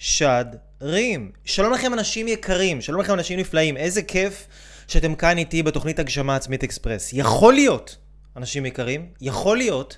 משדרים. 0.00 1.30
שלום 1.44 1.72
לכם 1.72 1.92
אנשים 1.92 2.28
יקרים, 2.28 2.80
שלום 2.80 3.00
לכם 3.00 3.12
אנשים 3.14 3.38
נפלאים, 3.38 3.76
איזה 3.76 4.02
כיף 4.02 4.46
שאתם 4.88 5.14
כאן 5.14 5.38
איתי 5.38 5.62
בתוכנית 5.62 5.98
הגשמה 5.98 6.36
עצמית 6.36 6.64
אקספרס. 6.64 7.10
יכול 7.12 7.54
להיות, 7.54 7.96
אנשים 8.36 8.66
יקרים, 8.66 9.06
יכול 9.20 9.56
להיות 9.56 9.96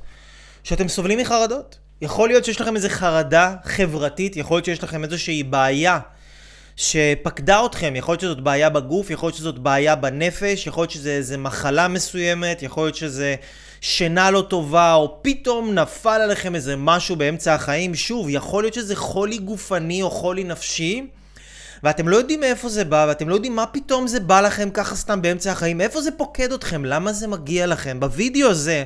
שאתם 0.65 0.89
סובלים 0.89 1.19
מחרדות. 1.19 1.79
יכול 2.01 2.29
להיות 2.29 2.45
שיש 2.45 2.61
לכם 2.61 2.77
איזו 2.77 2.89
חרדה 2.89 3.55
חברתית, 3.65 4.37
יכול 4.37 4.57
להיות 4.57 4.65
שיש 4.65 4.83
לכם 4.83 5.05
איזושהי 5.05 5.43
בעיה 5.43 5.99
שפקדה 6.77 7.67
אתכם, 7.67 7.97
יכול 7.97 8.13
להיות 8.13 8.21
שזאת 8.21 8.41
בעיה 8.41 8.69
בגוף, 8.71 9.11
יכול 9.11 9.27
להיות 9.27 9.37
שזאת 9.37 9.59
בעיה 9.59 9.95
בנפש, 9.97 10.67
יכול 10.67 10.83
להיות 10.83 10.91
שזה 10.91 11.11
איזה 11.11 11.37
מחלה 11.37 11.89
מסוימת, 11.89 12.63
יכול 12.63 12.85
להיות 12.85 12.97
שזה 12.97 13.35
שינה 13.81 14.31
לא 14.31 14.47
טובה, 14.49 14.95
או 14.95 15.19
פתאום 15.23 15.75
נפל 15.75 16.21
עליכם 16.21 16.55
איזה 16.55 16.77
משהו 16.77 17.17
באמצע 17.17 17.55
החיים. 17.55 17.95
שוב, 17.95 18.27
יכול 18.29 18.63
להיות 18.63 18.75
שזה 18.75 18.97
חולי 18.97 19.39
גופני 19.39 20.03
או 20.03 20.11
חולי 20.11 20.45
נפשי. 20.45 21.07
ואתם 21.83 22.09
לא 22.09 22.17
יודעים 22.17 22.41
מאיפה 22.41 22.69
זה 22.69 22.85
בא, 22.85 23.07
ואתם 23.09 23.29
לא 23.29 23.35
יודעים 23.35 23.57
מה 23.57 23.67
פתאום 23.67 24.07
זה 24.07 24.21
בא 24.21 24.41
לכם 24.41 24.71
ככה 24.71 24.97
סתם 24.97 25.23
באמצע 25.23 25.53
החיים, 25.53 25.79
מאיפה 25.79 26.03
זה 26.03 26.11
פוקד 26.11 26.53
אתכם, 26.53 26.85
למה 26.85 27.13
זה 27.13 27.27
מגיע 27.27 27.67
לכם. 27.67 28.01
בווידאו 28.01 28.49
הזה 28.49 28.85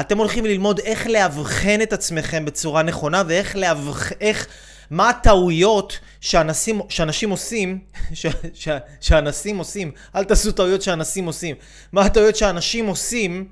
אתם 0.00 0.18
הולכים 0.18 0.46
ללמוד 0.46 0.80
איך 0.84 1.06
לאבחן 1.06 1.82
את 1.82 1.92
עצמכם 1.92 2.44
בצורה 2.44 2.82
נכונה, 2.82 3.22
ואיך 3.26 3.56
לאבחן, 3.56 4.14
איך... 4.20 4.46
מה 4.90 5.08
הטעויות 5.08 5.98
שאנשים, 6.20 6.80
שאנשים 6.88 7.30
עושים, 7.30 7.78
ש, 8.12 8.26
ש, 8.54 8.68
שאנשים 9.00 9.58
עושים, 9.58 9.92
אל 10.16 10.24
תעשו 10.24 10.52
טעויות 10.52 10.82
שאנשים 10.82 11.26
עושים, 11.26 11.56
מה 11.92 12.02
הטעויות 12.02 12.36
שאנשים 12.36 12.86
עושים 12.86 13.48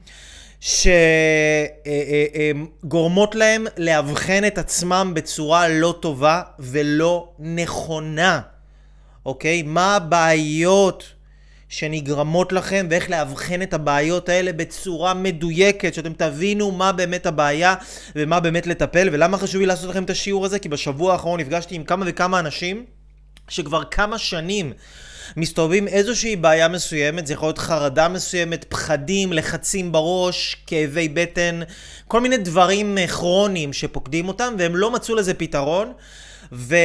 שגורמות 2.84 3.34
להם 3.34 3.66
לאבחן 3.76 4.44
את 4.46 4.58
עצמם 4.58 5.12
בצורה 5.14 5.68
לא 5.68 5.94
טובה 6.00 6.42
ולא 6.58 7.28
נכונה, 7.38 8.40
אוקיי? 9.26 9.62
מה 9.62 9.96
הבעיות 9.96 11.04
שנגרמות 11.68 12.52
לכם 12.52 12.86
ואיך 12.90 13.10
לאבחן 13.10 13.62
את 13.62 13.74
הבעיות 13.74 14.28
האלה 14.28 14.52
בצורה 14.52 15.14
מדויקת, 15.14 15.94
שאתם 15.94 16.12
תבינו 16.12 16.70
מה 16.70 16.92
באמת 16.92 17.26
הבעיה 17.26 17.74
ומה 18.16 18.40
באמת 18.40 18.66
לטפל. 18.66 19.08
ולמה 19.12 19.38
חשוב 19.38 19.60
לי 19.60 19.66
לעשות 19.66 19.90
לכם 19.90 20.04
את 20.04 20.10
השיעור 20.10 20.44
הזה? 20.44 20.58
כי 20.58 20.68
בשבוע 20.68 21.12
האחרון 21.12 21.40
נפגשתי 21.40 21.74
עם 21.74 21.84
כמה 21.84 22.04
וכמה 22.08 22.38
אנשים 22.38 22.84
שכבר 23.48 23.84
כמה 23.84 24.18
שנים 24.18 24.72
מסתובבים 25.36 25.88
איזושהי 25.88 26.36
בעיה 26.36 26.68
מסוימת, 26.68 27.26
זה 27.26 27.32
יכול 27.32 27.46
להיות 27.46 27.58
חרדה 27.58 28.08
מסוימת, 28.08 28.64
פחדים, 28.68 29.32
לחצים 29.32 29.92
בראש, 29.92 30.56
כאבי 30.66 31.08
בטן, 31.08 31.60
כל 32.08 32.20
מיני 32.20 32.36
דברים 32.36 32.98
כרוניים 33.08 33.72
שפוקדים 33.72 34.28
אותם 34.28 34.54
והם 34.58 34.76
לא 34.76 34.90
מצאו 34.90 35.14
לזה 35.14 35.34
פתרון. 35.34 35.92
ו... 36.52 36.76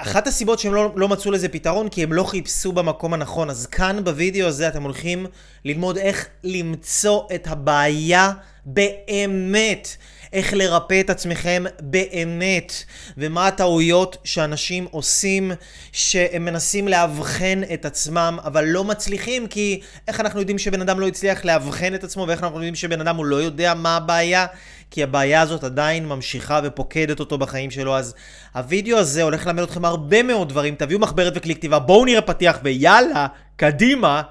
אחת 0.00 0.26
הסיבות 0.26 0.58
שהם 0.58 0.74
לא, 0.74 0.92
לא 0.96 1.08
מצאו 1.08 1.30
לזה 1.30 1.48
פתרון, 1.48 1.88
כי 1.88 2.02
הם 2.02 2.12
לא 2.12 2.24
חיפשו 2.24 2.72
במקום 2.72 3.14
הנכון. 3.14 3.50
אז 3.50 3.66
כאן 3.66 4.04
בווידאו 4.04 4.46
הזה 4.46 4.68
אתם 4.68 4.82
הולכים 4.82 5.26
ללמוד 5.64 5.98
איך 5.98 6.26
למצוא 6.44 7.22
את 7.34 7.46
הבעיה 7.46 8.32
באמת. 8.66 9.88
איך 10.32 10.52
לרפא 10.52 11.00
את 11.00 11.10
עצמכם 11.10 11.64
באמת, 11.80 12.72
ומה 13.18 13.46
הטעויות 13.46 14.16
שאנשים 14.24 14.86
עושים, 14.90 15.52
שהם 15.92 16.44
מנסים 16.44 16.88
לאבחן 16.88 17.60
את 17.74 17.84
עצמם, 17.84 18.38
אבל 18.44 18.64
לא 18.64 18.84
מצליחים, 18.84 19.46
כי 19.46 19.80
איך 20.08 20.20
אנחנו 20.20 20.40
יודעים 20.40 20.58
שבן 20.58 20.80
אדם 20.80 21.00
לא 21.00 21.08
הצליח 21.08 21.44
לאבחן 21.44 21.94
את 21.94 22.04
עצמו, 22.04 22.24
ואיך 22.28 22.42
אנחנו 22.42 22.56
יודעים 22.56 22.74
שבן 22.74 23.00
אדם 23.00 23.16
הוא 23.16 23.26
לא 23.26 23.36
יודע 23.36 23.74
מה 23.74 23.96
הבעיה? 23.96 24.46
כי 24.90 25.02
הבעיה 25.02 25.40
הזאת 25.40 25.64
עדיין 25.64 26.06
ממשיכה 26.06 26.60
ופוקדת 26.64 27.20
אותו 27.20 27.38
בחיים 27.38 27.70
שלו, 27.70 27.96
אז 27.96 28.14
הווידאו 28.54 28.98
הזה 28.98 29.22
הולך 29.22 29.46
ללמד 29.46 29.62
אתכם 29.62 29.84
הרבה 29.84 30.22
מאוד 30.22 30.48
דברים, 30.48 30.74
תביאו 30.74 31.00
מחברת 31.00 31.32
וכלי 31.36 31.54
כתיבה, 31.54 31.78
בואו 31.78 32.04
נראה 32.04 32.22
פתיח 32.22 32.58
ויאללה, 32.62 33.26
קדימה. 33.56 34.22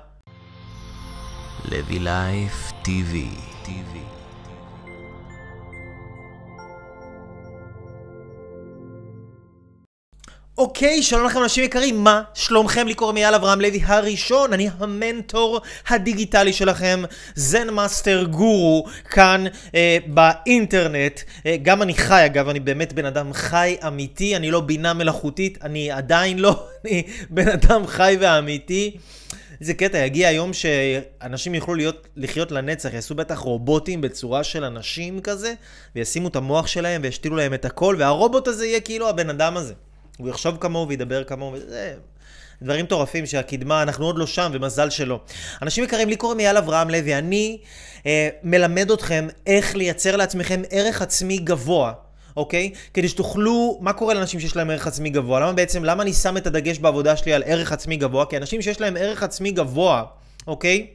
לוי 1.66 2.00
לייף 2.00 2.72
טיווי 2.81 3.56
אוקיי, 10.57 11.03
שלום 11.03 11.25
לכם 11.25 11.44
אנשים 11.44 11.63
יקרים, 11.63 12.03
מה 12.03 12.22
שלומכם? 12.34 12.88
לי 12.88 12.94
קוראים 12.94 13.18
אייל 13.18 13.35
אברהם 13.35 13.62
לוי 13.62 13.81
הראשון, 13.85 14.53
אני 14.53 14.69
המנטור 14.78 15.62
הדיגיטלי 15.88 16.53
שלכם, 16.53 17.03
Zen 17.35 17.69
master 17.69 18.23
גורו, 18.23 18.85
כאן 19.09 19.44
אה, 19.75 19.97
באינטרנט. 20.07 21.19
אה, 21.45 21.57
גם 21.63 21.81
אני 21.81 21.94
חי 21.94 22.25
אגב, 22.25 22.50
אני 22.50 22.59
באמת 22.59 22.94
בן 22.94 23.06
אדם 23.06 23.34
חי 23.34 23.78
אמיתי, 23.88 24.35
אני 24.35 24.51
לא 24.51 24.62
בינה 24.62 24.94
מלאכותית, 24.94 25.57
אני 25.63 25.91
עדיין 25.91 26.40
לא, 26.40 26.63
אני 26.85 27.03
בן 27.29 27.47
אדם 27.47 27.88
חי 27.88 28.18
ואמיתי. 28.19 28.97
איזה 29.62 29.74
קטע, 29.74 29.97
יגיע 29.97 30.28
היום 30.28 30.51
שאנשים 30.53 31.56
יוכלו 31.56 31.75
להיות, 31.75 32.07
לחיות 32.16 32.51
לנצח, 32.51 32.94
יעשו 32.94 33.16
בטח 33.16 33.38
רובוטים 33.38 34.01
בצורה 34.01 34.44
של 34.44 34.63
אנשים 34.63 35.22
כזה, 35.22 35.53
וישימו 35.95 36.28
את 36.28 36.35
המוח 36.35 36.68
שלהם 36.68 37.01
וישתילו 37.03 37.35
להם 37.35 37.53
את 37.53 37.66
הכל, 37.66 37.95
והרובוט 38.00 38.47
הזה 38.47 38.66
יהיה 38.66 38.79
כאילו 38.79 39.09
הבן 39.09 39.29
אדם 39.29 39.57
הזה. 39.57 39.74
הוא 40.17 40.29
יחשוב 40.29 40.57
כמוהו 40.59 40.88
וידבר 40.88 41.23
כמוהו, 41.23 41.53
וזה... 41.53 41.94
דברים 42.61 42.85
מטורפים 42.85 43.25
שהקדמה, 43.25 43.81
אנחנו 43.81 44.05
עוד 44.05 44.17
לא 44.17 44.28
שם, 44.28 44.51
ומזל 44.53 44.89
שלא. 44.89 45.19
אנשים 45.61 45.83
יקרים, 45.83 46.09
לי 46.09 46.16
קוראים 46.16 46.39
אייל 46.39 46.57
אברהם 46.57 46.89
לוי, 46.89 47.16
אני 47.16 47.57
אה, 48.05 48.29
מלמד 48.44 48.91
אתכם 48.91 49.27
איך 49.47 49.75
לייצר 49.75 50.16
לעצמכם 50.16 50.61
ערך 50.69 51.01
עצמי 51.01 51.38
גבוה. 51.38 51.94
אוקיי? 52.38 52.72
כדי 52.94 53.09
שתוכלו, 53.09 53.77
מה 53.81 53.94
קורה 53.94 54.13
לאנשים 54.13 54.39
שיש 54.39 54.56
להם 54.56 54.69
ערך 54.69 54.88
עצמי 54.88 55.09
גבוה? 55.09 55.39
למה 55.39 55.53
בעצם, 55.53 55.83
למה 55.83 56.03
אני 56.03 56.13
שם 56.13 56.38
את 56.38 56.47
הדגש 56.47 56.79
בעבודה 56.79 57.17
שלי 57.17 57.33
על 57.33 57.44
ערך 57.45 57.72
עצמי 57.72 57.97
גבוה? 57.97 58.25
כי 58.25 58.38
אנשים 58.38 58.61
שיש 58.61 58.81
להם 58.81 58.97
ערך 58.97 59.23
עצמי 59.23 59.51
גבוה, 59.51 60.03
אוקיי? 60.47 60.88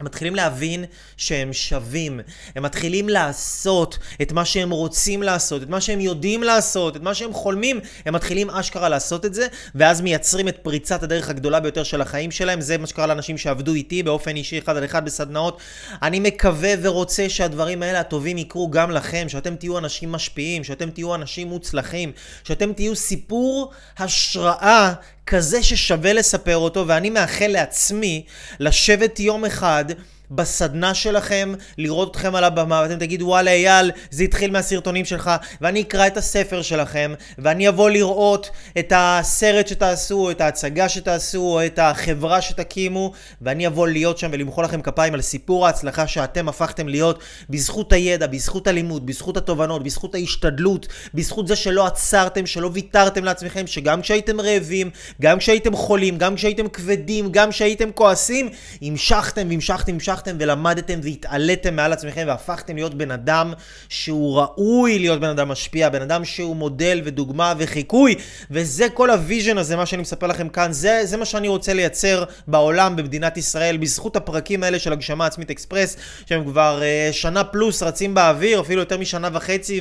הם 0.00 0.06
מתחילים 0.06 0.34
להבין 0.34 0.84
שהם 1.16 1.52
שווים. 1.52 2.20
הם 2.54 2.62
מתחילים 2.62 3.08
לעשות 3.08 3.98
את 4.22 4.32
מה 4.32 4.44
שהם 4.44 4.70
רוצים 4.70 5.22
לעשות, 5.22 5.62
את 5.62 5.68
מה 5.68 5.80
שהם 5.80 6.00
יודעים 6.00 6.42
לעשות, 6.42 6.96
את 6.96 7.02
מה 7.02 7.14
שהם 7.14 7.32
חולמים. 7.32 7.80
הם 8.06 8.14
מתחילים 8.14 8.50
אשכרה 8.50 8.88
לעשות 8.88 9.26
את 9.26 9.34
זה, 9.34 9.46
ואז 9.74 10.00
מייצרים 10.00 10.48
את 10.48 10.56
פריצת 10.62 11.02
הדרך 11.02 11.28
הגדולה 11.28 11.60
ביותר 11.60 11.82
של 11.82 12.00
החיים 12.00 12.30
שלהם. 12.30 12.60
זה 12.60 12.78
מה 12.78 12.86
שקרה 12.86 13.06
לאנשים 13.06 13.38
שעבדו 13.38 13.74
איתי 13.74 14.02
באופן 14.02 14.36
אישי 14.36 14.58
אחד 14.58 14.76
על 14.76 14.84
אחד 14.84 15.04
בסדנאות. 15.04 15.58
אני 16.02 16.20
מקווה 16.20 16.74
ורוצה 16.82 17.28
שהדברים 17.28 17.82
האלה 17.82 18.00
הטובים 18.00 18.38
יקרו 18.38 18.70
גם 18.70 18.90
לכם, 18.90 19.28
שאתם 19.28 19.56
תהיו 19.56 19.78
אנשים 19.78 20.12
משפיעים, 20.12 20.64
שאתם 20.64 20.90
תהיו 20.90 21.14
אנשים 21.14 21.48
מוצלחים, 21.48 22.12
שאתם 22.44 22.72
תהיו 22.72 22.96
סיפור 22.96 23.72
השראה 23.98 24.92
כזה 25.26 25.62
ששווה 25.62 26.12
לספר 26.12 26.56
אותו, 26.56 26.84
ואני 26.86 27.10
מאחל 27.10 27.46
לעצמי 27.46 28.24
לשבת 28.60 29.20
יום 29.20 29.44
אחד 29.44 29.84
בסדנה 30.30 30.94
שלכם, 30.94 31.54
לראות 31.78 32.10
אתכם 32.10 32.34
על 32.34 32.44
הבמה, 32.44 32.80
ואתם 32.82 32.98
תגידו, 32.98 33.26
וואלה 33.26 33.50
אייל, 33.50 33.90
זה 34.10 34.24
התחיל 34.24 34.50
מהסרטונים 34.50 35.04
שלך, 35.04 35.30
ואני 35.60 35.80
אקרא 35.80 36.06
את 36.06 36.16
הספר 36.16 36.62
שלכם, 36.62 37.14
ואני 37.38 37.68
אבוא 37.68 37.90
לראות 37.90 38.50
את 38.78 38.92
הסרט 38.96 39.68
שתעשו, 39.68 40.30
את 40.30 40.40
ההצגה 40.40 40.88
שתעשו, 40.88 41.40
או 41.40 41.66
את 41.66 41.78
החברה 41.78 42.42
שתקימו, 42.42 43.12
ואני 43.42 43.66
אבוא 43.66 43.88
להיות 43.88 44.18
שם 44.18 44.28
ולמחוא 44.32 44.64
לכם 44.64 44.82
כפיים 44.82 45.14
על 45.14 45.20
סיפור 45.20 45.66
ההצלחה 45.66 46.06
שאתם 46.06 46.48
הפכתם 46.48 46.88
להיות 46.88 47.18
בזכות 47.50 47.92
הידע, 47.92 48.26
בזכות 48.26 48.66
הלימוד, 48.66 49.06
בזכות 49.06 49.36
התובנות, 49.36 49.82
בזכות 49.82 50.14
ההשתדלות, 50.14 50.86
בזכות 51.14 51.48
זה 51.48 51.56
שלא 51.56 51.86
עצרתם, 51.86 52.46
שלא 52.46 52.70
ויתרתם 52.72 53.24
לעצמכם, 53.24 53.66
שגם 53.66 54.02
כשהייתם 54.02 54.40
רעבים, 54.40 54.90
גם 55.22 55.38
כשהייתם 55.38 55.76
חולים, 55.76 56.18
גם 56.18 56.34
כשהייתם 56.34 56.68
כבדים, 56.68 57.32
גם 57.32 57.50
כשהייתם 57.50 57.90
כועסים, 57.94 58.48
המשכתם 58.82 59.48
והמשכתם, 59.48 59.92
המשכתם. 59.92 60.15
המשכתם 60.16 60.36
ולמדתם 60.40 61.00
והתעליתם 61.02 61.76
מעל 61.76 61.92
עצמכם 61.92 62.24
והפכתם 62.26 62.76
להיות 62.76 62.94
בן 62.94 63.10
אדם 63.10 63.52
שהוא 63.88 64.40
ראוי 64.40 64.98
להיות 64.98 65.20
בן 65.20 65.28
אדם 65.28 65.48
משפיע, 65.48 65.88
בן 65.88 66.02
אדם 66.02 66.24
שהוא 66.24 66.56
מודל 66.56 67.00
ודוגמה 67.04 67.54
וחיקוי, 67.58 68.14
וזה 68.50 68.88
כל 68.88 69.10
ה 69.10 69.17
vision 69.17 69.58
הזה, 69.58 69.76
מה 69.76 69.86
שאני 69.86 70.02
מספר 70.02 70.26
לכם 70.26 70.48
כאן, 70.48 70.72
זה, 70.72 71.00
זה 71.04 71.16
מה 71.16 71.24
שאני 71.24 71.48
רוצה 71.48 71.74
לייצר 71.74 72.24
בעולם, 72.46 72.96
במדינת 72.96 73.36
ישראל, 73.36 73.76
בזכות 73.76 74.16
הפרקים 74.16 74.62
האלה 74.62 74.78
של 74.78 74.92
הגשמה 74.92 75.26
עצמית 75.26 75.50
אקספרס, 75.50 75.96
שהם 76.28 76.44
כבר 76.44 76.80
אה, 76.80 77.12
שנה 77.12 77.44
פלוס 77.44 77.82
רצים 77.82 78.14
באוויר, 78.14 78.60
אפילו 78.60 78.80
יותר 78.80 78.98
משנה 78.98 79.28
וחצי, 79.32 79.80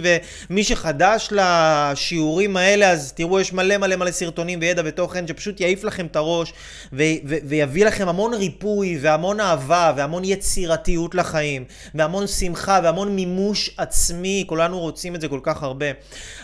ומי 0.50 0.64
שחדש 0.64 1.30
לשיעורים 1.32 2.58
האלה, 2.58 2.90
אז 2.90 3.14
תראו, 3.14 3.40
יש 3.40 3.54
מלא 3.54 3.78
מלא 3.78 3.96
מלא 3.96 4.12
סרטונים 4.12 4.60
וידע 4.62 4.82
ותוכן 4.86 5.28
שפשוט 5.28 5.60
יעיף 5.60 5.84
לכם 5.84 6.06
את 6.06 6.16
הראש, 6.16 6.54
ו- 6.94 7.04
ו- 7.26 7.38
ויביא 7.46 7.86
לכם 7.86 8.08
המון 8.08 8.34
ריפוי 8.34 8.98
והמון 9.02 9.40
אהבה 9.40 9.94
והמון 9.96 10.25
יצירתיות 10.26 11.16
לחיים, 11.16 11.64
והמון 11.96 12.28
שמחה 12.28 12.80
והמון 12.84 13.16
מימוש 13.16 13.70
עצמי, 13.78 14.44
כולנו 14.48 14.80
רוצים 14.80 15.16
את 15.16 15.22
זה 15.22 15.28
כל 15.28 15.40
כך 15.44 15.64
הרבה. 15.64 15.86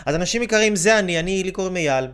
אז 0.06 0.14
אנשים 0.14 0.42
יקרים, 0.42 0.76
זה 0.76 0.98
אני, 0.98 1.20
אני, 1.20 1.42
לי 1.42 1.50
קוראים 1.50 1.76
אייל. 1.76 2.06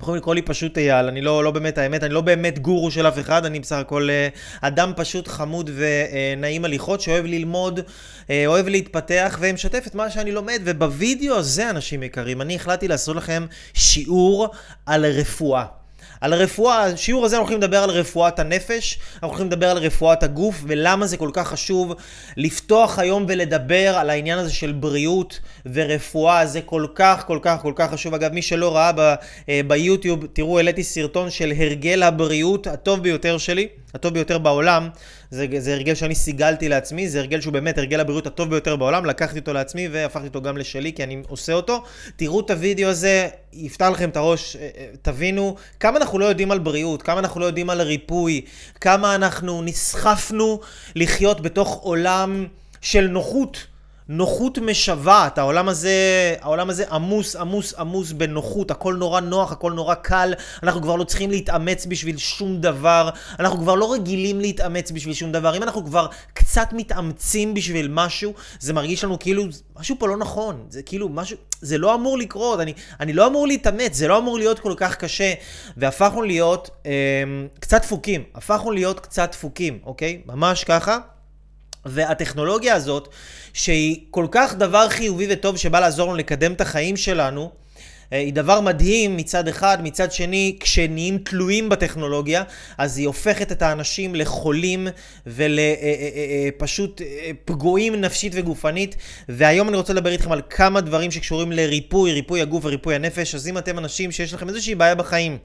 יכולים 0.00 0.18
לקרוא 0.18 0.34
לי 0.34 0.42
פשוט 0.42 0.78
אייל, 0.78 1.06
אני 1.06 1.20
לא, 1.20 1.44
לא 1.44 1.50
באמת, 1.50 1.78
האמת, 1.78 2.02
אני 2.02 2.14
לא 2.14 2.20
באמת 2.20 2.58
גורו 2.58 2.90
של 2.90 3.08
אף 3.08 3.18
אחד, 3.18 3.44
אני 3.44 3.60
בסך 3.60 3.76
הכל 3.76 4.08
אה, 4.10 4.28
אדם 4.60 4.92
פשוט 4.96 5.28
חמוד 5.28 5.70
ונעים 5.74 6.64
הליכות, 6.64 7.00
שאוהב 7.00 7.24
ללמוד, 7.24 7.80
אה, 8.30 8.46
אוהב 8.46 8.68
להתפתח 8.68 9.38
ומשתף 9.40 9.84
את 9.86 9.94
מה 9.94 10.10
שאני 10.10 10.32
לומד, 10.32 10.60
ובווידאו 10.64 11.36
הזה, 11.36 11.70
אנשים 11.70 12.02
יקרים, 12.02 12.42
אני 12.42 12.56
החלטתי 12.56 12.88
לעשות 12.88 13.16
לכם 13.16 13.46
שיעור 13.74 14.48
על 14.86 15.06
רפואה. 15.06 15.64
על 16.26 16.32
הרפואה, 16.32 16.82
השיעור 16.82 17.24
הזה 17.24 17.36
אנחנו 17.36 17.44
הולכים 17.44 17.62
לדבר 17.62 17.82
על 17.82 17.90
רפואת 17.90 18.38
הנפש, 18.38 18.98
אנחנו 19.14 19.28
הולכים 19.28 19.46
לדבר 19.46 19.70
על 19.70 19.78
רפואת 19.78 20.22
הגוף 20.22 20.62
ולמה 20.66 21.06
זה 21.06 21.16
כל 21.16 21.30
כך 21.32 21.48
חשוב 21.48 21.94
לפתוח 22.36 22.98
היום 22.98 23.24
ולדבר 23.28 23.96
על 23.96 24.10
העניין 24.10 24.38
הזה 24.38 24.52
של 24.52 24.72
בריאות 24.72 25.40
ורפואה, 25.72 26.46
זה 26.46 26.60
כל 26.60 26.86
כך 26.94 27.24
כל 27.26 27.38
כך 27.42 27.62
כל 27.62 27.72
כך 27.76 27.90
חשוב. 27.90 28.14
אגב, 28.14 28.32
מי 28.32 28.42
שלא 28.42 28.76
ראה 28.76 28.92
ב, 28.92 29.14
אה, 29.48 29.60
ביוטיוב, 29.66 30.26
תראו, 30.32 30.56
העליתי 30.56 30.84
סרטון 30.84 31.30
של 31.30 31.52
הרגל 31.58 32.02
הבריאות 32.02 32.66
הטוב 32.66 33.02
ביותר 33.02 33.38
שלי, 33.38 33.68
הטוב 33.94 34.14
ביותר 34.14 34.38
בעולם. 34.38 34.88
זה, 35.30 35.46
זה 35.58 35.72
הרגל 35.74 35.94
שאני 35.94 36.14
סיגלתי 36.14 36.68
לעצמי, 36.68 37.08
זה 37.08 37.18
הרגל 37.18 37.40
שהוא 37.40 37.52
באמת 37.52 37.78
הרגל 37.78 38.00
הבריאות 38.00 38.26
הטוב 38.26 38.50
ביותר 38.50 38.76
בעולם, 38.76 39.04
לקחתי 39.04 39.38
אותו 39.38 39.52
לעצמי 39.52 39.88
והפכתי 39.88 40.26
אותו 40.26 40.42
גם 40.42 40.56
לשלי, 40.56 40.92
כי 40.92 41.04
אני 41.04 41.22
עושה 41.28 41.52
אותו. 41.52 41.82
תראו 42.16 42.40
את 42.40 42.50
הוידאו 42.50 42.88
הזה, 42.88 43.28
יפתח 43.52 43.88
לכם 43.92 44.08
את 44.08 44.16
הראש, 44.16 44.56
אה, 44.56 44.68
אה, 44.76 44.86
תבינו 45.02 45.56
כמה 45.80 45.98
אנחנו 45.98 46.18
לא 46.18 46.24
יודעים 46.24 46.50
על 46.50 46.58
בריאות, 46.58 47.02
כמה 47.02 47.20
אנחנו 47.20 47.40
לא 47.40 47.46
יודעים 47.46 47.70
על 47.70 47.80
ריפוי, 47.80 48.40
כמה 48.80 49.14
אנחנו 49.14 49.62
נסחפנו 49.62 50.60
לחיות 50.94 51.40
בתוך 51.40 51.74
עולם 51.82 52.46
של 52.80 53.06
נוחות. 53.06 53.66
נוחות 54.08 54.58
משוועת, 54.58 55.38
העולם 55.38 55.68
הזה, 55.68 56.34
העולם 56.40 56.70
הזה 56.70 56.84
עמוס, 56.90 57.36
עמוס, 57.36 57.74
עמוס 57.74 58.12
בנוחות, 58.12 58.70
הכל 58.70 58.94
נורא 58.94 59.20
נוח, 59.20 59.52
הכל 59.52 59.72
נורא 59.72 59.94
קל, 59.94 60.34
אנחנו 60.62 60.82
כבר 60.82 60.96
לא 60.96 61.04
צריכים 61.04 61.30
להתאמץ 61.30 61.86
בשביל 61.86 62.16
שום 62.16 62.60
דבר, 62.60 63.10
אנחנו 63.38 63.58
כבר 63.58 63.74
לא 63.74 63.92
רגילים 63.92 64.40
להתאמץ 64.40 64.90
בשביל 64.90 65.14
שום 65.14 65.32
דבר, 65.32 65.56
אם 65.56 65.62
אנחנו 65.62 65.84
כבר 65.84 66.06
קצת 66.34 66.68
מתאמצים 66.72 67.54
בשביל 67.54 67.88
משהו, 67.90 68.34
זה 68.60 68.72
מרגיש 68.72 69.04
לנו 69.04 69.18
כאילו, 69.18 69.44
משהו 69.78 69.96
פה 69.98 70.08
לא 70.08 70.16
נכון, 70.16 70.66
זה 70.68 70.82
כאילו 70.82 71.08
משהו, 71.08 71.36
זה 71.60 71.78
לא 71.78 71.94
אמור 71.94 72.18
לקרות, 72.18 72.60
אני, 72.60 72.72
אני 73.00 73.12
לא 73.12 73.26
אמור 73.26 73.46
להתאמץ, 73.46 73.94
זה 73.94 74.08
לא 74.08 74.18
אמור 74.18 74.38
להיות 74.38 74.58
כל 74.58 74.74
כך 74.76 74.96
קשה, 74.96 75.32
והפכנו 75.76 76.22
להיות 76.22 76.70
אה, 76.86 76.92
קצת 77.60 77.82
דפוקים, 77.82 78.22
הפכנו 78.34 78.70
להיות 78.70 79.00
קצת 79.00 79.28
דפוקים, 79.32 79.78
אוקיי? 79.84 80.22
ממש 80.26 80.64
ככה. 80.64 80.98
והטכנולוגיה 81.88 82.74
הזאת, 82.74 83.08
שהיא 83.52 84.00
כל 84.10 84.26
כך 84.30 84.54
דבר 84.54 84.88
חיובי 84.88 85.26
וטוב 85.30 85.56
שבא 85.56 85.80
לעזור 85.80 86.08
לנו 86.08 86.16
לקדם 86.16 86.52
את 86.52 86.60
החיים 86.60 86.96
שלנו, 86.96 87.50
אה, 88.12 88.18
היא 88.18 88.32
דבר 88.32 88.60
מדהים 88.60 89.16
מצד 89.16 89.48
אחד, 89.48 89.78
מצד 89.82 90.12
שני, 90.12 90.56
כשנהיים 90.60 91.18
תלויים 91.18 91.68
בטכנולוגיה, 91.68 92.42
אז 92.78 92.98
היא 92.98 93.06
הופכת 93.06 93.52
את 93.52 93.62
האנשים 93.62 94.14
לחולים 94.14 94.88
ולפשוט 95.26 97.00
אה, 97.00 97.06
אה, 97.06 97.30
פגועים 97.44 97.94
נפשית 98.00 98.32
וגופנית. 98.36 98.96
והיום 99.28 99.68
אני 99.68 99.76
רוצה 99.76 99.92
לדבר 99.92 100.10
איתכם 100.10 100.32
על 100.32 100.42
כמה 100.50 100.80
דברים 100.80 101.10
שקשורים 101.10 101.52
לריפוי, 101.52 102.12
ריפוי 102.12 102.40
הגוף 102.40 102.64
וריפוי 102.64 102.94
הנפש. 102.94 103.34
אז 103.34 103.48
אם 103.48 103.58
אתם 103.58 103.78
אנשים 103.78 104.12
שיש 104.12 104.34
לכם 104.34 104.48
איזושהי 104.48 104.74
בעיה 104.74 104.94
בחיים, 104.94 105.38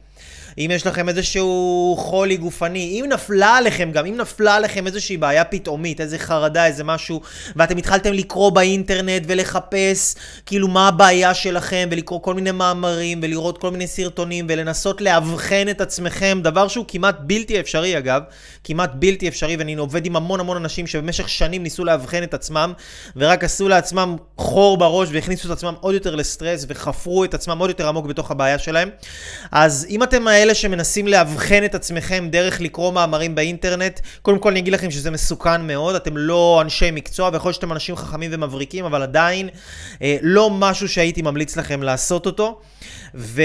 אם 0.57 0.71
יש 0.73 0.87
לכם 0.87 1.09
איזשהו 1.09 1.95
חולי 1.99 2.37
גופני, 2.37 2.99
אם 2.99 3.05
נפלה 3.09 3.57
עליכם 3.57 3.91
גם, 3.91 4.05
אם 4.05 4.17
נפלה 4.17 4.55
עליכם 4.55 4.87
איזושהי 4.87 5.17
בעיה 5.17 5.43
פתאומית, 5.43 6.01
איזה 6.01 6.19
חרדה, 6.19 6.65
איזה 6.65 6.83
משהו, 6.83 7.21
ואתם 7.55 7.77
התחלתם 7.77 8.13
לקרוא 8.13 8.49
באינטרנט 8.49 9.23
ולחפש 9.27 10.15
כאילו 10.45 10.67
מה 10.67 10.87
הבעיה 10.87 11.33
שלכם, 11.33 11.87
ולקרוא 11.91 12.21
כל 12.21 12.33
מיני 12.33 12.51
מאמרים, 12.51 13.19
ולראות 13.23 13.57
כל 13.57 13.71
מיני 13.71 13.87
סרטונים, 13.87 14.45
ולנסות 14.49 15.01
לאבחן 15.01 15.65
את 15.69 15.81
עצמכם, 15.81 16.39
דבר 16.43 16.67
שהוא 16.67 16.85
כמעט 16.87 17.15
בלתי 17.19 17.59
אפשרי 17.59 17.97
אגב, 17.97 18.21
כמעט 18.63 18.91
בלתי 18.93 19.27
אפשרי, 19.27 19.55
ואני 19.55 19.75
עובד 19.75 20.05
עם 20.05 20.15
המון 20.15 20.39
המון 20.39 20.57
אנשים 20.57 20.87
שבמשך 20.87 21.29
שנים 21.29 21.63
ניסו 21.63 21.85
לאבחן 21.85 22.23
את 22.23 22.33
עצמם, 22.33 22.73
ורק 23.15 23.43
עשו 23.43 23.67
לעצמם 23.67 24.15
חור 24.37 24.77
בראש, 24.77 25.09
והכניסו 25.11 25.47
את 25.47 25.57
עצמם 25.57 25.73
עוד 25.79 25.93
יותר 25.93 26.15
לסטרס, 26.15 26.65
וחפרו 26.67 27.23
את 27.23 27.33
עצמם 27.33 27.59
עוד 27.59 27.69
יותר 27.69 27.87
עמוק 27.87 28.05
בתוך 28.05 28.31
הבעיה 28.31 28.59
שלהם. 28.59 28.89
אז 29.51 29.87
אם 29.89 30.03
אתם 30.03 30.27
אלה 30.41 30.55
שמנסים 30.55 31.07
לאבחן 31.07 31.65
את 31.65 31.75
עצמכם 31.75 32.27
דרך 32.29 32.61
לקרוא 32.61 32.93
מאמרים 32.93 33.35
באינטרנט, 33.35 33.99
קודם 34.21 34.39
כל 34.39 34.49
אני 34.49 34.59
אגיד 34.59 34.73
לכם 34.73 34.91
שזה 34.91 35.11
מסוכן 35.11 35.67
מאוד, 35.67 35.95
אתם 35.95 36.17
לא 36.17 36.59
אנשי 36.61 36.91
מקצוע, 36.91 37.29
ויכול 37.33 37.49
להיות 37.49 37.55
שאתם 37.55 37.71
אנשים 37.71 37.95
חכמים 37.95 38.31
ומבריקים, 38.33 38.85
אבל 38.85 39.01
עדיין 39.01 39.49
אה, 40.01 40.17
לא 40.21 40.49
משהו 40.49 40.89
שהייתי 40.89 41.21
ממליץ 41.21 41.57
לכם 41.57 41.83
לעשות 41.83 42.25
אותו. 42.25 42.59
ו... 43.15 43.41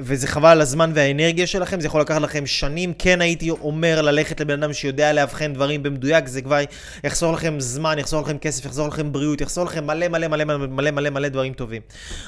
וזה 0.00 0.26
חבל 0.26 0.48
על 0.48 0.60
הזמן 0.60 0.92
והאנרגיה 0.94 1.46
שלכם, 1.46 1.80
זה 1.80 1.86
יכול 1.86 2.00
לקחת 2.00 2.22
לכם 2.22 2.46
שנים. 2.46 2.92
כן 2.98 3.20
הייתי 3.20 3.50
אומר 3.50 4.02
ללכת 4.02 4.40
לבן 4.40 4.62
אדם 4.62 4.72
שיודע 4.72 5.12
לאבחן 5.12 5.52
דברים 5.52 5.82
במדויק, 5.82 6.26
זה 6.26 6.42
כבר 6.42 6.58
יחסור 7.04 7.32
לכם 7.32 7.60
זמן, 7.60 7.98
יחסור 7.98 8.22
לכם 8.22 8.38
כסף, 8.38 8.64
יחסור 8.64 8.88
לכם 8.88 9.12
בריאות, 9.12 9.40
יחסור 9.40 9.64
לכם 9.64 9.86
מלא 9.86 10.08
מלא 10.08 10.28
מלא 10.28 10.44
מלא 10.44 10.66
מלא 10.66 10.90
מלא 10.90 11.10
מלא 11.10 11.28
דברים 11.28 11.52
טובים. 11.52 11.82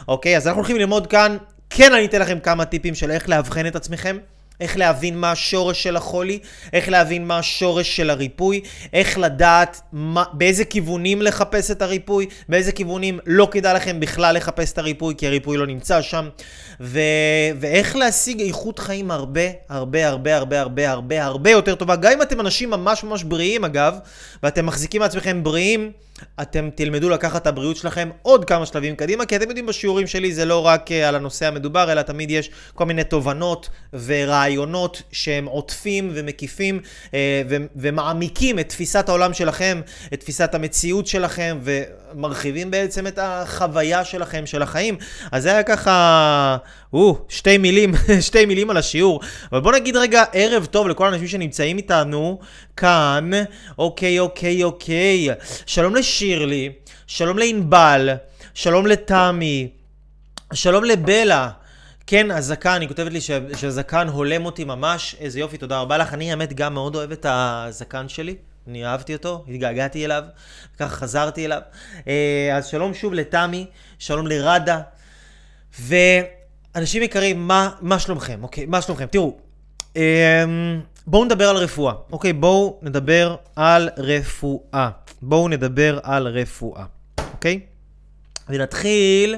אוקיי, 0.09 0.37
אז 0.37 0.47
אנחנו 0.47 0.61
הולכים 0.61 0.77
ללמוד 0.77 1.07
כאן 1.07 1.37
כן, 1.71 1.93
אני 1.95 2.05
אתן 2.05 2.21
לכם 2.21 2.39
כמה 2.41 2.65
טיפים 2.65 2.95
של 2.95 3.11
איך 3.11 3.29
לאבחן 3.29 3.67
את 3.67 3.77
עצמכם. 3.77 4.19
איך 4.61 4.77
להבין 4.77 5.19
מה 5.19 5.31
השורש 5.31 5.83
של 5.83 5.97
החולי, 5.97 6.39
איך 6.73 6.89
להבין 6.89 7.27
מה 7.27 7.39
השורש 7.39 7.97
של 7.97 8.11
הריפוי, 8.11 8.61
איך 8.93 9.19
לדעת 9.19 9.81
מה, 9.93 10.25
באיזה 10.33 10.65
כיוונים 10.65 11.23
לחפש 11.23 11.71
את 11.71 11.83
הריפוי, 11.83 12.27
באיזה 12.49 12.73
כיוונים 12.73 13.19
לא 13.27 13.49
כדאי 13.51 13.75
לכם 13.75 14.01
בכלל 14.01 14.37
לחפש 14.37 14.73
את 14.73 14.79
הריפוי, 14.79 15.15
כי 15.19 15.27
הריפוי 15.27 15.57
לא 15.57 15.67
נמצא 15.67 16.03
שם, 16.03 16.29
ו, 16.81 17.01
ואיך 17.61 17.97
להשיג 17.97 18.41
איכות 18.41 18.79
חיים 18.79 19.11
הרבה, 19.11 19.41
הרבה, 19.69 20.09
הרבה, 20.09 20.37
הרבה, 20.37 20.61
הרבה, 20.61 20.91
הרבה, 20.91 21.25
הרבה 21.25 21.51
יותר 21.51 21.75
טובה. 21.75 21.97
גם 21.97 22.13
אם 22.13 22.23
אתם 22.23 22.41
אנשים 22.41 22.71
ממש 22.71 23.05
ממש 23.05 23.23
בריאים 23.23 23.65
אגב, 23.65 23.99
ואתם 24.43 24.67
מחזיקים 24.67 25.01
מעצמכם 25.01 25.45
בריאים, 25.45 25.93
אתם 26.43 26.69
תלמדו 26.75 27.09
לקחת 27.09 27.43
את 27.43 27.47
הבריאות 27.47 27.77
שלכם 27.77 28.09
עוד 28.23 28.45
כמה 28.45 28.67
שלבים 28.67 28.97
קדימה, 28.97 29.27
כי 29.27 29.37
אתם 29.37 29.49
יודעים 29.49 29.67
בשיעורים 29.67 30.07
שלי 30.07 30.33
זה 30.33 30.45
לא 30.45 30.67
רק 30.67 30.93
אה, 30.93 31.09
על 31.09 31.15
הנושא 31.15 31.47
המדובר, 31.47 31.93
אלא 31.93 32.03
תמיד 32.03 32.31
יש 32.31 32.51
כל 32.75 32.85
מיני 32.85 33.05
תובנות 33.05 33.69
ורעיונות 34.05 35.03
שהם 35.13 35.45
עוטפים 35.45 36.11
ומקיפים 36.15 36.81
אה, 37.15 37.43
ומעמיקים 37.77 38.59
את 38.59 38.69
תפיסת 38.69 39.09
העולם 39.09 39.35
שלכם, 39.35 39.81
את 40.13 40.21
תפיסת 40.21 40.55
המציאות 40.55 41.07
שלכם, 41.07 41.59
ומרחיבים 41.63 42.71
בעצם 42.71 43.07
את 43.07 43.19
החוויה 43.23 44.05
שלכם, 44.05 44.47
של 44.47 44.63
החיים. 44.63 44.97
אז 45.33 45.43
זה 45.43 45.53
היה 45.53 45.63
ככה, 45.63 46.57
או, 46.93 47.19
שתי 47.29 47.59
מילים, 47.59 47.95
שתי 48.29 48.47
מילים 48.47 48.71
על 48.71 48.77
השיעור. 48.77 49.21
אבל 49.53 49.61
בואו 49.61 49.75
נגיד 49.75 49.97
רגע 49.97 50.25
ערב 50.33 50.67
טוב 50.67 50.89
לכל 50.89 51.07
האנשים 51.07 51.29
שנמצאים 51.29 51.77
איתנו 51.77 52.39
כאן. 52.79 53.31
אוקיי, 53.79 54.19
אוקיי, 54.19 54.65
אוקיי. 54.65 55.29
שלום 55.67 55.95
לשירלי, 55.95 56.73
שלום 57.07 57.39
לענבל, 57.39 58.11
שלום 58.55 58.87
לתמי, 58.87 59.69
שלום 60.53 60.85
לבלה. 60.85 61.51
כן, 62.07 62.31
הזקן, 62.31 62.81
היא 62.81 62.89
כותבת 62.89 63.13
לי 63.13 63.21
שהזקן 63.57 64.09
הולם 64.09 64.47
אותי 64.47 64.65
ממש, 64.65 65.17
איזה 65.21 65.41
יופי, 65.41 65.59
תודה 65.59 65.81
רבה 65.81 65.99
לך. 65.99 66.15
אני 66.15 66.31
האמת 66.31 66.53
גם 66.53 66.75
מאוד 66.75 66.97
אוהב 66.97 67.13
את 67.13 67.27
הזקן 67.29 68.09
שלי. 68.09 68.37
אני 68.69 68.87
אהבתי 68.87 69.15
אותו, 69.15 69.45
התגעגעתי 69.49 70.05
אליו, 70.05 70.25
ככה 70.79 70.97
חזרתי 70.97 71.45
אליו. 71.45 71.61
אה, 72.09 72.57
אז 72.57 72.67
שלום 72.67 72.95
שוב 72.95 73.15
לתמי, 73.15 73.67
שלום 73.99 74.27
לרדה. 74.27 74.81
ואנשים 75.81 77.03
יקרים, 77.03 77.49
מה, 77.49 77.71
מה 77.81 77.99
שלומכם? 77.99 78.43
אוקיי, 78.43 78.67
מה 78.67 78.83
שלומכם? 78.83 79.07
תראו, 79.07 79.37
אמ, 79.97 80.03
בואו 81.11 81.25
נדבר 81.25 81.49
על 81.49 81.57
רפואה. 81.57 81.95
אוקיי, 82.13 82.33
בואו 82.33 82.79
נדבר 82.83 83.37
על 83.57 83.89
רפואה. 83.97 84.91
בואו 85.23 85.49
נדבר 85.49 85.99
על 86.03 86.27
רפואה, 86.27 86.85
אוקיי? 87.33 87.61
ונתחיל 88.49 89.37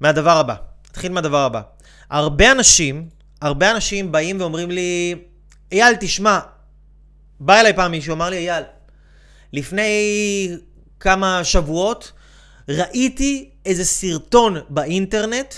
מהדבר 0.00 0.36
הבא. 0.36 0.54
נתחיל 0.90 1.12
מהדבר 1.12 1.38
הבא. 1.38 1.60
הרבה 2.10 2.52
אנשים, 2.52 3.08
הרבה 3.40 3.70
אנשים 3.70 4.12
באים 4.12 4.40
ואומרים 4.40 4.70
לי, 4.70 5.14
אייל, 5.72 5.94
תשמע, 6.00 6.38
בא 7.40 7.60
אליי 7.60 7.72
פעם 7.76 7.90
מישהו, 7.90 8.14
אמר 8.14 8.30
לי, 8.30 8.36
אייל, 8.36 8.64
לפני 9.52 10.56
כמה 11.00 11.44
שבועות 11.44 12.12
ראיתי 12.68 13.50
איזה 13.66 13.84
סרטון 13.84 14.56
באינטרנט 14.68 15.54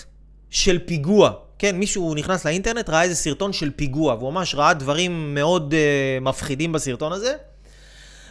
של 0.50 0.78
פיגוע. 0.86 1.45
כן, 1.58 1.76
מישהו 1.76 2.14
נכנס 2.14 2.44
לאינטרנט, 2.44 2.90
ראה 2.90 3.02
איזה 3.02 3.14
סרטון 3.14 3.52
של 3.52 3.70
פיגוע, 3.70 4.14
והוא 4.14 4.32
ממש 4.32 4.54
ראה 4.54 4.74
דברים 4.74 5.34
מאוד 5.34 5.74
uh, 5.74 6.24
מפחידים 6.24 6.72
בסרטון 6.72 7.12
הזה. 7.12 7.34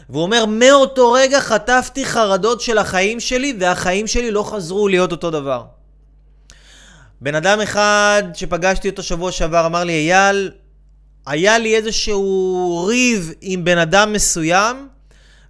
והוא 0.10 0.24
אומר, 0.24 0.46
מאותו 0.46 1.12
רגע 1.12 1.40
חטפתי 1.40 2.06
חרדות 2.06 2.62
של 2.62 2.78
החיים 2.78 3.20
שלי, 3.20 3.54
והחיים 3.60 4.08
שלי 4.08 4.32
לא 4.32 4.44
חזרו 4.44 4.88
להיות 4.88 5.12
אותו 5.12 5.32
דבר. 5.32 5.64
בן 7.22 7.36
אדם 7.36 7.62
אחד 7.62 8.24
שפגשתי 8.34 8.90
אותו 8.90 9.04
שבוע 9.04 9.32
שעבר 9.32 9.66
אמר 9.66 9.84
לי, 9.84 9.94
אייל, 9.94 10.52
היה 11.26 11.58
לי 11.58 11.76
איזשהו 11.76 12.86
ריב 12.88 13.34
עם 13.42 13.64
בן 13.64 13.78
אדם 13.78 14.14
מסוים, 14.14 14.88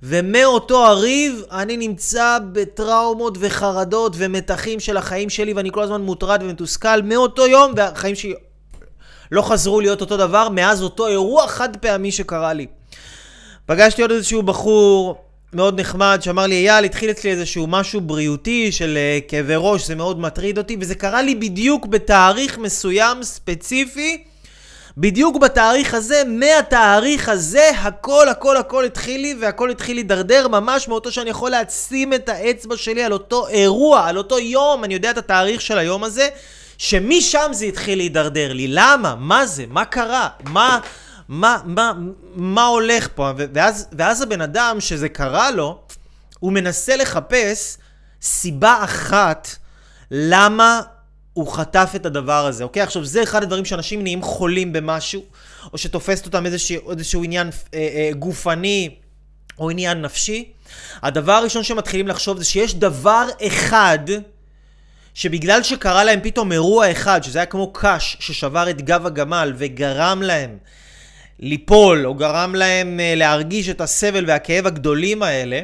ומאותו 0.03 0.85
הריב 0.85 1.43
אני 1.51 1.77
נמצא 1.77 2.37
בטראומות 2.51 3.37
וחרדות 3.39 4.13
ומתחים 4.17 4.79
של 4.79 4.97
החיים 4.97 5.29
שלי 5.29 5.53
ואני 5.53 5.71
כל 5.71 5.83
הזמן 5.83 6.01
מוטרד 6.01 6.43
ומתוסכל 6.43 7.01
מאותו 7.01 7.47
יום 7.47 7.73
והחיים 7.75 8.15
שלי 8.15 8.33
לא 9.31 9.41
חזרו 9.41 9.81
להיות 9.81 10.01
אותו 10.01 10.17
דבר 10.17 10.49
מאז 10.49 10.83
אותו 10.83 11.07
אירוע 11.07 11.47
חד 11.47 11.77
פעמי 11.77 12.11
שקרה 12.11 12.53
לי. 12.53 12.67
פגשתי 13.65 14.01
עוד 14.01 14.11
איזשהו 14.11 14.43
בחור 14.43 15.15
מאוד 15.53 15.79
נחמד 15.79 16.19
שאמר 16.21 16.47
לי, 16.47 16.55
אייל, 16.69 16.85
התחיל 16.85 17.09
אצלי 17.09 17.31
איזשהו 17.31 17.67
משהו 17.67 18.01
בריאותי 18.01 18.71
של 18.71 18.97
uh, 18.97 19.29
כאבי 19.29 19.53
ראש, 19.57 19.87
זה 19.87 19.95
מאוד 19.95 20.19
מטריד 20.19 20.57
אותי, 20.57 20.77
וזה 20.79 20.95
קרה 20.95 21.21
לי 21.21 21.35
בדיוק 21.35 21.85
בתאריך 21.85 22.57
מסוים 22.57 23.23
ספציפי. 23.23 24.23
בדיוק 24.97 25.37
בתאריך 25.37 25.93
הזה, 25.93 26.21
מהתאריך 26.27 27.29
הזה, 27.29 27.69
הכל 27.81 28.29
הכל 28.29 28.57
הכל 28.57 28.85
התחיל 28.85 29.21
לי 29.21 29.35
והכל 29.41 29.69
התחיל 29.69 29.95
להידרדר 29.97 30.47
ממש 30.47 30.87
מאותו 30.87 31.11
שאני 31.11 31.29
יכול 31.29 31.51
להשים 31.51 32.13
את 32.13 32.29
האצבע 32.29 32.77
שלי 32.77 33.03
על 33.03 33.13
אותו 33.13 33.47
אירוע, 33.47 34.07
על 34.07 34.17
אותו 34.17 34.39
יום, 34.39 34.83
אני 34.83 34.93
יודע 34.93 35.11
את 35.11 35.17
התאריך 35.17 35.61
של 35.61 35.77
היום 35.77 36.03
הזה, 36.03 36.29
שמשם 36.77 37.49
זה 37.51 37.65
התחיל 37.65 37.97
להידרדר 37.97 38.53
לי. 38.53 38.67
למה? 38.67 39.15
מה 39.15 39.45
זה? 39.45 39.65
מה 39.69 39.85
קרה? 39.85 40.29
מה... 40.43 40.79
מה, 41.29 41.57
מה, 41.65 41.93
מה 42.35 42.65
הולך 42.65 43.07
פה? 43.15 43.31
ואז, 43.53 43.87
ואז 43.91 44.21
הבן 44.21 44.41
אדם 44.41 44.77
שזה 44.79 45.09
קרה 45.09 45.51
לו, 45.51 45.79
הוא 46.39 46.51
מנסה 46.51 46.95
לחפש 46.95 47.77
סיבה 48.21 48.79
אחת 48.83 49.47
למה 50.11 50.81
הוא 51.35 51.47
חטף 51.47 51.91
את 51.95 52.05
הדבר 52.05 52.45
הזה, 52.45 52.63
אוקיי? 52.63 52.81
עכשיו, 52.81 53.05
זה 53.05 53.23
אחד 53.23 53.43
הדברים 53.43 53.65
שאנשים 53.65 54.03
נהיים 54.03 54.21
חולים 54.21 54.73
במשהו, 54.73 55.23
או 55.73 55.77
שתופסת 55.77 56.25
אותם 56.25 56.45
איזשהו, 56.45 56.91
איזשהו 56.91 57.23
עניין 57.23 57.49
אה, 57.73 57.79
אה, 57.79 58.09
גופני 58.13 58.95
או 59.59 59.69
עניין 59.69 60.01
נפשי. 60.01 60.51
הדבר 61.01 61.31
הראשון 61.31 61.63
שמתחילים 61.63 62.07
לחשוב 62.07 62.37
זה 62.37 62.45
שיש 62.45 62.75
דבר 62.75 63.27
אחד 63.47 63.99
שבגלל 65.13 65.63
שקרה 65.63 66.03
להם 66.03 66.19
פתאום 66.23 66.51
אירוע 66.51 66.91
אחד, 66.91 67.23
שזה 67.23 67.39
היה 67.39 67.45
כמו 67.45 67.73
קש 67.73 68.17
ששבר 68.19 68.69
את 68.69 68.81
גב 68.81 69.05
הגמל 69.05 69.53
וגרם 69.57 70.21
להם 70.21 70.57
ליפול, 71.39 72.05
או 72.05 72.13
גרם 72.13 72.55
להם 72.55 72.99
אה, 72.99 73.13
להרגיש 73.15 73.69
את 73.69 73.81
הסבל 73.81 74.25
והכאב 74.27 74.67
הגדולים 74.67 75.23
האלה, 75.23 75.61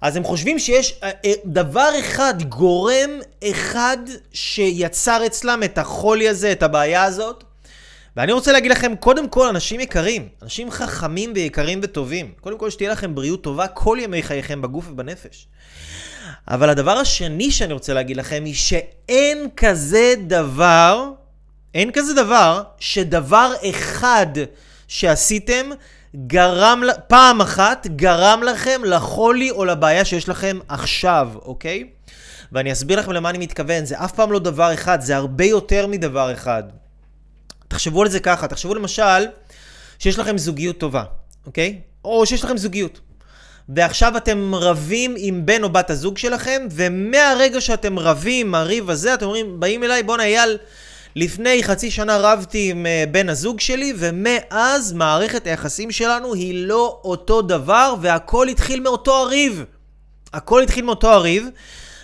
אז 0.00 0.16
הם 0.16 0.24
חושבים 0.24 0.58
שיש 0.58 0.98
אה, 1.02 1.10
אה, 1.24 1.32
דבר 1.44 1.90
אחד, 2.00 2.34
גורם 2.42 3.10
אחד 3.50 3.98
שיצר 4.32 5.26
אצלם 5.26 5.62
את 5.62 5.78
החולי 5.78 6.28
הזה, 6.28 6.52
את 6.52 6.62
הבעיה 6.62 7.04
הזאת. 7.04 7.44
ואני 8.16 8.32
רוצה 8.32 8.52
להגיד 8.52 8.70
לכם, 8.70 8.96
קודם 8.96 9.28
כל, 9.28 9.48
אנשים 9.48 9.80
יקרים, 9.80 10.28
אנשים 10.42 10.70
חכמים 10.70 11.32
ויקרים 11.34 11.80
וטובים. 11.82 12.32
קודם 12.40 12.58
כל, 12.58 12.70
שתהיה 12.70 12.90
לכם 12.90 13.14
בריאות 13.14 13.42
טובה 13.42 13.66
כל 13.66 13.98
ימי 14.00 14.22
חייכם 14.22 14.62
בגוף 14.62 14.88
ובנפש. 14.90 15.46
אבל 16.48 16.70
הדבר 16.70 16.98
השני 16.98 17.50
שאני 17.50 17.72
רוצה 17.72 17.94
להגיד 17.94 18.16
לכם, 18.16 18.42
היא 18.44 18.54
שאין 18.54 19.48
כזה 19.56 20.14
דבר 20.26 21.10
אין 21.74 21.90
כזה 21.92 22.14
דבר 22.14 22.62
שדבר 22.78 23.52
אחד 23.70 24.26
שעשיתם 24.88 25.70
גרם, 26.16 26.82
פעם 27.06 27.40
אחת 27.40 27.86
גרם 27.86 28.42
לכם 28.42 28.80
לחולי 28.84 29.50
או 29.50 29.64
לבעיה 29.64 30.04
שיש 30.04 30.28
לכם 30.28 30.58
עכשיו, 30.68 31.28
אוקיי? 31.42 31.84
ואני 32.52 32.72
אסביר 32.72 32.98
לכם 32.98 33.12
למה 33.12 33.30
אני 33.30 33.38
מתכוון, 33.38 33.84
זה 33.84 34.04
אף 34.04 34.12
פעם 34.12 34.32
לא 34.32 34.38
דבר 34.38 34.74
אחד, 34.74 35.00
זה 35.00 35.16
הרבה 35.16 35.44
יותר 35.44 35.86
מדבר 35.86 36.32
אחד. 36.32 36.62
תחשבו 37.68 38.02
על 38.02 38.08
זה 38.08 38.20
ככה, 38.20 38.48
תחשבו 38.48 38.74
למשל 38.74 39.26
שיש 39.98 40.18
לכם 40.18 40.38
זוגיות 40.38 40.78
טובה, 40.78 41.04
אוקיי? 41.46 41.80
או 42.04 42.26
שיש 42.26 42.44
לכם 42.44 42.56
זוגיות. 42.56 43.00
ועכשיו 43.68 44.16
אתם 44.16 44.54
רבים 44.54 45.14
עם 45.18 45.46
בן 45.46 45.62
או 45.62 45.68
בת 45.68 45.90
הזוג 45.90 46.18
שלכם, 46.18 46.66
ומהרגע 46.70 47.60
שאתם 47.60 47.98
רבים, 47.98 48.54
הריב 48.54 48.90
הזה, 48.90 49.14
אתם 49.14 49.24
אומרים, 49.26 49.60
באים 49.60 49.84
אליי, 49.84 50.02
בואנה 50.02 50.22
אייל, 50.22 50.58
לפני 51.16 51.62
חצי 51.62 51.90
שנה 51.90 52.18
רבתי 52.18 52.70
עם 52.70 52.86
אה, 52.86 53.04
בן 53.10 53.28
הזוג 53.28 53.60
שלי, 53.60 53.92
ומאז 53.96 54.92
מערכת 54.92 55.46
היחסים 55.46 55.90
שלנו 55.90 56.34
היא 56.34 56.66
לא 56.66 57.00
אותו 57.04 57.42
דבר, 57.42 57.94
והכל 58.00 58.48
התחיל 58.48 58.80
מאותו 58.80 59.16
הריב. 59.16 59.64
הכל 60.32 60.62
התחיל 60.62 60.84
מאותו 60.84 61.12
הריב, 61.12 61.48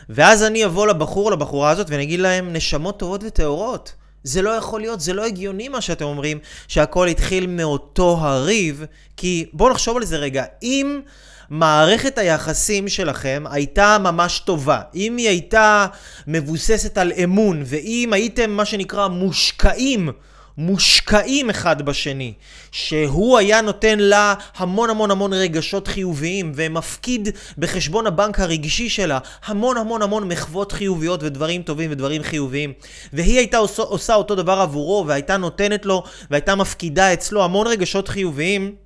ואז 0.09 0.43
אני 0.43 0.65
אבוא 0.65 0.87
לבחור 0.87 1.31
לבחורה 1.31 1.71
הזאת 1.71 1.91
ואני 1.91 2.03
אגיד 2.03 2.21
להם, 2.21 2.53
נשמות 2.53 2.99
טובות 2.99 3.21
וטהורות. 3.25 3.93
זה 4.23 4.43
לא 4.43 4.51
יכול 4.51 4.81
להיות, 4.81 5.01
זה 5.01 5.13
לא 5.13 5.25
הגיוני 5.25 5.69
מה 5.69 5.81
שאתם 5.81 6.05
אומרים, 6.05 6.39
שהכל 6.69 7.09
התחיל 7.09 7.47
מאותו 7.47 8.19
הריב, 8.21 8.85
כי 9.17 9.47
בואו 9.53 9.71
נחשוב 9.71 9.97
על 9.97 10.05
זה 10.05 10.17
רגע. 10.17 10.45
אם... 10.63 11.01
מערכת 11.51 12.19
היחסים 12.19 12.89
שלכם 12.89 13.45
הייתה 13.51 13.99
ממש 14.01 14.39
טובה, 14.39 14.81
אם 14.95 15.17
היא 15.17 15.29
הייתה 15.29 15.87
מבוססת 16.27 16.99
על 16.99 17.13
אמון, 17.25 17.63
ואם 17.67 18.11
הייתם 18.13 18.51
מה 18.51 18.65
שנקרא 18.65 19.09
מושקעים, 19.09 20.11
מושקעים 20.59 21.51
אחד 21.51 21.83
בשני, 21.83 22.33
שהוא 22.73 23.39
היה 23.39 23.61
נותן 23.61 23.99
לה 23.99 24.35
המון 24.57 24.91
המון 24.91 25.11
המון 25.11 25.33
רגשות 25.33 25.89
חיוביים 25.89 26.53
ומפקיד 26.55 27.29
בחשבון 27.59 28.07
הבנק 28.07 28.41
הרגשי 28.41 28.89
שלה 28.89 29.19
המון 29.45 29.77
המון 29.77 30.03
המון 30.03 30.29
מחוות 30.29 30.73
חיוביות 30.73 31.23
ודברים 31.23 31.63
טובים 31.63 31.91
ודברים 31.93 32.23
חיוביים. 32.23 32.73
והיא 33.13 33.39
הייתה 33.39 33.57
עושה, 33.57 33.83
עושה 33.83 34.15
אותו 34.15 34.35
דבר 34.35 34.61
עבורו 34.61 35.05
והייתה 35.07 35.37
נותנת 35.37 35.87
לו 35.87 36.03
והייתה 36.31 36.55
מפקידה 36.55 37.13
אצלו 37.13 37.45
המון 37.45 37.67
רגשות 37.67 38.09
חיוביים 38.09 38.86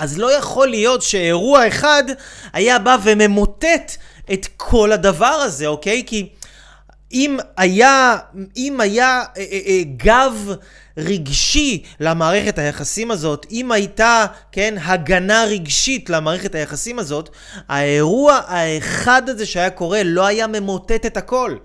אז 0.00 0.18
לא 0.18 0.32
יכול 0.32 0.68
להיות 0.68 1.02
שאירוע 1.02 1.68
אחד 1.68 2.04
היה 2.52 2.78
בא 2.78 2.96
וממוטט 3.02 3.96
את 4.32 4.46
כל 4.56 4.92
הדבר 4.92 5.26
הזה, 5.26 5.66
אוקיי? 5.66 6.02
כי 6.06 6.28
אם 7.12 7.38
היה, 7.56 8.16
אם 8.56 8.80
היה 8.80 9.22
אה, 9.36 9.44
אה, 9.52 9.58
אה, 9.66 9.82
גב 9.96 10.54
רגשי 10.96 11.82
למערכת 12.00 12.58
היחסים 12.58 13.10
הזאת, 13.10 13.46
אם 13.50 13.72
הייתה, 13.72 14.26
כן, 14.52 14.74
הגנה 14.84 15.44
רגשית 15.44 16.10
למערכת 16.10 16.54
היחסים 16.54 16.98
הזאת, 16.98 17.28
האירוע 17.68 18.40
האחד 18.46 19.28
הזה 19.28 19.46
שהיה 19.46 19.70
קורה 19.70 20.02
לא 20.02 20.26
היה 20.26 20.46
ממוטט 20.46 21.06
את 21.06 21.16
הכל. 21.16 21.56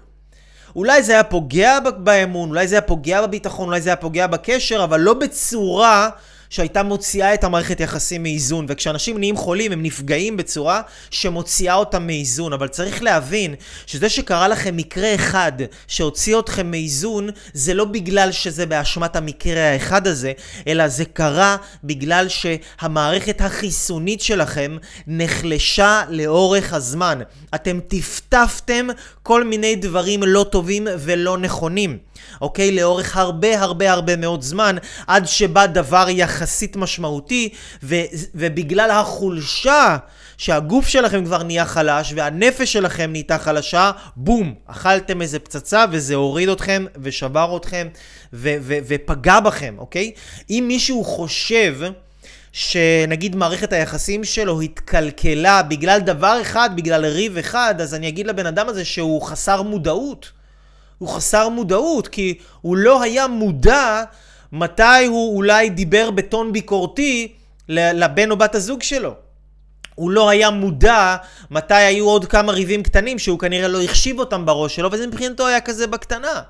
אולי 0.76 1.04
זה 1.04 1.12
היה 1.12 1.24
פוגע 1.24 1.80
באמון, 1.80 2.50
אולי 2.50 2.68
זה 2.68 2.76
היה 2.76 2.82
פוגע 2.82 3.22
בביטחון, 3.22 3.68
אולי 3.68 3.82
זה 3.82 3.90
היה 3.90 3.96
פוגע 3.96 4.28
בקשר, 4.28 4.84
אבל 4.84 5.00
לא 5.00 5.14
בצורה 5.14 6.10
שהייתה 6.50 6.84
מוציאה 6.84 7.34
את 7.34 7.44
המערכת 7.44 7.80
יחסים 7.80 8.24
מאיזון, 8.24 8.66
וכשאנשים 8.70 9.18
נהיים 9.18 9.38
חולים 9.38 9.72
הם 9.72 9.84
נפגעים 9.84 10.38
בצורה 10.38 10.82
שמוציאה 11.12 11.76
אותם 11.76 12.08
מאיזון, 12.08 12.54
אבל 12.54 12.68
צריך 12.68 13.04
להבין 13.04 13.56
שזה 13.86 14.10
שקרה 14.10 14.48
לכם 14.48 14.78
מקרה 14.78 15.16
אחד 15.16 15.52
שהוציא 15.88 16.40
אתכם 16.40 16.72
מאיזון, 16.72 17.30
זה 17.54 17.74
לא 17.74 17.86
בגלל 17.86 18.32
שזה 18.32 18.66
באשמת 18.66 19.16
המקרה 19.16 19.72
האחד 19.72 20.08
הזה, 20.08 20.32
אלא 20.68 20.88
זה 20.88 21.06
קרה 21.06 21.58
בגלל 21.84 22.28
שהמערכת 22.30 23.42
החיסונית 23.42 24.22
שלכם 24.22 24.78
נחלשה 25.08 26.02
לאורך 26.10 26.74
הזמן. 26.74 27.20
אתם 27.56 27.80
טפטפתם 27.88 28.88
כל 29.24 29.44
מיני 29.44 29.76
דברים 29.76 30.24
לא 30.24 30.46
טובים 30.52 30.88
ולא 31.00 31.38
נכונים. 31.38 31.98
אוקיי? 32.42 32.72
לאורך 32.72 33.18
הרבה 33.18 33.60
הרבה 33.62 33.92
הרבה 33.92 34.16
מאוד 34.16 34.42
זמן, 34.42 34.76
עד 35.08 35.28
שבא 35.28 35.66
דבר 35.66 36.06
יחסית 36.10 36.76
משמעותי, 36.76 37.50
ו- 37.84 37.96
ובגלל 38.36 38.92
החולשה 38.92 39.98
שהגוף 40.38 40.88
שלכם 40.88 41.26
כבר 41.26 41.44
נהיה 41.44 41.66
חלש, 41.66 42.14
והנפש 42.16 42.74
שלכם 42.74 43.12
נהייתה 43.12 43.38
חלשה, 43.38 43.92
בום, 44.16 44.54
אכלתם 44.66 45.22
איזה 45.22 45.40
פצצה 45.40 45.86
וזה 45.92 46.16
הוריד 46.16 46.50
אתכם 46.50 46.86
ושבר 47.02 47.58
אתכם 47.58 47.88
ו- 48.34 48.56
ו- 48.62 48.78
ופגע 48.88 49.40
בכם, 49.40 49.76
אוקיי? 49.78 50.12
אם 50.50 50.66
מישהו 50.68 51.04
חושב... 51.04 51.76
שנגיד 52.56 53.36
מערכת 53.36 53.74
היחסים 53.74 54.24
שלו 54.24 54.62
התקלקלה 54.62 55.64
בגלל 55.64 56.00
דבר 56.00 56.38
אחד, 56.42 56.70
בגלל 56.76 57.06
ריב 57.06 57.38
אחד, 57.38 57.76
אז 57.82 57.94
אני 57.94 58.08
אגיד 58.08 58.28
לבן 58.28 58.46
אדם 58.46 58.70
הזה 58.70 58.86
שהוא 58.86 59.22
חסר 59.22 59.62
מודעות. 59.62 60.32
הוא 60.98 61.10
חסר 61.10 61.50
מודעות, 61.50 62.08
כי 62.08 62.38
הוא 62.62 62.78
לא 62.78 63.02
היה 63.02 63.28
מודע 63.28 64.04
מתי 64.52 65.06
הוא 65.08 65.36
אולי 65.36 65.70
דיבר 65.70 66.12
בטון 66.12 66.54
ביקורתי 66.54 67.34
לבן 67.70 68.32
או 68.32 68.38
בת 68.38 68.56
הזוג 68.56 68.84
שלו. 68.84 69.14
הוא 69.96 70.12
לא 70.12 70.30
היה 70.30 70.50
מודע 70.50 71.16
מתי 71.52 71.74
היו 71.74 72.06
עוד 72.06 72.26
כמה 72.26 72.52
ריבים 72.52 72.84
קטנים 72.84 73.20
שהוא 73.20 73.40
כנראה 73.40 73.68
לא 73.68 73.82
החשיב 73.82 74.20
אותם 74.20 74.46
בראש 74.46 74.76
שלו, 74.76 74.92
וזה 74.92 75.08
מבחינתו 75.08 75.48
היה 75.48 75.62
כזה 75.62 75.88
בקטנה. 75.88 76.42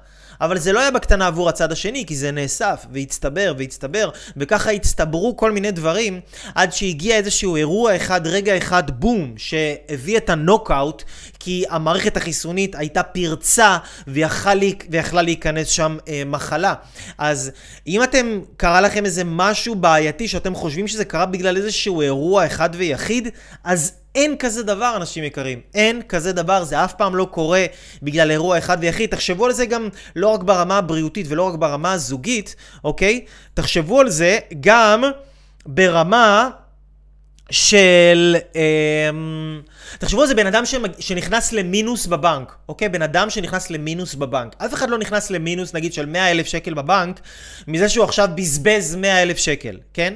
אבל 0.41 0.57
זה 0.57 0.71
לא 0.71 0.79
היה 0.79 0.91
בקטנה 0.91 1.27
עבור 1.27 1.49
הצד 1.49 1.71
השני, 1.71 2.05
כי 2.05 2.15
זה 2.15 2.31
נאסף, 2.31 2.85
והצטבר, 2.91 3.53
והצטבר, 3.57 4.09
וככה 4.37 4.71
הצטברו 4.71 5.37
כל 5.37 5.51
מיני 5.51 5.71
דברים, 5.71 6.19
עד 6.55 6.73
שהגיע 6.73 7.17
איזשהו 7.17 7.55
אירוע 7.55 7.95
אחד, 7.95 8.27
רגע 8.27 8.57
אחד, 8.57 8.99
בום, 8.99 9.33
שהביא 9.37 10.17
את 10.17 10.29
הנוקאוט, 10.29 11.03
כי 11.39 11.63
המערכת 11.69 12.17
החיסונית 12.17 12.75
הייתה 12.75 13.03
פרצה, 13.03 13.77
ויכלה 14.07 15.21
להיכנס 15.21 15.67
שם 15.67 15.97
אה, 16.07 16.23
מחלה. 16.25 16.73
אז 17.17 17.51
אם 17.87 18.03
אתם, 18.03 18.39
קרה 18.57 18.81
לכם 18.81 19.05
איזה 19.05 19.23
משהו 19.25 19.75
בעייתי, 19.75 20.27
שאתם 20.27 20.55
חושבים 20.55 20.87
שזה 20.87 21.05
קרה 21.05 21.25
בגלל 21.25 21.57
איזשהו 21.57 22.01
אירוע 22.01 22.45
אחד 22.45 22.69
ויחיד, 22.73 23.29
אז 23.63 24.04
אין 24.15 24.37
כזה 24.37 24.63
דבר, 24.63 24.93
אנשים 24.95 25.23
יקרים. 25.23 25.59
אין 25.73 26.01
כזה 26.01 26.33
דבר, 26.33 26.63
זה 26.63 26.83
אף 26.83 26.93
פעם 26.93 27.15
לא 27.15 27.27
קורה 27.31 27.65
בגלל 28.01 28.31
אירוע 28.31 28.57
אחד 28.57 28.77
ויחיד. 28.81 29.09
תחשבו 29.09 29.45
על 29.45 29.53
זה 29.53 29.65
גם 29.65 29.89
לא 30.15 30.27
רק 30.27 30.43
ברמה 30.43 30.77
הבריאותית 30.77 31.25
ולא 31.29 31.43
רק 31.43 31.55
ברמה 31.55 31.93
הזוגית, 31.93 32.55
אוקיי? 32.83 33.25
תחשבו 33.53 33.99
על 33.99 34.09
זה 34.09 34.39
גם 34.59 35.03
ברמה 35.65 36.49
של... 37.49 38.35
אה, 38.55 39.09
תחשבו 39.99 40.21
על 40.21 40.27
זה 40.27 40.35
בן 40.35 40.47
אדם 40.47 40.63
שנכנס 40.99 41.53
למינוס 41.53 42.05
בבנק, 42.05 42.55
אוקיי? 42.69 42.89
בן 42.89 43.01
אדם 43.01 43.29
שנכנס 43.29 43.69
למינוס 43.69 44.15
בבנק. 44.15 44.55
אף 44.57 44.73
אחד 44.73 44.89
לא 44.89 44.97
נכנס 44.97 45.31
למינוס, 45.31 45.73
נגיד, 45.73 45.93
של 45.93 46.05
100 46.05 46.31
אלף 46.31 46.47
שקל 46.47 46.73
בבנק, 46.73 47.19
מזה 47.67 47.89
שהוא 47.89 48.03
עכשיו 48.05 48.29
בזבז 48.35 48.95
100 48.95 49.21
אלף 49.21 49.37
שקל, 49.37 49.77
כן? 49.93 50.13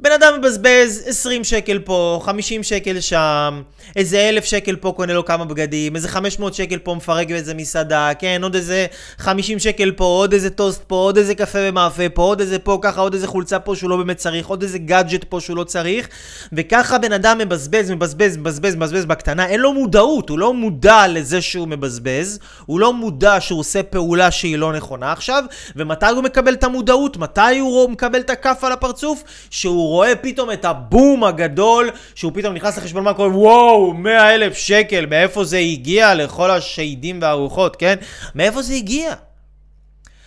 בן 0.00 0.12
אדם 0.12 0.34
מבזבז 0.38 1.02
20 1.06 1.44
שקל 1.44 1.78
פה, 1.78 2.20
50 2.24 2.62
שקל 2.62 3.00
שם, 3.00 3.62
איזה 3.96 4.28
1,000 4.28 4.44
שקל 4.44 4.76
פה 4.76 4.92
קונה 4.96 5.12
לו 5.12 5.24
כמה 5.24 5.44
בגדים, 5.44 5.96
איזה 5.96 6.08
500 6.08 6.54
שקל 6.54 6.78
פה 6.78 6.94
מפרק 6.94 7.28
באיזה 7.28 7.54
מסעדה, 7.54 8.10
כן, 8.18 8.40
עוד 8.42 8.54
איזה 8.54 8.86
50 9.18 9.58
שקל 9.58 9.90
פה, 9.90 10.04
עוד 10.04 10.32
איזה 10.32 10.50
טוסט 10.50 10.82
פה, 10.86 10.94
עוד 10.94 11.16
איזה 11.16 11.34
קפה 11.34 11.58
ומאפה 11.62 12.08
פה, 12.08 12.22
עוד 12.22 12.40
איזה 12.40 12.58
פה, 12.58 12.78
ככה 12.82 13.00
עוד 13.00 13.14
איזה 13.14 13.26
חולצה 13.26 13.58
פה 13.58 13.76
שהוא 13.76 13.90
לא 13.90 13.96
באמת 13.96 14.16
צריך, 14.16 14.46
עוד 14.46 14.62
איזה 14.62 14.78
גאדג'ט 14.78 15.24
פה 15.24 15.40
שהוא 15.40 15.56
לא 15.56 15.64
צריך, 15.64 16.08
וככה 16.52 16.98
בן 16.98 17.12
אדם 17.12 17.38
מבזבז, 17.38 17.90
מבזבז, 17.90 18.36
מבזבז, 18.36 18.74
מבזבז 18.74 19.04
בקטנה, 19.04 19.46
אין 19.46 19.60
לו 19.60 19.72
מודעות, 19.72 20.28
הוא 20.28 20.38
לא 20.38 20.54
מודע 20.54 21.08
לזה 21.08 21.40
שהוא 21.40 21.68
מבזבז, 21.68 22.38
הוא 22.66 22.80
לא 22.80 22.92
מודע 22.92 23.36
שהוא 23.40 23.60
עושה 23.60 23.82
פעולה 23.82 24.30
שהיא 24.30 24.58
לא 24.58 24.72
נכונה 24.72 25.12
עכשיו, 25.12 25.44
ומתי 25.76 26.06
הוא 26.06 26.22
מקבל 26.22 26.52
את 26.52 26.64
המודעות? 26.64 27.16
מתי 27.16 27.58
הוא 27.58 27.90
מקבל 27.90 28.20
את 28.20 28.30
הכף 28.30 28.64
על 28.64 28.72
הפרצוף? 28.72 29.24
שהוא 29.50 29.87
רואה 29.88 30.16
פתאום 30.16 30.50
את 30.50 30.64
הבום 30.64 31.24
הגדול, 31.24 31.90
שהוא 32.14 32.32
פתאום 32.34 32.54
נכנס 32.54 32.78
לחשבון 32.78 33.04
מה 33.04 33.14
קורה, 33.14 33.36
וואו, 33.36 33.94
100 33.94 34.34
אלף 34.34 34.56
שקל, 34.56 35.06
מאיפה 35.06 35.44
זה 35.44 35.58
הגיע 35.58 36.14
לכל 36.14 36.50
השהידים 36.50 37.18
והרוחות, 37.22 37.76
כן? 37.76 37.94
מאיפה 38.34 38.62
זה 38.62 38.74
הגיע? 38.74 39.14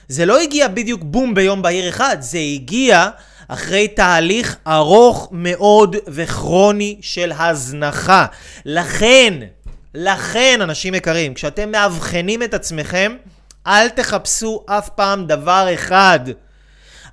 זה 0.08 0.25
לא 0.25 0.39
הגיע 0.39 0.68
בדיוק 0.68 1.01
בום 1.03 1.34
ביום 1.34 1.62
בהיר 1.62 1.89
אחד, 1.89 2.18
זה 2.20 2.38
הגיע 2.38 3.10
אחרי 3.48 3.88
תהליך 3.88 4.58
ארוך 4.68 5.27
מאוד 5.32 5.96
וכרוני 6.08 6.98
של 7.01 7.32
הזנחה. 7.39 8.25
לכן, 8.65 9.34
לכן, 9.96 10.60
אנשים 10.62 10.96
יקרים, 10.96 11.34
כשאתם 11.34 11.72
מאבחנים 11.72 12.44
את 12.44 12.53
עצמכם, 12.53 13.15
אל 13.68 13.89
תחפשו 13.89 14.63
אף 14.65 14.89
פעם 14.89 15.27
דבר 15.27 15.68
אחד. 15.74 16.20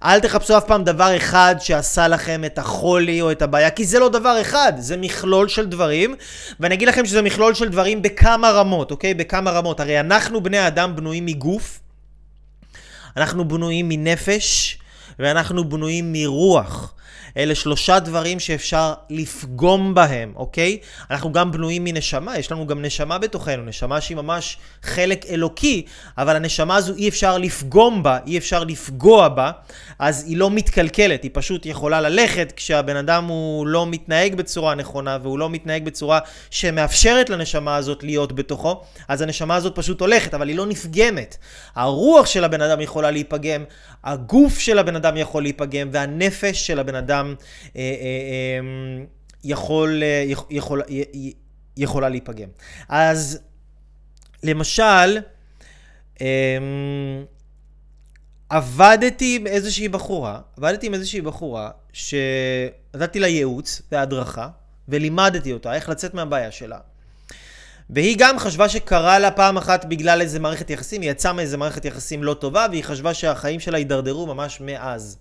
אל 0.04 0.20
תחפשו 0.20 0.58
אף 0.58 0.64
פעם 0.64 0.84
דבר 0.84 1.16
אחד 1.16 1.56
שעשה 1.58 2.08
לכם 2.08 2.42
את 2.46 2.58
החולי 2.58 3.20
או 3.20 3.32
את 3.32 3.42
הבעיה, 3.42 3.70
כי 3.70 3.84
זה 3.84 3.98
לא 3.98 4.08
דבר 4.08 4.40
אחד, 4.40 4.72
זה 4.76 4.96
מכלול 4.96 5.48
של 5.48 5.66
דברים, 5.66 6.14
ואני 6.60 6.74
אגיד 6.74 6.88
לכם 6.88 7.06
שזה 7.06 7.22
מכלול 7.22 7.54
של 7.54 7.68
דברים 7.68 8.02
בכמה 8.02 8.50
רמות, 8.50 8.90
אוקיי? 8.90 9.14
בכמה 9.14 9.50
רמות. 9.50 9.80
הרי 9.80 10.00
אנחנו 10.00 10.42
בני 10.42 10.66
אדם 10.66 10.96
בנויים 10.96 11.26
מגוף, 11.26 11.80
אנחנו 13.16 13.48
בנויים 13.48 13.88
מנפש, 13.88 14.78
ואנחנו 15.18 15.68
בנויים 15.68 16.12
מרוח. 16.12 16.94
אלה 17.38 17.54
שלושה 17.54 17.98
דברים 17.98 18.40
שאפשר 18.40 18.94
לפגום 19.10 19.94
בהם, 19.94 20.32
אוקיי? 20.36 20.78
אנחנו 21.10 21.32
גם 21.32 21.52
בנויים 21.52 21.84
מנשמה, 21.84 22.38
יש 22.38 22.52
לנו 22.52 22.66
גם 22.66 22.82
נשמה 22.82 23.18
בתוכנו, 23.18 23.64
נשמה 23.64 24.00
שהיא 24.00 24.16
ממש 24.16 24.56
חלק 24.82 25.26
אלוקי, 25.30 25.84
אבל 26.18 26.36
הנשמה 26.36 26.76
הזו 26.76 26.94
אי 26.94 27.08
אפשר 27.08 27.38
לפגום 27.38 28.02
בה, 28.02 28.18
אי 28.26 28.38
אפשר 28.38 28.64
לפגוע 28.64 29.28
בה, 29.28 29.50
אז 29.98 30.24
היא 30.28 30.36
לא 30.36 30.50
מתקלקלת, 30.50 31.22
היא 31.22 31.30
פשוט 31.34 31.66
יכולה 31.66 32.00
ללכת 32.00 32.52
כשהבן 32.56 32.96
אדם 32.96 33.24
הוא 33.24 33.66
לא 33.66 33.86
מתנהג 33.86 34.34
בצורה 34.34 34.74
נכונה 34.74 35.18
והוא 35.22 35.38
לא 35.38 35.50
מתנהג 35.50 35.84
בצורה 35.84 36.18
שמאפשרת 36.50 37.30
לנשמה 37.30 37.76
הזאת 37.76 38.02
להיות 38.02 38.32
בתוכו, 38.32 38.82
אז 39.08 39.22
הנשמה 39.22 39.54
הזאת 39.54 39.76
פשוט 39.76 40.00
הולכת, 40.00 40.34
אבל 40.34 40.48
היא 40.48 40.56
לא 40.56 40.66
נפגמת. 40.66 41.36
הרוח 41.74 42.26
של 42.26 42.44
הבן 42.44 42.60
אדם 42.60 42.80
יכולה 42.80 43.10
להיפגם, 43.10 43.64
הגוף 44.04 44.58
של 44.58 44.78
הבן 44.78 44.96
אדם 44.96 45.16
יכול 45.16 45.42
להיפגם, 45.42 45.88
והנפש 45.92 46.66
של 46.66 46.78
הבן 46.78 46.94
אדם 46.94 47.27
אה, 47.76 47.80
אה, 47.80 47.86
אה, 48.00 49.04
יכול, 49.44 50.02
יכול, 50.50 50.82
יכולה 51.76 52.08
להיפגם. 52.08 52.48
אז 52.88 53.38
למשל, 54.42 55.18
עבדתי 58.48 59.36
עם 59.36 59.46
איזושהי 59.46 59.88
בחורה, 59.88 60.40
עבדתי 60.56 60.86
עם 60.86 60.94
איזושהי 60.94 61.20
בחורה 61.20 61.70
שנתתי 61.92 63.18
לה 63.18 63.26
ייעוץ 63.26 63.82
והדרכה, 63.92 64.48
ולימדתי 64.88 65.52
אותה 65.52 65.74
איך 65.74 65.88
לצאת 65.88 66.14
מהבעיה 66.14 66.50
שלה. 66.50 66.78
והיא 67.90 68.16
גם 68.18 68.38
חשבה 68.38 68.68
שקרה 68.68 69.18
לה 69.18 69.30
פעם 69.30 69.56
אחת 69.56 69.84
בגלל 69.84 70.20
איזה 70.20 70.40
מערכת 70.40 70.70
יחסים, 70.70 71.02
היא 71.02 71.10
יצאה 71.10 71.32
מאיזה 71.32 71.56
מערכת 71.56 71.84
יחסים 71.84 72.24
לא 72.24 72.34
טובה, 72.34 72.66
והיא 72.70 72.84
חשבה 72.84 73.14
שהחיים 73.14 73.60
שלה 73.60 73.78
הידרדרו 73.78 74.26
ממש 74.26 74.60
מאז. 74.60 75.18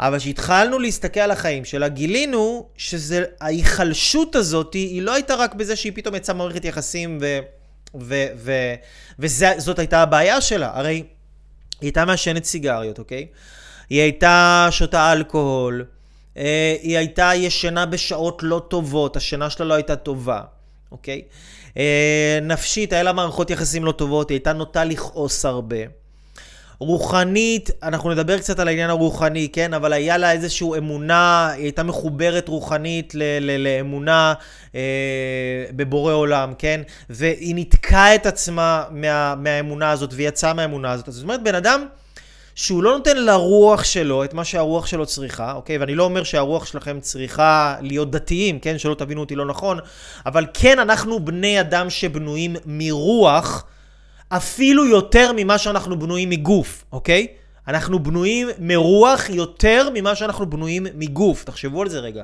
אבל 0.00 0.18
כשהתחלנו 0.18 0.78
להסתכל 0.78 1.20
על 1.20 1.30
החיים 1.30 1.64
שלה, 1.64 1.88
גילינו 1.88 2.68
שההיחלשות 2.76 4.36
הזאת 4.36 4.74
היא 4.74 5.02
לא 5.02 5.14
הייתה 5.14 5.34
רק 5.34 5.54
בזה 5.54 5.76
שהיא 5.76 5.92
פתאום 5.94 6.14
יצאה 6.14 6.34
ממערכת 6.34 6.64
יחסים 6.64 7.18
ו... 7.20 7.38
ו... 8.00 8.24
ו... 8.36 8.52
וזאת 9.18 9.78
הייתה 9.78 10.02
הבעיה 10.02 10.40
שלה. 10.40 10.70
הרי 10.74 10.94
היא 10.94 11.04
הייתה 11.80 12.04
מעשנת 12.04 12.44
סיגריות, 12.44 12.98
אוקיי? 12.98 13.26
היא 13.90 14.00
הייתה 14.00 14.68
שותה 14.70 15.12
אלכוהול, 15.12 15.84
אה, 16.36 16.76
היא 16.82 16.98
הייתה 16.98 17.30
ישנה 17.34 17.86
בשעות 17.86 18.42
לא 18.42 18.62
טובות, 18.68 19.16
השינה 19.16 19.50
שלה 19.50 19.66
לא 19.66 19.74
הייתה 19.74 19.96
טובה, 19.96 20.40
אוקיי? 20.92 21.22
אה, 21.76 22.38
נפשית, 22.42 22.92
היה 22.92 23.02
לה 23.02 23.12
מערכות 23.12 23.50
יחסים 23.50 23.84
לא 23.84 23.92
טובות, 23.92 24.28
היא 24.28 24.36
הייתה 24.36 24.52
נוטה 24.52 24.84
לכעוס 24.84 25.44
הרבה. 25.44 25.76
רוחנית, 26.86 27.70
אנחנו 27.82 28.10
נדבר 28.10 28.38
קצת 28.38 28.58
על 28.58 28.68
העניין 28.68 28.90
הרוחני, 28.90 29.48
כן? 29.52 29.74
אבל 29.74 29.92
היה 29.92 30.18
לה 30.18 30.32
איזושהי 30.32 30.68
אמונה, 30.78 31.48
היא 31.50 31.62
הייתה 31.64 31.82
מחוברת 31.82 32.48
רוחנית 32.48 33.14
ל- 33.14 33.22
ל- 33.40 33.56
לאמונה 33.64 34.34
אה, 34.74 34.80
בבורא 35.70 36.12
עולם, 36.12 36.52
כן? 36.58 36.80
והיא 37.10 37.54
ניתקה 37.54 38.14
את 38.14 38.26
עצמה 38.26 38.84
מה- 38.90 39.34
מהאמונה 39.34 39.90
הזאת 39.90 40.10
ויצאה 40.12 40.52
מהאמונה 40.54 40.92
הזאת. 40.92 41.06
זאת 41.12 41.22
אומרת, 41.22 41.42
בן 41.42 41.54
אדם... 41.54 41.86
שהוא 42.54 42.82
לא 42.82 42.92
נותן 42.92 43.16
לרוח 43.16 43.84
שלו 43.84 44.24
את 44.24 44.34
מה 44.34 44.44
שהרוח 44.44 44.86
שלו 44.86 45.06
צריכה, 45.06 45.52
אוקיי? 45.52 45.78
ואני 45.78 45.94
לא 45.94 46.04
אומר 46.04 46.22
שהרוח 46.24 46.66
שלכם 46.66 47.00
צריכה 47.00 47.76
להיות 47.80 48.10
דתיים, 48.10 48.58
כן? 48.58 48.78
שלא 48.78 48.94
תבינו 48.94 49.20
אותי 49.20 49.34
לא 49.34 49.46
נכון, 49.46 49.78
אבל 50.26 50.46
כן, 50.54 50.78
אנחנו 50.78 51.24
בני 51.24 51.60
אדם 51.60 51.90
שבנויים 51.90 52.56
מרוח, 52.66 53.64
אפילו 54.36 54.86
יותר 54.86 55.30
ממה 55.36 55.58
שאנחנו 55.58 55.98
בנויים 55.98 56.30
מגוף, 56.30 56.84
אוקיי? 56.92 57.26
אנחנו 57.68 57.98
בנויים 57.98 58.48
מרוח 58.58 59.30
יותר 59.30 59.88
ממה 59.94 60.14
שאנחנו 60.14 60.50
בנויים 60.50 60.86
מגוף. 60.94 61.44
תחשבו 61.44 61.82
על 61.82 61.88
זה 61.88 61.98
רגע. 61.98 62.22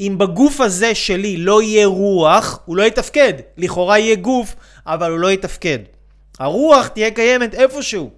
אם 0.00 0.14
בגוף 0.18 0.60
הזה 0.60 0.94
שלי 0.94 1.36
לא 1.36 1.62
יהיה 1.62 1.86
רוח, 1.86 2.58
הוא 2.64 2.76
לא 2.76 2.82
יתפקד. 2.82 3.32
לכאורה 3.56 3.98
יהיה 3.98 4.16
גוף, 4.16 4.56
אבל 4.86 5.10
הוא 5.10 5.18
לא 5.18 5.30
יתפקד. 5.30 5.78
הרוח 6.38 6.86
תהיה 6.86 7.10
קיימת 7.10 7.54
איפשהו. 7.54 8.10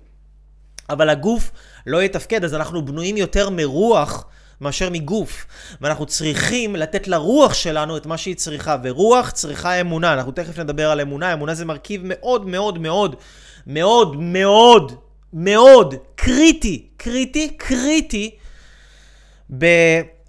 אבל 0.90 1.08
הגוף 1.08 1.50
לא 1.86 2.02
יתפקד, 2.02 2.44
אז 2.44 2.54
אנחנו 2.54 2.84
בנויים 2.84 3.16
יותר 3.16 3.50
מרוח 3.50 4.24
מאשר 4.60 4.90
מגוף. 4.90 5.46
ואנחנו 5.80 6.06
צריכים 6.06 6.76
לתת 6.76 7.08
לרוח 7.08 7.54
שלנו 7.54 7.96
את 7.96 8.06
מה 8.06 8.18
שהיא 8.18 8.36
צריכה, 8.36 8.76
ורוח 8.82 9.30
צריכה 9.30 9.80
אמונה. 9.80 10.12
אנחנו 10.12 10.32
תכף 10.32 10.58
נדבר 10.58 10.90
על 10.90 11.00
אמונה, 11.00 11.32
אמונה 11.32 11.54
זה 11.54 11.64
מרכיב 11.64 12.00
מאוד 12.04 12.46
מאוד 12.46 12.78
מאוד 12.78 13.16
מאוד 13.66 14.16
מאוד 14.16 14.92
מאוד 15.32 15.94
קריטי, 16.14 16.86
קריטי, 16.96 17.48
קריטי 17.56 18.30
ב, 19.58 19.66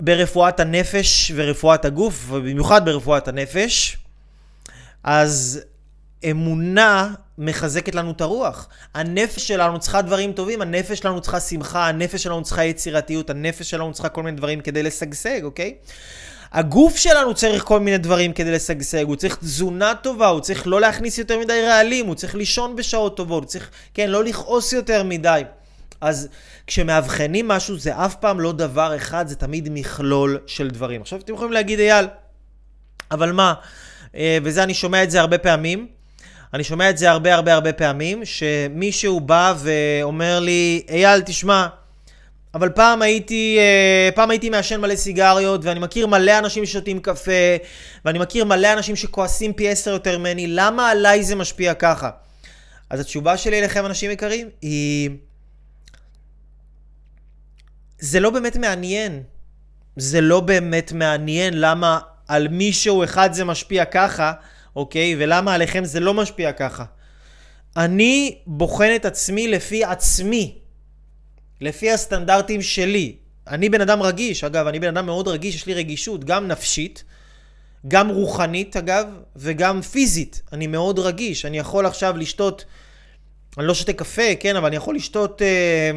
ברפואת 0.02 0.60
הנפש 0.60 1.32
ורפואת 1.36 1.86
הגוף, 1.86 2.26
ובמיוחד 2.30 2.86
ברפואת 2.86 3.28
הנפש. 3.28 3.98
אז 5.04 5.62
אמונה 6.32 7.14
מחזקת 7.38 7.96
לנו 7.96 8.12
את 8.12 8.22
הרוח. 8.22 8.68
הנפש 8.94 9.48
שלנו 9.48 9.80
צריכה 9.80 10.02
דברים 10.02 10.34
טובים, 10.34 10.62
הנפש 10.62 11.00
שלנו 11.00 11.22
צריכה 11.22 11.40
שמחה, 11.40 11.88
הנפש 11.88 12.24
שלנו 12.24 12.44
צריכה 12.44 12.64
יצירתיות, 12.64 13.30
הנפש 13.30 13.70
שלנו 13.70 13.94
צריכה 13.94 14.10
כל 14.10 14.24
מיני 14.24 14.38
דברים 14.38 14.62
כדי 14.62 14.84
לשגשג, 14.84 15.44
אוקיי? 15.44 15.76
הגוף 16.52 16.98
שלנו 16.98 17.34
צריך 17.34 17.64
כל 17.64 17.80
מיני 17.80 17.98
דברים 17.98 18.34
כדי 18.34 18.52
לשגשג, 18.52 19.04
הוא 19.04 19.16
צריך 19.16 19.36
תזונה 19.36 19.94
טובה, 19.96 20.28
הוא 20.28 20.40
צריך 20.40 20.68
לא 20.68 20.82
להכניס 20.82 21.18
יותר 21.18 21.40
מדי 21.40 21.62
רעלים, 21.62 22.06
הוא 22.06 22.16
צריך 22.16 22.36
לישון 22.36 22.76
בשעות 22.76 23.18
טובות, 23.18 23.44
הוא 23.44 23.50
צריך, 23.50 23.70
כן, 23.94 24.10
לא 24.10 24.24
לכעוס 24.24 24.74
יותר 24.74 25.04
מדי. 25.04 25.42
אז 26.02 26.28
כשמאבחנים 26.68 27.48
משהו 27.48 27.80
זה 27.80 28.06
אף 28.06 28.16
פעם 28.16 28.40
לא 28.40 28.52
דבר 28.52 28.96
אחד, 28.96 29.28
זה 29.28 29.36
תמיד 29.36 29.70
מכלול 29.72 30.40
של 30.48 30.70
דברים. 30.70 31.02
עכשיו 31.02 31.20
אתם 31.20 31.34
יכולים 31.34 31.54
להגיד, 31.54 31.80
אייל, 31.80 32.08
אבל 33.12 33.32
מה, 33.32 33.54
אה, 34.16 34.38
וזה 34.44 34.64
אני 34.64 34.74
שומע 34.74 35.04
את 35.04 35.12
זה 35.12 35.20
הרבה 35.22 35.38
פעמים, 35.38 35.88
אני 36.54 36.64
שומע 36.64 36.90
את 36.90 36.98
זה 36.98 37.12
הרבה 37.12 37.34
הרבה 37.36 37.54
הרבה 37.54 37.74
פעמים, 37.74 38.26
שמישהו 38.26 39.20
בא 39.20 39.54
ואומר 39.58 40.40
לי, 40.40 40.86
אייל, 40.90 41.22
תשמע, 41.22 41.68
אבל 42.54 42.70
פעם 42.70 43.02
הייתי, 43.02 43.58
אה, 43.60 44.10
פעם 44.16 44.30
הייתי 44.30 44.50
מעשן 44.50 44.82
מלא 44.82 44.96
סיגריות, 44.96 45.62
ואני 45.64 45.80
מכיר 45.80 46.08
מלא 46.08 46.40
אנשים 46.40 46.66
ששותים 46.66 47.00
קפה, 47.00 47.32
ואני 48.06 48.20
מכיר 48.20 48.46
מלא 48.46 48.74
אנשים 48.74 48.96
שכועסים 48.96 49.54
פי 49.54 49.70
עשר 49.70 49.92
יותר 49.92 50.18
ממני, 50.18 50.48
למה 50.48 50.90
עליי 50.90 51.24
זה 51.24 51.36
משפיע 51.36 51.74
ככה? 51.74 52.10
אז 52.90 53.00
התשובה 53.00 53.38
שלי 53.38 53.60
אליכם, 53.60 53.86
אנשים 53.86 54.12
יקרים, 54.12 54.50
היא... 54.62 55.10
זה 58.00 58.20
לא 58.20 58.30
באמת 58.30 58.58
מעניין. 58.58 59.24
זה 59.96 60.22
לא 60.22 60.40
באמת 60.40 60.92
מעניין 60.92 61.60
למה 61.60 62.00
על 62.28 62.48
מישהו 62.48 63.04
אחד 63.04 63.34
זה 63.34 63.46
משפיע 63.46 63.86
ככה, 63.86 64.34
אוקיי? 64.76 65.16
ולמה 65.18 65.54
עליכם 65.54 65.86
זה 65.86 66.00
לא 66.00 66.14
משפיע 66.14 66.52
ככה. 66.52 66.84
אני 67.78 68.38
בוחן 68.48 68.92
את 68.96 69.06
עצמי 69.06 69.48
לפי 69.48 69.84
עצמי. 69.84 70.58
לפי 71.62 71.92
הסטנדרטים 71.92 72.62
שלי. 72.62 73.16
אני 73.48 73.70
בן 73.70 73.82
אדם 73.82 74.02
רגיש, 74.02 74.44
אגב, 74.44 74.68
אני 74.68 74.80
בן 74.80 74.88
אדם 74.88 75.06
מאוד 75.06 75.28
רגיש, 75.28 75.56
יש 75.56 75.66
לי 75.66 75.74
רגישות, 75.74 76.24
גם 76.24 76.48
נפשית, 76.48 77.04
גם 77.88 78.10
רוחנית, 78.10 78.78
אגב, 78.78 79.06
וגם 79.36 79.82
פיזית. 79.82 80.42
אני 80.54 80.68
מאוד 80.68 81.00
רגיש. 81.00 81.46
אני 81.46 81.58
יכול 81.58 81.86
עכשיו 81.86 82.18
לשתות, 82.18 82.66
אני 83.58 83.68
לא 83.68 83.74
שותה 83.74 83.94
קפה, 83.94 84.36
כן, 84.40 84.56
אבל 84.56 84.68
אני 84.68 84.76
יכול 84.76 84.96
לשתות, 84.96 85.42
אה, 85.42 85.92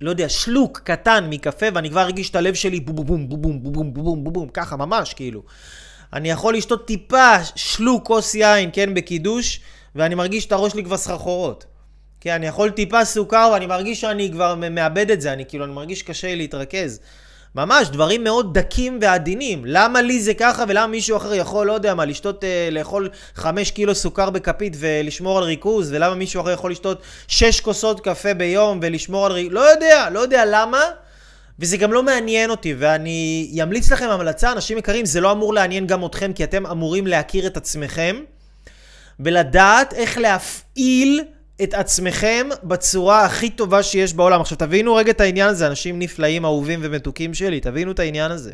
לא 0.00 0.10
יודע, 0.10 0.28
שלוק 0.28 0.80
קטן 0.84 1.26
מקפה, 1.30 1.66
ואני 1.74 1.90
כבר 1.90 2.02
ארגיש 2.02 2.30
את 2.30 2.36
הלב 2.36 2.54
שלי 2.54 2.80
בום 2.80 2.96
בום 2.96 3.28
בום 3.28 3.42
בום 3.42 3.62
בום 3.62 3.72
בום 3.72 3.94
בום 3.94 4.24
בום 4.24 4.32
בום, 4.32 4.48
ככה, 4.48 4.76
ממש, 4.76 5.14
כאילו. 5.14 5.42
אני 6.14 6.30
יכול 6.30 6.56
לשתות 6.56 6.86
טיפה 6.86 7.34
שלוק 7.54 8.06
כוס 8.06 8.34
יין, 8.34 8.70
כן, 8.72 8.94
בקידוש, 8.94 9.60
ואני 9.94 10.14
מרגיש 10.14 10.46
את 10.46 10.52
הראש 10.52 10.72
שלי 10.72 10.84
כבר 10.84 10.96
סחרחורות. 10.96 11.64
כן, 12.20 12.30
אני 12.30 12.46
יכול 12.46 12.70
טיפה 12.70 13.04
סוכר 13.04 13.50
ואני 13.52 13.66
מרגיש 13.66 14.00
שאני 14.00 14.30
כבר 14.32 14.54
מאבד 14.54 15.10
את 15.10 15.20
זה, 15.20 15.32
אני 15.32 15.44
כאילו, 15.46 15.64
אני 15.64 15.72
מרגיש 15.72 16.02
קשה 16.02 16.26
לי 16.26 16.36
להתרכז. 16.36 17.00
ממש, 17.54 17.88
דברים 17.88 18.24
מאוד 18.24 18.58
דקים 18.58 18.98
ועדינים. 19.02 19.62
למה 19.66 20.02
לי 20.02 20.20
זה 20.20 20.34
ככה 20.34 20.64
ולמה 20.68 20.86
מישהו 20.86 21.16
אחר 21.16 21.34
יכול, 21.34 21.66
לא 21.66 21.72
יודע 21.72 21.94
מה, 21.94 22.04
לשתות, 22.04 22.44
אה, 22.44 22.68
לאכול 22.72 23.08
חמש 23.34 23.70
קילו 23.70 23.94
סוכר 23.94 24.30
בכפית 24.30 24.76
ולשמור 24.78 25.38
על 25.38 25.44
ריכוז, 25.44 25.92
ולמה 25.92 26.14
מישהו 26.14 26.42
אחר 26.42 26.50
יכול 26.50 26.70
לשתות 26.70 27.02
שש 27.28 27.60
כוסות 27.60 28.00
קפה 28.00 28.34
ביום 28.34 28.78
ולשמור 28.82 29.26
על 29.26 29.32
ריכוז, 29.32 29.52
לא 29.52 29.60
יודע, 29.60 30.08
לא 30.10 30.20
יודע 30.20 30.44
למה, 30.46 30.80
וזה 31.58 31.76
גם 31.76 31.92
לא 31.92 32.02
מעניין 32.02 32.50
אותי, 32.50 32.74
ואני 32.78 33.58
אמליץ 33.62 33.92
לכם 33.92 34.08
המלצה, 34.10 34.52
אנשים 34.52 34.78
יקרים, 34.78 35.06
זה 35.06 35.20
לא 35.20 35.32
אמור 35.32 35.54
לעניין 35.54 35.86
גם 35.86 36.06
אתכם, 36.06 36.32
כי 36.32 36.44
אתם 36.44 36.66
אמורים 36.66 37.06
להכיר 37.06 37.46
את 37.46 37.56
עצמכם, 37.56 38.16
ולדעת 39.20 39.94
איך 39.94 40.18
להפעיל 40.18 41.20
את 41.62 41.74
עצמכם 41.74 42.48
בצורה 42.62 43.24
הכי 43.24 43.50
טובה 43.50 43.82
שיש 43.82 44.14
בעולם. 44.14 44.40
עכשיו 44.40 44.58
תבינו 44.58 44.94
רגע 44.94 45.10
את 45.10 45.20
העניין 45.20 45.48
הזה, 45.48 45.66
אנשים 45.66 45.98
נפלאים, 45.98 46.44
אהובים 46.44 46.80
ומתוקים 46.82 47.34
שלי, 47.34 47.60
תבינו 47.60 47.92
את 47.92 47.98
העניין 47.98 48.30
הזה. 48.30 48.52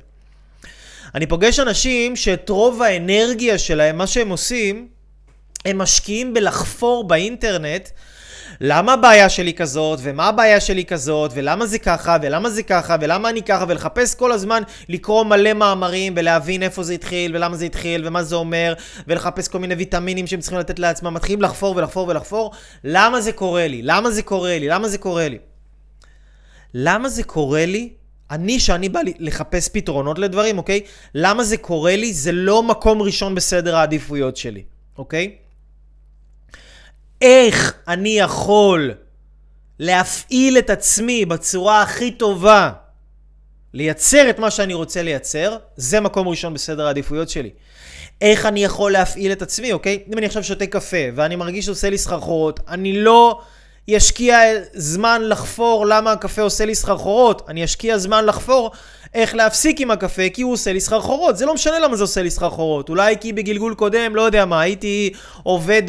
אני 1.15 1.27
פוגש 1.27 1.61
אנשים 1.61 2.17
שאת 2.17 2.49
רוב 2.49 2.83
האנרגיה 2.83 3.59
שלהם, 3.59 3.99
מה 3.99 4.07
שהם 4.07 4.29
עושים, 4.29 4.89
הם 5.65 5.79
משקיעים 5.79 6.35
בלחפור 6.35 7.09
באינטרנט 7.09 7.89
למה 8.63 8.93
הבעיה 8.93 9.29
שלי 9.29 9.55
כזאת, 9.55 9.99
ומה 10.03 10.29
הבעיה 10.29 10.61
שלי 10.61 10.85
כזאת, 10.85 11.31
ולמה 11.35 11.67
זה 11.67 11.79
ככה, 11.79 12.17
ולמה 12.23 12.51
זה 12.51 12.63
ככה, 12.63 12.97
ולמה 13.01 13.29
אני 13.31 13.43
ככה, 13.43 13.65
ולחפש 13.69 14.15
כל 14.15 14.33
הזמן 14.33 14.63
לקרוא 14.89 15.25
מלא 15.25 15.53
מאמרים, 15.53 16.13
ולהבין 16.17 16.63
איפה 16.63 16.83
זה 16.83 16.93
התחיל, 16.93 17.37
ולמה 17.37 17.57
זה 17.57 17.65
התחיל, 17.65 18.07
ומה 18.07 18.23
זה 18.23 18.37
אומר, 18.37 18.75
ולחפש 19.07 19.49
כל 19.49 19.59
מיני 19.59 19.75
ויטמינים 19.75 20.27
שהם 20.27 20.41
צריכים 20.41 20.59
לתת 20.59 20.79
לעצמם, 20.79 21.15
מתחילים 21.15 21.43
לחפור 21.43 21.77
ולחפור 21.77 22.09
ולחפור, 22.09 22.53
למה 22.85 23.21
זה 23.21 23.33
קורה 23.33 23.67
לי? 23.67 23.83
למה 23.83 24.11
זה 24.11 24.23
קורה 24.23 24.59
לי? 24.59 24.69
למה 24.69 24.89
זה 24.89 24.99
קורה 24.99 25.29
לי? 25.29 25.39
למה 26.75 27.09
זה 27.09 27.23
קורה 27.23 27.67
לי? 27.67 27.93
אני, 28.31 28.61
שאני 28.61 28.89
בא 28.89 29.01
לחפש 29.19 29.69
פתרונות 29.69 30.19
לדברים, 30.19 30.59
אוקיי? 30.59 30.81
למה 31.15 31.45
זה 31.45 31.57
קורה 31.57 31.97
לי? 31.97 32.13
זה 32.13 32.33
לא 32.33 32.63
מקום 32.63 33.03
ראשון 33.03 33.35
בסדר 33.35 33.77
העדיפויות 33.77 34.37
שלי, 34.37 34.63
אוקיי? 34.99 35.37
איך 37.21 37.75
אני 37.89 38.19
יכול 38.19 38.95
להפעיל 39.79 40.59
את 40.59 40.71
עצמי 40.71 41.25
בצורה 41.25 41.83
הכי 41.83 42.11
טובה, 42.11 42.71
לייצר 43.75 44.31
את 44.31 44.39
מה 44.39 44.51
שאני 44.51 44.75
רוצה 44.75 45.03
לייצר, 45.03 45.57
זה 45.77 46.01
מקום 46.01 46.29
ראשון 46.29 46.55
בסדר 46.55 46.87
העדיפויות 46.87 47.29
שלי. 47.29 47.51
איך 48.21 48.47
אני 48.47 48.65
יכול 48.65 48.93
להפעיל 48.93 49.33
את 49.33 49.43
עצמי, 49.43 49.73
אוקיי? 49.73 50.05
אם 50.13 50.19
אני 50.19 50.27
עכשיו 50.27 50.45
שותה 50.45 50.67
קפה 50.67 50.97
ואני 51.15 51.37
מרגיש 51.37 51.65
שעושה 51.67 51.91
לי 51.91 51.99
סחרחורות, 51.99 52.61
אני 52.69 53.03
לא 53.03 53.41
ישקיע 53.89 54.39
זמן 54.75 55.23
לחפור 55.25 55.87
למה 55.87 56.13
הקפה 56.13 56.43
עושה 56.43 56.65
לי 56.65 56.75
סחרחורות, 56.75 57.43
אני 57.49 57.65
אשקיע 57.65 57.99
זמן 57.99 58.27
לחפור 58.27 58.71
איך 59.15 59.35
להפסיק 59.35 59.81
עם 59.81 59.91
הקפה 59.91 60.23
כי 60.33 60.43
הוא 60.43 60.53
עושה 60.53 60.73
לי 60.73 60.81
סחרחורות. 60.81 61.37
זה 61.37 61.47
לא 61.47 61.55
משנה 61.55 61.79
למה 61.79 61.97
זה 61.97 62.03
עושה 62.03 62.23
לי 62.23 62.31
סחרחורות. 62.31 62.89
אולי 62.89 63.17
כי 63.21 63.33
בגלגול 63.33 63.75
קודם, 63.75 64.17
לא 64.17 64.23
יודע 64.23 64.45
מה, 64.45 64.61
הייתי 64.61 65.13
עובד 65.43 65.83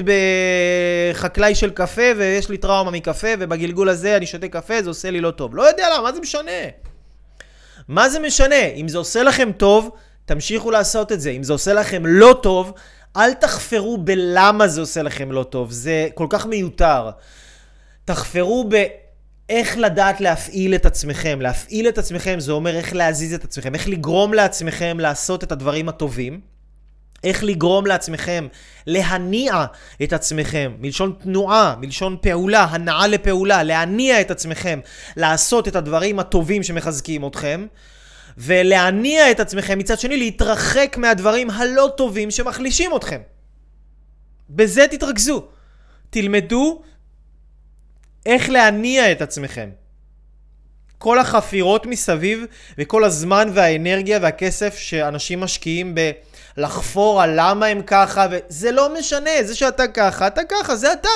בחקלאי 1.14 1.56
של 1.56 1.70
קפה 1.70 2.12
ויש 2.18 2.50
לי 2.50 2.58
טראומה 2.58 2.92
מקפה 2.92 3.28
ובגלגול 3.40 3.90
הזה 3.90 4.18
אני 4.18 4.26
שותה 4.26 4.48
קפה, 4.48 4.82
זה 4.82 4.90
עושה 4.90 5.12
לי 5.12 5.22
לא 5.22 5.32
טוב. 5.32 5.56
לא 5.56 5.64
יודע 5.64 5.88
למה, 5.94 6.04
מה 6.04 6.12
זה 6.14 6.20
משנה? 6.20 6.52
מה 7.88 8.10
זה 8.10 8.20
משנה? 8.20 8.66
אם 8.76 8.88
זה 8.88 8.98
עושה 8.98 9.24
לכם 9.24 9.52
טוב, 9.58 9.90
תמשיכו 10.26 10.72
לעשות 10.72 11.12
את 11.12 11.22
זה. 11.22 11.30
אם 11.30 11.44
זה 11.44 11.54
עושה 11.54 11.74
לכם 11.74 12.06
לא 12.06 12.40
טוב, 12.44 12.74
אל 13.18 13.34
תחפרו 13.34 13.98
בלמה 13.98 14.68
זה 14.68 14.82
עושה 14.82 15.02
לכם 15.02 15.32
לא 15.32 15.44
טוב. 15.44 15.72
זה 15.72 16.08
כל 16.16 16.28
כך 16.30 16.46
מיותר. 16.46 17.10
תחפרו 18.06 18.66
ב... 18.70 18.86
איך 19.50 19.78
לדעת 19.78 20.22
להפעיל 20.22 20.76
את 20.76 20.86
עצמכם. 20.86 21.42
להפעיל 21.42 21.88
את 21.88 21.98
עצמכם 21.98 22.40
זה 22.40 22.52
אומר 22.52 22.76
איך 22.76 22.94
להזיז 22.94 23.34
את 23.34 23.44
עצמכם, 23.44 23.76
איך 23.76 23.88
לגרום 23.88 24.34
לעצמכם 24.34 25.00
לעשות 25.00 25.44
את 25.44 25.52
הדברים 25.52 25.90
הטובים. 25.90 26.42
איך 27.24 27.44
לגרום 27.44 27.86
לעצמכם 27.86 28.48
להניע 28.88 29.66
את 30.04 30.14
עצמכם, 30.14 30.72
מלשון 30.80 31.14
תנועה, 31.24 31.76
מלשון 31.80 32.18
פעולה, 32.22 32.64
הנעה 32.64 33.08
לפעולה, 33.08 33.64
להניע 33.64 34.22
את 34.22 34.32
עצמכם 34.32 34.80
לעשות 35.18 35.68
את 35.68 35.76
הדברים 35.76 36.20
הטובים 36.20 36.64
שמחזקים 36.64 37.28
אתכם, 37.28 37.66
ולהניע 38.38 39.32
את 39.32 39.40
עצמכם 39.40 39.80
מצד 39.80 40.00
שני 40.00 40.18
להתרחק 40.18 40.96
מהדברים 40.98 41.50
הלא 41.50 41.90
טובים 41.98 42.32
שמחלישים 42.32 42.92
אתכם. 42.96 43.22
בזה 44.50 44.86
תתרכזו. 44.92 45.44
תלמדו 46.10 46.82
איך 48.26 48.50
להניע 48.50 49.12
את 49.12 49.22
עצמכם. 49.22 49.70
כל 50.98 51.20
החפירות 51.20 51.86
מסביב 51.86 52.46
וכל 52.78 53.04
הזמן 53.04 53.50
והאנרגיה 53.54 54.20
והכסף 54.22 54.78
שאנשים 54.78 55.40
משקיעים 55.40 55.96
בלחפור 56.58 57.22
על 57.22 57.34
למה 57.36 57.66
הם 57.66 57.82
ככה, 57.82 58.28
וזה 58.32 58.72
לא 58.72 58.94
משנה, 59.00 59.32
זה 59.44 59.56
שאתה 59.56 59.88
ככה, 59.88 60.28
אתה 60.28 60.42
ככה, 60.50 60.76
זה 60.76 60.94
אתה. 60.94 61.10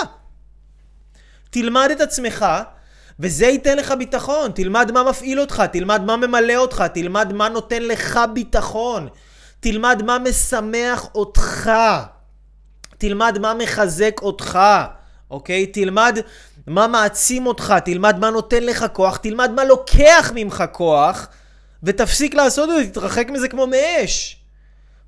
תלמד 1.50 1.90
את 1.92 2.02
עצמך, 2.02 2.46
וזה 3.20 3.46
ייתן 3.46 3.78
לך 3.78 3.94
ביטחון. 3.98 4.52
תלמד 4.52 4.92
מה 4.92 5.04
מפעיל 5.04 5.40
אותך, 5.40 5.64
תלמד 5.72 6.02
מה 6.02 6.18
ממלא 6.18 6.56
אותך, 6.56 6.84
תלמד 6.94 7.34
מה 7.34 7.50
נותן 7.50 7.84
לך 7.84 8.20
ביטחון. 8.34 9.08
תלמד 9.60 10.02
מה 10.06 10.18
משמח 10.20 11.08
אותך. 11.16 11.72
תלמד 12.98 13.38
מה 13.42 13.54
מחזק 13.54 14.22
אותך, 14.22 14.60
אוקיי? 15.32 15.66
תלמד 15.66 16.20
מה 16.68 16.88
מעצים 16.88 17.48
אותך, 17.48 17.74
תלמד 17.86 18.20
מה 18.20 18.30
נותן 18.30 18.64
לך 18.64 18.86
כוח, 18.94 19.18
תלמד 19.18 19.52
מה 19.52 19.64
לוקח 19.64 20.32
ממך 20.36 20.64
כוח, 20.72 21.28
ותפסיק 21.84 22.34
לעשות 22.34 22.70
את 22.70 22.76
זה, 22.76 22.92
תתרחק 22.92 23.30
מזה 23.30 23.48
כמו 23.48 23.68
מאש. 23.68 24.38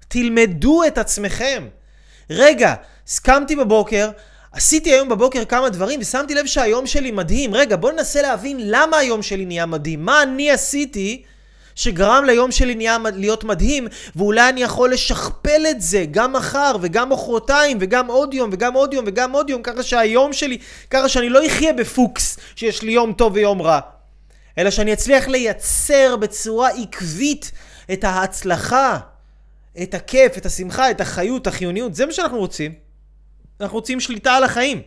תלמדו 0.08 0.84
את 0.88 0.98
עצמכם. 0.98 1.68
רגע, 2.30 2.74
הסכמתי 3.08 3.56
בבוקר, 3.56 4.10
עשיתי 4.52 4.92
היום 4.92 5.10
בבוקר 5.10 5.46
כמה 5.46 5.70
דברים 5.70 6.00
ושמתי 6.00 6.36
לב 6.36 6.46
שהיום 6.46 6.88
שלי 6.88 7.12
מדהים. 7.12 7.54
רגע, 7.54 7.76
בוא 7.76 7.92
ננסה 7.92 8.22
להבין 8.22 8.58
למה 8.62 8.98
היום 8.98 9.22
שלי 9.22 9.46
נהיה 9.46 9.66
מדהים. 9.66 10.06
מה 10.06 10.24
אני 10.24 10.52
עשיתי 10.52 11.24
שגרם 11.78 12.24
ליום 12.26 12.52
שלי 12.52 12.76
נהיה 12.76 12.98
להיות 13.14 13.44
מדהים, 13.44 13.88
ואולי 14.16 14.50
אני 14.50 14.64
יכול 14.64 14.94
לשכפל 14.94 15.62
את 15.70 15.82
זה 15.82 16.06
גם 16.12 16.34
מחר 16.34 16.76
וגם 16.82 17.10
מחרתיים 17.10 17.78
וגם 17.82 18.08
עוד 18.08 18.34
יום 18.34 18.50
וגם 18.54 18.74
עוד 18.74 18.94
יום 18.94 19.06
וגם 19.08 19.32
עוד 19.32 19.50
יום, 19.50 19.62
ככה 19.62 19.84
שהיום 19.84 20.34
שלי, 20.34 20.58
ככה 20.90 21.10
שאני 21.10 21.30
לא 21.30 21.48
אחיה 21.48 21.74
בפוקס 21.74 22.38
שיש 22.56 22.82
לי 22.82 22.92
יום 22.92 23.14
טוב 23.14 23.34
ויום 23.34 23.62
רע, 23.62 23.80
אלא 24.58 24.70
שאני 24.70 24.94
אצליח 24.94 25.28
לייצר 25.28 26.16
בצורה 26.16 26.70
עקבית 26.70 27.52
את 27.94 28.04
ההצלחה, 28.04 28.98
את 29.84 29.94
הכיף, 29.94 30.38
את 30.38 30.46
השמחה, 30.46 30.92
את 30.92 31.02
החיות, 31.02 31.42
את 31.42 31.48
החיוניות, 31.48 31.96
זה 31.96 32.06
מה 32.06 32.14
שאנחנו 32.14 32.38
רוצים. 32.38 32.74
אנחנו 33.62 33.76
רוצים 33.76 34.00
שליטה 34.00 34.34
על 34.34 34.44
החיים. 34.44 34.82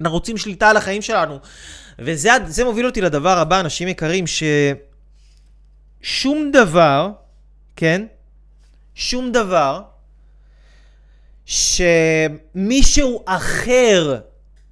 אנחנו 0.00 0.14
רוצים 0.14 0.36
שליטה 0.36 0.70
על 0.70 0.76
החיים 0.76 1.02
שלנו. 1.02 1.38
וזה 1.98 2.64
מוביל 2.64 2.86
אותי 2.86 3.00
לדבר 3.00 3.38
הבא, 3.38 3.60
אנשים 3.60 3.88
יקרים, 3.88 4.24
ששום 6.02 6.50
דבר, 6.52 7.10
כן? 7.76 8.06
שום 8.94 9.32
דבר 9.32 9.82
שמישהו 11.46 13.22
אחר 13.26 14.20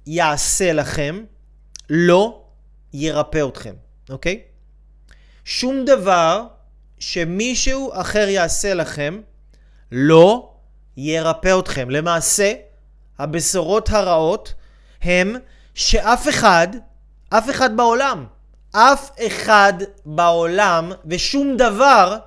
יעשה 0.05 0.73
לכם, 0.73 1.23
לא 1.89 2.43
ירפא 2.93 3.47
אתכם, 3.47 3.73
אוקיי? 4.09 4.41
שום 5.45 5.85
דבר 5.85 6.43
שמישהו 6.99 7.91
אחר 7.93 8.29
יעשה 8.29 8.73
לכם, 8.73 9.21
לא 9.91 10.53
ירפא 10.97 11.59
אתכם. 11.59 11.89
למעשה, 11.89 12.53
הבשורות 13.19 13.89
הרעות 13.89 14.53
הם 15.01 15.35
שאף 15.73 16.29
אחד, 16.29 16.67
אף 17.29 17.49
אחד 17.49 17.77
בעולם, 17.77 18.25
אף 18.79 19.11
אחד 19.27 19.73
בעולם 20.05 20.91
ושום 21.05 21.57
דבר 21.57 22.17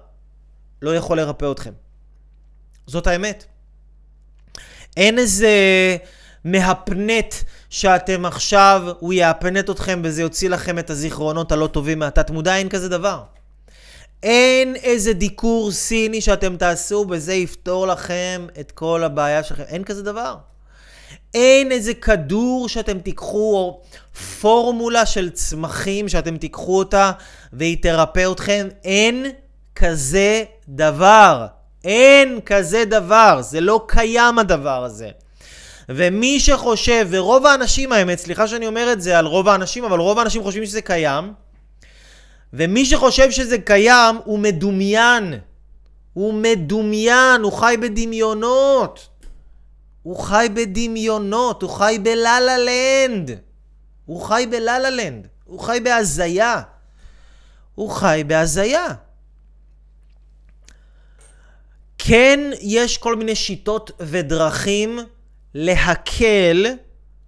לא 0.82 0.96
יכול 0.96 1.20
לרפא 1.20 1.52
אתכם. 1.52 1.72
זאת 2.86 3.06
האמת. 3.06 3.44
אין 4.96 5.18
איזה 5.18 5.50
מהפנט 6.44 7.34
שאתם 7.70 8.24
עכשיו, 8.26 8.82
הוא 8.98 9.12
יהפנט 9.12 9.70
אתכם 9.70 10.00
וזה 10.04 10.22
יוציא 10.22 10.48
לכם 10.48 10.78
את 10.78 10.90
הזיכרונות 10.90 11.52
הלא 11.52 11.66
טובים 11.66 11.98
מהתת 11.98 12.30
מודע, 12.30 12.56
אין 12.56 12.68
כזה 12.68 12.88
דבר. 12.88 13.22
אין 14.22 14.76
איזה 14.76 15.12
דיקור 15.12 15.72
סיני 15.72 16.20
שאתם 16.20 16.56
תעשו 16.56 17.06
וזה 17.10 17.34
יפתור 17.34 17.86
לכם 17.86 18.46
את 18.60 18.70
כל 18.70 19.04
הבעיה 19.04 19.42
שלכם. 19.42 19.62
אין 19.62 19.84
כזה 19.84 20.02
דבר. 20.02 20.36
אין 21.34 21.72
איזה 21.72 21.94
כדור 21.94 22.68
שאתם 22.68 22.98
תיקחו, 22.98 23.56
או 23.56 23.82
פורמולה 24.40 25.06
של 25.06 25.30
צמחים 25.30 26.08
שאתם 26.08 26.36
תיקחו 26.36 26.78
אותה 26.78 27.12
והיא 27.52 27.76
תרפא 27.82 28.32
אתכם. 28.32 28.68
אין 28.84 29.26
כזה 29.74 30.44
דבר. 30.68 31.46
אין 31.84 32.40
כזה 32.46 32.84
דבר. 32.84 33.38
זה 33.42 33.60
לא 33.60 33.84
קיים 33.88 34.38
הדבר 34.38 34.84
הזה. 34.84 35.10
ומי 35.88 36.40
שחושב, 36.40 37.06
ורוב 37.10 37.46
האנשים 37.46 37.92
האמת, 37.92 38.18
סליחה 38.18 38.48
שאני 38.48 38.66
אומר 38.66 38.92
את 38.92 39.02
זה 39.02 39.18
על 39.18 39.26
רוב 39.26 39.48
האנשים, 39.48 39.84
אבל 39.84 39.98
רוב 39.98 40.18
האנשים 40.18 40.42
חושבים 40.42 40.66
שזה 40.66 40.82
קיים, 40.82 41.32
ומי 42.52 42.84
שחושב 42.84 43.30
שזה 43.30 43.58
קיים 43.58 44.16
הוא 44.24 44.38
מדומיין. 44.38 45.34
הוא 46.12 46.34
מדומיין, 46.34 47.42
הוא 47.42 47.52
חי 47.52 47.76
בדמיונות. 47.80 49.08
הוא 50.02 50.18
חי 50.18 50.46
בדמיונות, 50.54 51.62
הוא 51.62 51.70
חי 51.70 51.98
בלה-לה 52.02 52.56
לנד. 52.58 53.30
הוא 54.06 54.22
חי 54.22 54.46
בלה-לה 54.50 54.90
לנד. 54.90 55.26
הוא 55.44 55.60
חי 55.60 55.80
בהזיה. 55.84 56.62
הוא 57.74 57.90
חי 57.90 58.22
בהזיה. 58.26 58.86
כן, 61.98 62.40
יש 62.60 62.98
כל 62.98 63.16
מיני 63.16 63.34
שיטות 63.34 63.90
ודרכים 64.00 64.98
להקל 65.54 66.66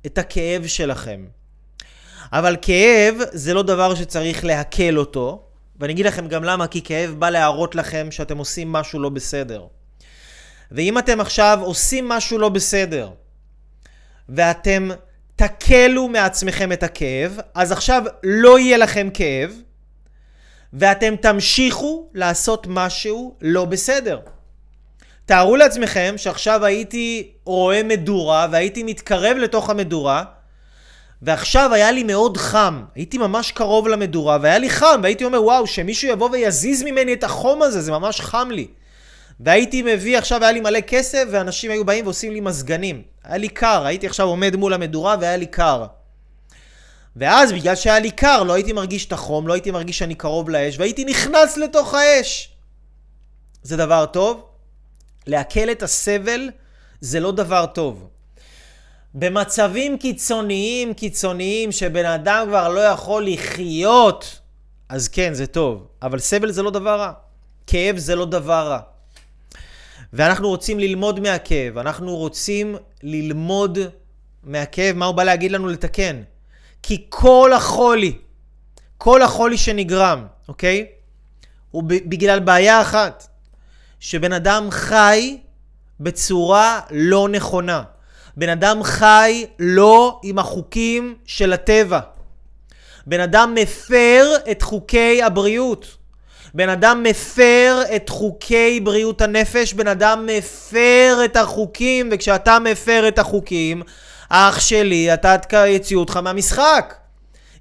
את 0.06 0.18
הכאב 0.18 0.66
שלכם. 0.66 1.26
אבל 2.32 2.56
כאב 2.62 3.14
זה 3.32 3.54
לא 3.54 3.62
דבר 3.62 3.94
שצריך 3.94 4.44
להקל 4.44 4.98
אותו, 4.98 5.42
ואני 5.76 5.92
אגיד 5.92 6.06
לכם 6.06 6.28
גם 6.28 6.44
למה, 6.44 6.66
כי 6.66 6.82
כאב 6.82 7.10
בא 7.18 7.30
להראות 7.30 7.74
לכם 7.74 8.08
שאתם 8.10 8.38
עושים 8.38 8.72
משהו 8.72 9.00
לא 9.00 9.08
בסדר. 9.08 9.66
ואם 10.74 10.98
אתם 10.98 11.20
עכשיו 11.20 11.58
עושים 11.62 12.08
משהו 12.08 12.38
לא 12.38 12.48
בסדר, 12.48 13.10
ואתם 14.28 14.88
תקלו 15.36 16.08
מעצמכם 16.08 16.72
את 16.72 16.82
הכאב, 16.82 17.38
אז 17.54 17.72
עכשיו 17.72 18.02
לא 18.22 18.58
יהיה 18.58 18.76
לכם 18.76 19.08
כאב, 19.14 19.50
ואתם 20.72 21.16
תמשיכו 21.16 22.08
לעשות 22.14 22.66
משהו 22.70 23.36
לא 23.40 23.64
בסדר. 23.64 24.20
תארו 25.26 25.56
לעצמכם 25.56 26.14
שעכשיו 26.16 26.64
הייתי 26.64 27.32
רואה 27.44 27.82
מדורה 27.82 28.46
והייתי 28.50 28.82
מתקרב 28.82 29.36
לתוך 29.36 29.70
המדורה 29.70 30.24
ועכשיו 31.22 31.74
היה 31.74 31.92
לי 31.92 32.02
מאוד 32.02 32.36
חם, 32.36 32.82
הייתי 32.94 33.18
ממש 33.18 33.52
קרוב 33.52 33.88
למדורה 33.88 34.38
והיה 34.42 34.58
לי 34.58 34.70
חם 34.70 35.00
והייתי 35.02 35.24
אומר 35.24 35.42
וואו 35.42 35.66
שמישהו 35.66 36.08
יבוא 36.08 36.30
ויזיז 36.30 36.82
ממני 36.82 37.12
את 37.12 37.24
החום 37.24 37.62
הזה, 37.62 37.80
זה 37.80 37.92
ממש 37.92 38.20
חם 38.20 38.48
לי. 38.50 38.66
והייתי 39.44 39.82
מביא, 39.82 40.18
עכשיו 40.18 40.42
היה 40.42 40.52
לי 40.52 40.60
מלא 40.60 40.80
כסף 40.80 41.24
ואנשים 41.30 41.70
היו 41.70 41.84
באים 41.84 42.04
ועושים 42.04 42.32
לי 42.32 42.40
מזגנים. 42.40 43.02
היה 43.24 43.36
לי 43.36 43.48
קר, 43.48 43.86
הייתי 43.86 44.06
עכשיו 44.06 44.26
עומד 44.26 44.56
מול 44.56 44.74
המדורה 44.74 45.16
והיה 45.20 45.36
לי 45.36 45.46
קר. 45.46 45.86
ואז 47.16 47.52
בגלל 47.52 47.74
שהיה 47.74 47.98
לי 47.98 48.10
קר 48.10 48.42
לא 48.42 48.52
הייתי 48.52 48.72
מרגיש 48.72 49.06
את 49.06 49.12
החום, 49.12 49.48
לא 49.48 49.52
הייתי 49.52 49.70
מרגיש 49.70 49.98
שאני 49.98 50.14
קרוב 50.14 50.50
לאש 50.50 50.78
והייתי 50.78 51.04
נכנס 51.04 51.56
לתוך 51.56 51.94
האש. 51.94 52.56
זה 53.62 53.76
דבר 53.76 54.06
טוב? 54.06 54.44
לעכל 55.26 55.70
את 55.70 55.82
הסבל 55.82 56.50
זה 57.00 57.20
לא 57.20 57.32
דבר 57.32 57.66
טוב. 57.66 58.08
במצבים 59.14 59.98
קיצוניים, 59.98 60.94
קיצוניים, 60.94 61.72
שבן 61.72 62.06
אדם 62.06 62.46
כבר 62.48 62.68
לא 62.68 62.80
יכול 62.80 63.26
לחיות, 63.26 64.40
אז 64.88 65.08
כן, 65.08 65.34
זה 65.34 65.46
טוב. 65.46 65.86
אבל 66.02 66.18
סבל 66.18 66.52
זה 66.52 66.62
לא 66.62 66.70
דבר 66.70 67.00
רע. 67.00 67.12
כאב 67.66 67.98
זה 67.98 68.16
לא 68.16 68.24
דבר 68.24 68.68
רע. 68.68 68.91
ואנחנו 70.12 70.48
רוצים 70.48 70.78
ללמוד 70.78 71.20
מהכאב. 71.20 71.78
אנחנו 71.78 72.16
רוצים 72.16 72.76
ללמוד 73.02 73.78
מהכאב, 74.44 74.96
מה 74.96 75.06
הוא 75.06 75.14
בא 75.14 75.24
להגיד 75.24 75.52
לנו 75.52 75.68
לתקן. 75.68 76.22
כי 76.82 77.06
כל 77.08 77.52
החולי, 77.56 78.18
כל 78.98 79.22
החולי 79.22 79.56
שנגרם, 79.56 80.26
אוקיי? 80.48 80.86
הוא 81.70 81.82
בגלל 81.86 82.40
בעיה 82.40 82.80
אחת. 82.80 83.26
שבן 84.00 84.32
אדם 84.32 84.68
חי 84.70 85.38
בצורה 86.00 86.80
לא 86.90 87.28
נכונה. 87.28 87.82
בן 88.36 88.48
אדם 88.48 88.82
חי 88.82 89.46
לא 89.58 90.20
עם 90.22 90.38
החוקים 90.38 91.16
של 91.26 91.52
הטבע. 91.52 92.00
בן 93.06 93.20
אדם 93.20 93.54
מפר 93.54 94.26
את 94.50 94.62
חוקי 94.62 95.22
הבריאות. 95.22 95.96
בן 96.54 96.68
אדם 96.68 97.02
מפר 97.02 97.82
את 97.96 98.08
חוקי 98.08 98.80
בריאות 98.80 99.20
הנפש, 99.20 99.74
בן 99.74 99.88
אדם 99.88 100.26
מפר 100.26 101.18
את 101.24 101.36
החוקים, 101.36 102.08
וכשאתה 102.12 102.58
מפר 102.58 103.08
את 103.08 103.18
החוקים, 103.18 103.82
אח 104.28 104.60
שלי, 104.60 105.14
אתה 105.14 105.66
יציאו 105.66 106.00
אותך 106.00 106.16
מהמשחק. 106.16 106.94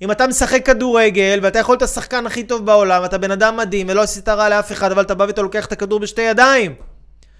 אם 0.01 0.11
אתה 0.11 0.27
משחק 0.27 0.65
כדורגל, 0.65 1.39
ואתה 1.43 1.59
יכול 1.59 1.73
להיות 1.73 1.81
השחקן 1.81 2.25
הכי 2.25 2.43
טוב 2.43 2.65
בעולם, 2.65 3.05
אתה 3.05 3.17
בן 3.17 3.31
אדם 3.31 3.57
מדהים, 3.57 3.89
ולא 3.89 4.01
עשית 4.01 4.29
רע 4.29 4.49
לאף 4.49 4.71
אחד, 4.71 4.91
אבל 4.91 5.01
אתה 5.01 5.15
בא 5.15 5.23
ואתה 5.23 5.41
לוקח 5.41 5.65
את 5.65 5.71
הכדור 5.71 5.99
בשתי 5.99 6.21
ידיים. 6.21 6.75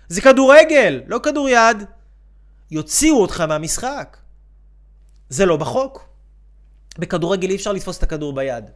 זה 0.08 0.22
כדורגל, 0.22 1.02
לא 1.08 1.20
כדור 1.24 1.50
יד. 1.50 1.84
יוציאו 2.72 3.22
אותך 3.22 3.42
מהמשחק. 3.42 4.18
זה 5.30 5.46
לא 5.46 5.58
בחוק. 5.58 6.06
בכדורגל 7.00 7.50
אי 7.50 7.56
אפשר 7.56 7.72
לתפוס 7.72 7.98
את 7.98 8.04
הכדור 8.04 8.34
ביד. 8.34 8.70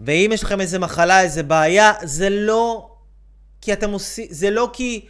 ואם 0.00 0.30
יש 0.34 0.42
לכם 0.42 0.60
איזה 0.60 0.78
מחלה, 0.78 1.22
איזה 1.22 1.42
בעיה, 1.42 1.92
זה 2.02 2.30
לא 2.30 2.90
כי 3.60 3.72
אתם 3.72 3.90
עושים, 3.90 4.26
זה 4.30 4.50
לא 4.50 4.70
כי 4.72 5.06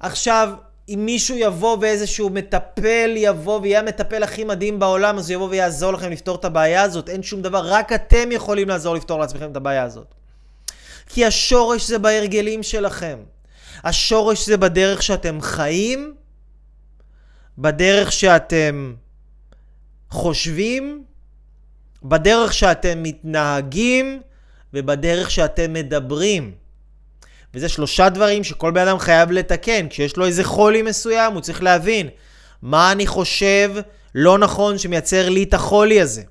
עכשיו 0.00 0.50
אם 0.88 1.02
מישהו 1.04 1.36
יבוא 1.36 1.76
ואיזשהו 1.80 2.30
מטפל 2.30 3.14
יבוא 3.16 3.60
ויהיה 3.60 3.80
המטפל 3.80 4.22
הכי 4.22 4.44
מדהים 4.44 4.78
בעולם, 4.78 5.18
אז 5.18 5.30
הוא 5.30 5.34
יבוא 5.34 5.48
ויעזור 5.48 5.92
לכם 5.92 6.10
לפתור 6.10 6.36
את 6.36 6.44
הבעיה 6.44 6.82
הזאת. 6.82 7.08
אין 7.08 7.22
שום 7.22 7.42
דבר, 7.42 7.62
רק 7.66 7.92
אתם 7.92 8.32
יכולים 8.32 8.68
לעזור 8.68 8.94
לפתור 8.94 9.20
לעצמכם 9.20 9.50
את 9.50 9.56
הבעיה 9.56 9.82
הזאת. 9.82 10.14
כי 11.08 11.24
השורש 11.24 11.88
זה 11.88 11.98
בהרגלים 11.98 12.62
שלכם. 12.62 13.18
השורש 13.84 14.46
זה 14.46 14.56
בדרך 14.56 15.02
שאתם 15.02 15.40
חיים, 15.40 16.14
בדרך 17.58 18.12
שאתם 18.12 18.94
חושבים, 20.10 21.04
בדרך 22.04 22.52
שאתם 22.52 23.02
מתנהגים 23.02 24.20
ובדרך 24.74 25.30
שאתם 25.30 25.72
מדברים. 25.72 26.52
וזה 27.54 27.68
שלושה 27.68 28.08
דברים 28.08 28.44
שכל 28.44 28.70
בן 28.70 28.88
אדם 28.88 28.98
חייב 28.98 29.30
לתקן. 29.30 29.88
כשיש 29.88 30.16
לו 30.16 30.26
איזה 30.26 30.44
חולי 30.44 30.82
מסוים, 30.82 31.32
הוא 31.32 31.40
צריך 31.40 31.62
להבין 31.62 32.08
מה 32.62 32.92
אני 32.92 33.06
חושב 33.06 33.70
לא 34.14 34.38
נכון 34.38 34.78
שמייצר 34.78 35.28
לי 35.28 35.42
את 35.42 35.54
החולי 35.54 36.00
הזה. 36.00 36.22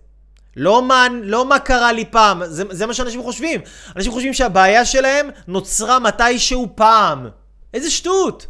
לא 0.56 0.82
מה, 0.82 1.08
לא 1.24 1.46
מה 1.46 1.60
קרה 1.60 1.92
לי 1.92 2.06
פעם, 2.06 2.42
זה, 2.46 2.64
זה 2.70 2.86
מה 2.86 2.94
שאנשים 2.94 3.24
חושבים. 3.24 3.62
אנשים 3.96 4.12
חושבים 4.12 4.34
שהבעיה 4.34 4.86
שלהם 4.86 5.30
נוצרה 5.48 6.00
מתישהו 6.00 6.68
פעם. 6.76 7.28
איזה 7.74 7.92
שטות. 7.92 8.48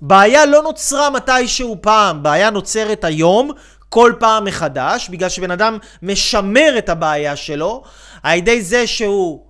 בעיה 0.00 0.46
לא 0.46 0.62
נוצרה 0.62 1.10
מתישהו 1.10 1.78
פעם, 1.80 2.22
בעיה 2.22 2.50
נוצרת 2.50 3.04
היום, 3.04 3.50
כל 3.88 4.12
פעם 4.18 4.44
מחדש, 4.44 5.08
בגלל 5.08 5.28
שבן 5.28 5.50
אדם 5.50 5.78
משמר 6.02 6.74
את 6.78 6.88
הבעיה 6.88 7.36
שלו, 7.36 7.82
על 8.22 8.38
ידי 8.38 8.62
זה 8.62 8.86
שהוא 8.86 9.46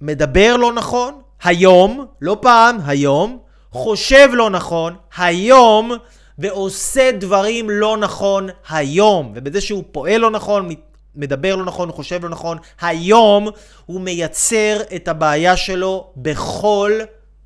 מדבר 0.00 0.56
לא 0.56 0.72
נכון, 0.72 1.20
היום, 1.42 2.06
לא 2.20 2.36
פעם, 2.42 2.78
היום, 2.86 3.38
חושב 3.70 4.28
לא 4.32 4.50
נכון, 4.50 4.96
היום, 5.16 5.92
ועושה 6.38 7.10
דברים 7.12 7.70
לא 7.70 7.96
נכון 7.96 8.48
היום. 8.68 9.32
ובזה 9.34 9.60
שהוא 9.60 9.84
פועל 9.92 10.20
לא 10.20 10.30
נכון, 10.30 10.68
מדבר 11.14 11.56
לא 11.56 11.64
נכון, 11.64 11.92
חושב 11.92 12.24
לא 12.24 12.30
נכון, 12.30 12.58
היום 12.80 13.48
הוא 13.86 14.00
מייצר 14.00 14.80
את 14.96 15.08
הבעיה 15.08 15.56
שלו 15.56 16.10
בכל 16.16 16.92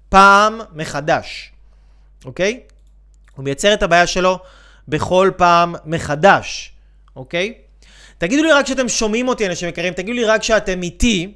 פעם 0.08 0.60
מחדש, 0.74 1.52
אוקיי? 2.24 2.60
הוא 3.36 3.44
מייצר 3.44 3.74
את 3.74 3.82
הבעיה 3.82 4.06
שלו 4.06 4.38
בכל 4.88 5.30
פעם 5.36 5.74
מחדש, 5.86 6.72
אוקיי? 7.16 7.54
תגידו 8.18 8.42
לי 8.42 8.52
רק 8.52 8.66
שאתם 8.66 8.88
שומעים 8.88 9.28
אותי, 9.28 9.46
אנשים 9.46 9.68
יקרים, 9.68 9.92
תגידו 9.92 10.12
לי 10.12 10.24
רק 10.24 10.42
שאתם 10.42 10.82
איתי. 10.82 11.32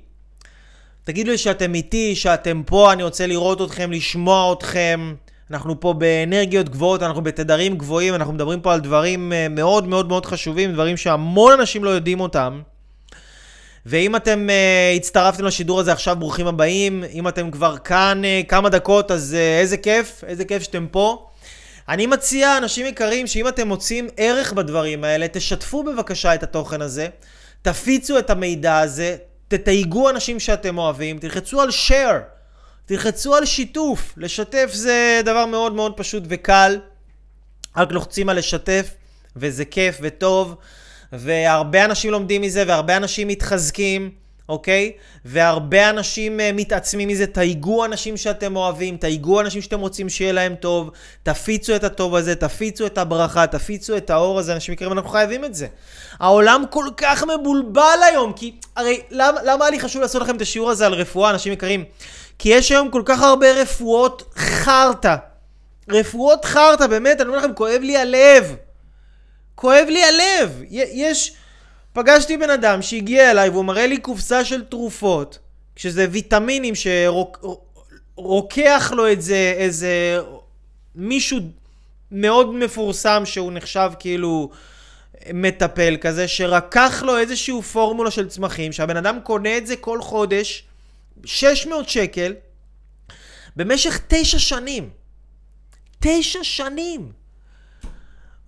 תגידו 1.04 1.30
לי 1.30 1.38
שאתם 1.38 1.74
איתי, 1.74 2.16
שאתם 2.16 2.62
פה, 2.66 2.92
אני 2.92 3.02
רוצה 3.02 3.26
לראות 3.26 3.62
אתכם, 3.62 3.92
לשמוע 3.92 4.52
אתכם. 4.52 5.14
אנחנו 5.50 5.80
פה 5.80 5.92
באנרגיות 5.92 6.68
גבוהות, 6.68 7.02
אנחנו 7.02 7.22
בתדרים 7.22 7.78
גבוהים, 7.78 8.14
אנחנו 8.14 8.32
מדברים 8.32 8.60
פה 8.60 8.74
על 8.74 8.80
דברים 8.80 9.32
אה, 9.32 9.46
מאוד 9.50 9.88
מאוד 9.88 10.08
מאוד 10.08 10.26
חשובים, 10.26 10.72
דברים 10.72 10.96
שהמון 10.96 11.52
אנשים 11.52 11.84
לא 11.84 11.90
יודעים 11.90 12.20
אותם. 12.20 12.60
ואם 13.86 14.16
אתם 14.16 14.48
uh, 14.48 14.96
הצטרפתם 14.96 15.44
לשידור 15.44 15.80
הזה 15.80 15.92
עכשיו, 15.92 16.16
ברוכים 16.18 16.46
הבאים. 16.46 17.04
אם 17.12 17.28
אתם 17.28 17.50
כבר 17.50 17.78
כאן 17.78 18.22
uh, 18.24 18.46
כמה 18.48 18.68
דקות, 18.68 19.10
אז 19.10 19.36
uh, 19.38 19.60
איזה 19.60 19.76
כיף, 19.76 20.24
איזה 20.26 20.44
כיף 20.44 20.62
שאתם 20.62 20.86
פה. 20.90 21.28
אני 21.92 22.06
מציע, 22.06 22.58
אנשים 22.58 22.86
יקרים, 22.86 23.26
שאם 23.26 23.48
אתם 23.48 23.68
מוצאים 23.68 24.08
ערך 24.16 24.52
בדברים 24.52 25.04
האלה, 25.04 25.26
תשתפו 25.32 25.82
בבקשה 25.82 26.34
את 26.34 26.42
התוכן 26.42 26.82
הזה, 26.82 27.08
תפיצו 27.62 28.18
את 28.18 28.30
המידע 28.30 28.78
הזה, 28.78 29.16
תתייגו 29.48 30.10
אנשים 30.10 30.40
שאתם 30.40 30.78
אוהבים, 30.78 31.18
תלחצו 31.18 31.60
על 31.60 31.68
share, 31.68 32.20
תלחצו 32.86 33.34
על 33.34 33.44
שיתוף. 33.44 34.14
לשתף 34.16 34.70
זה 34.72 35.20
דבר 35.24 35.46
מאוד 35.46 35.72
מאוד 35.72 35.92
פשוט 35.96 36.22
וקל. 36.28 36.78
רק 37.76 37.92
לוחצים 37.92 38.28
על 38.28 38.38
לשתף, 38.38 38.90
וזה 39.36 39.64
כיף 39.64 39.98
וטוב, 40.02 40.54
והרבה 41.12 41.84
אנשים 41.84 42.10
לומדים 42.10 42.42
מזה, 42.42 42.64
והרבה 42.66 42.96
אנשים 42.96 43.28
מתחזקים. 43.28 44.21
אוקיי? 44.48 44.92
והרבה 45.24 45.90
אנשים 45.90 46.40
uh, 46.40 46.42
מתעצמים 46.52 47.08
מזה, 47.08 47.26
תייגו 47.26 47.84
אנשים 47.84 48.16
שאתם 48.16 48.56
אוהבים, 48.56 48.96
תייגו 48.96 49.40
אנשים 49.40 49.62
שאתם 49.62 49.80
רוצים 49.80 50.08
שיהיה 50.08 50.32
להם 50.32 50.54
טוב, 50.54 50.90
תפיצו 51.22 51.76
את 51.76 51.84
הטוב 51.84 52.14
הזה, 52.14 52.34
תפיצו 52.34 52.86
את 52.86 52.98
הברכה, 52.98 53.46
תפיצו 53.46 53.96
את 53.96 54.10
האור 54.10 54.38
הזה, 54.38 54.54
אנשים 54.54 54.74
יקרים, 54.74 54.92
אנחנו 54.92 55.10
חייבים 55.10 55.44
את 55.44 55.54
זה. 55.54 55.66
העולם 56.18 56.64
כל 56.70 56.86
כך 56.96 57.24
מבולבל 57.24 57.98
היום, 58.08 58.32
כי 58.32 58.54
הרי 58.76 59.00
למה, 59.10 59.42
למה 59.42 59.64
היה 59.64 59.70
לי 59.70 59.80
חשוב 59.80 60.02
לעשות 60.02 60.22
לכם 60.22 60.36
את 60.36 60.40
השיעור 60.40 60.70
הזה 60.70 60.86
על 60.86 60.94
רפואה, 60.94 61.30
אנשים 61.30 61.52
יקרים? 61.52 61.84
כי 62.38 62.48
יש 62.48 62.72
היום 62.72 62.90
כל 62.90 63.02
כך 63.04 63.22
הרבה 63.22 63.52
רפואות 63.52 64.34
חרטא. 64.36 65.16
רפואות 65.88 66.44
חרטא, 66.44 66.86
באמת, 66.86 67.20
אני 67.20 67.28
אומר 67.28 67.38
לכם, 67.38 67.54
כואב 67.54 67.80
לי 67.82 67.96
הלב. 67.96 68.56
כואב 69.54 69.86
לי 69.88 70.04
הלב. 70.04 70.62
יש... 70.70 71.32
פגשתי 71.92 72.36
בן 72.36 72.50
אדם 72.50 72.82
שהגיע 72.82 73.30
אליי 73.30 73.48
והוא 73.48 73.64
מראה 73.64 73.86
לי 73.86 73.98
קופסה 73.98 74.44
של 74.44 74.64
תרופות, 74.64 75.38
שזה 75.76 76.06
ויטמינים 76.10 76.74
שרוקח 78.14 78.92
לו 78.96 79.12
את 79.12 79.22
זה 79.22 79.54
איזה 79.56 80.20
מישהו 80.94 81.38
מאוד 82.10 82.54
מפורסם 82.54 83.22
שהוא 83.24 83.52
נחשב 83.52 83.90
כאילו 83.98 84.50
מטפל 85.32 85.96
כזה, 86.00 86.28
שרקח 86.28 87.02
לו 87.02 87.18
איזשהו 87.18 87.62
פורמולה 87.62 88.10
של 88.10 88.28
צמחים, 88.28 88.72
שהבן 88.72 88.96
אדם 88.96 89.20
קונה 89.20 89.56
את 89.56 89.66
זה 89.66 89.76
כל 89.76 90.02
חודש, 90.02 90.64
600 91.24 91.88
שקל, 91.88 92.34
במשך 93.56 94.00
תשע 94.08 94.38
שנים. 94.38 94.90
תשע 96.00 96.38
שנים. 96.42 97.12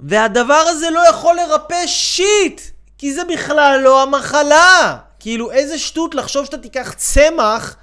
והדבר 0.00 0.62
הזה 0.68 0.90
לא 0.90 1.08
יכול 1.08 1.36
לרפא 1.36 1.86
שיט! 1.86 2.73
כי 2.98 3.14
זה 3.14 3.22
בכלל 3.24 3.80
לא 3.82 4.02
המחלה. 4.02 4.96
כאילו, 5.20 5.50
איזה 5.50 5.78
שטות 5.78 6.14
לחשוב 6.14 6.44
שאתה 6.44 6.58
תיקח 6.58 6.94
צמח 6.96 7.76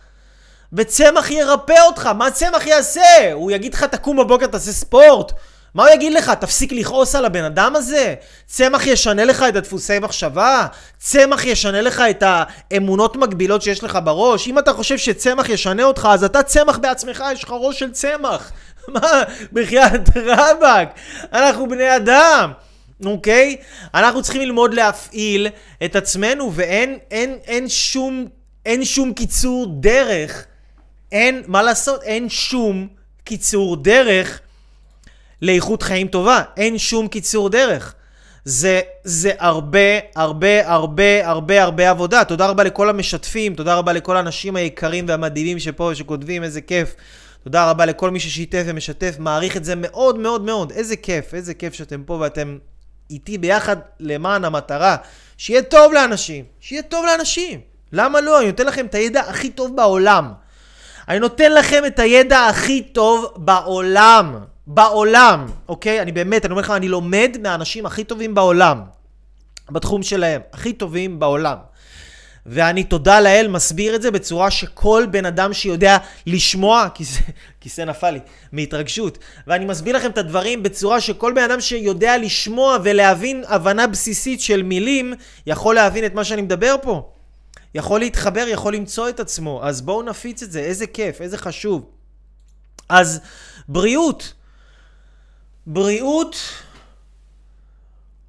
וצמח 0.73 1.31
ירפא 1.31 1.81
אותך. 1.87 2.05
מה 2.05 2.31
צמח 2.31 2.67
יעשה? 2.67 3.33
הוא 3.33 3.51
יגיד 3.51 3.73
לך, 3.73 3.83
תקום 3.83 4.17
בבוקר, 4.17 4.47
תעשה 4.47 4.71
ספורט. 4.71 5.31
מה 5.75 5.83
הוא 5.83 5.91
יגיד 5.91 6.13
לך? 6.13 6.29
תפסיק 6.29 6.71
לכעוס 6.71 7.15
על 7.15 7.25
הבן 7.25 7.43
אדם 7.43 7.75
הזה? 7.75 8.15
צמח 8.47 8.87
ישנה 8.87 9.25
לך 9.25 9.45
את 9.49 9.55
הדפוסי 9.55 9.99
מחשבה? 9.99 10.67
צמח 10.97 11.45
ישנה 11.45 11.81
לך 11.81 12.03
את 12.09 12.23
האמונות 12.25 13.15
מגבילות 13.15 13.61
שיש 13.61 13.83
לך 13.83 13.99
בראש? 14.03 14.47
אם 14.47 14.59
אתה 14.59 14.73
חושב 14.73 14.97
שצמח 14.97 15.49
ישנה 15.49 15.83
אותך, 15.83 16.07
אז 16.11 16.23
אתה 16.23 16.43
צמח 16.43 16.77
בעצמך, 16.77 17.23
יש 17.33 17.43
לך 17.43 17.53
ראש 17.59 17.79
של 17.79 17.91
צמח. 17.91 18.51
מה? 18.93 19.23
בחייאת 19.53 20.09
רבאק. 20.15 20.89
אנחנו 21.33 21.69
בני 21.69 21.95
אדם. 21.95 22.51
אוקיי? 23.05 23.57
אנחנו 23.93 24.21
צריכים 24.21 24.41
ללמוד 24.41 24.73
להפעיל 24.73 25.47
את 25.85 25.95
עצמנו, 25.95 26.51
ואין 26.53 26.97
אין, 27.11 27.37
אין 27.45 27.69
שום, 27.69 28.27
אין 28.65 28.85
שום 28.85 29.13
קיצור 29.13 29.67
דרך. 29.79 30.45
אין, 31.11 31.43
מה 31.47 31.61
לעשות? 31.61 32.03
אין 32.03 32.29
שום 32.29 32.87
קיצור 33.23 33.75
דרך 33.77 34.39
לאיכות 35.41 35.83
חיים 35.83 36.07
טובה. 36.07 36.41
אין 36.57 36.77
שום 36.77 37.07
קיצור 37.07 37.49
דרך. 37.49 37.95
זה, 38.45 38.81
זה 39.03 39.31
הרבה, 39.39 39.79
הרבה, 40.15 40.69
הרבה, 40.69 41.27
הרבה, 41.27 41.63
הרבה 41.63 41.89
עבודה. 41.89 42.23
תודה 42.23 42.47
רבה 42.47 42.63
לכל 42.63 42.89
המשתפים, 42.89 43.55
תודה 43.55 43.75
רבה 43.75 43.93
לכל 43.93 44.17
האנשים 44.17 44.55
היקרים 44.55 45.05
והמדהימים 45.07 45.59
שפה 45.59 45.83
ושכותבים, 45.83 46.43
איזה 46.43 46.61
כיף. 46.61 46.95
תודה 47.43 47.69
רבה 47.69 47.85
לכל 47.85 48.11
מי 48.11 48.19
ששיתף 48.19 48.63
ומשתף, 48.65 49.15
מעריך 49.19 49.57
את 49.57 49.65
זה 49.65 49.73
מאוד 49.75 50.19
מאוד 50.19 50.41
מאוד. 50.41 50.71
איזה 50.71 50.95
כיף, 50.95 51.33
איזה 51.33 51.53
כיף 51.53 51.73
שאתם 51.73 52.03
פה 52.03 52.13
ואתם 52.21 52.57
איתי 53.11 53.37
ביחד 53.37 53.77
למען 53.99 54.45
המטרה. 54.45 54.95
שיהיה 55.37 55.61
טוב 55.61 55.93
לאנשים, 55.93 56.45
שיהיה 56.59 56.81
טוב 56.81 57.05
לאנשים. 57.05 57.59
למה 57.91 58.21
לא? 58.21 58.39
אני 58.39 58.47
נותן 58.47 58.65
לכם 58.65 58.85
את 58.85 58.95
הידע 58.95 59.21
הכי 59.21 59.49
טוב 59.49 59.75
בעולם. 59.75 60.33
אני 61.09 61.19
נותן 61.19 61.51
לכם 61.51 61.83
את 61.87 61.99
הידע 61.99 62.47
הכי 62.47 62.81
טוב 62.81 63.33
בעולם. 63.35 64.35
בעולם, 64.67 65.45
אוקיי? 65.67 66.01
אני 66.01 66.11
באמת, 66.11 66.45
אני 66.45 66.51
אומר 66.51 66.61
לך, 66.61 66.69
אני 66.69 66.87
לומד 66.87 67.37
מהאנשים 67.41 67.85
הכי 67.85 68.03
טובים 68.03 68.35
בעולם. 68.35 68.81
בתחום 69.71 70.03
שלהם. 70.03 70.41
הכי 70.53 70.73
טובים 70.73 71.19
בעולם. 71.19 71.57
ואני 72.45 72.83
תודה 72.83 73.19
לאל 73.19 73.47
מסביר 73.47 73.95
את 73.95 74.01
זה 74.01 74.11
בצורה 74.11 74.51
שכל 74.51 75.05
בן 75.11 75.25
אדם 75.25 75.53
שיודע 75.53 75.97
לשמוע, 76.27 76.87
כיסא 77.61 77.81
נפל 77.81 78.11
לי, 78.11 78.19
מהתרגשות, 78.51 79.17
ואני 79.47 79.65
מסביר 79.65 79.95
לכם 79.95 80.09
את 80.09 80.17
הדברים 80.17 80.63
בצורה 80.63 81.01
שכל 81.01 81.33
בן 81.33 81.43
אדם 81.43 81.61
שיודע 81.61 82.17
לשמוע 82.17 82.77
ולהבין 82.83 83.43
הבנה 83.47 83.87
בסיסית 83.87 84.41
של 84.41 84.63
מילים, 84.63 85.13
יכול 85.47 85.75
להבין 85.75 86.05
את 86.05 86.13
מה 86.13 86.23
שאני 86.23 86.41
מדבר 86.41 86.75
פה. 86.81 87.11
יכול 87.75 87.99
להתחבר, 87.99 88.45
יכול 88.47 88.75
למצוא 88.75 89.09
את 89.09 89.19
עצמו. 89.19 89.61
אז 89.63 89.81
בואו 89.81 90.03
נפיץ 90.03 90.43
את 90.43 90.51
זה, 90.51 90.59
איזה 90.59 90.87
כיף, 90.87 91.21
איזה 91.21 91.37
חשוב. 91.37 91.85
אז 92.89 93.21
בריאות. 93.67 94.33
בריאות 95.67 96.35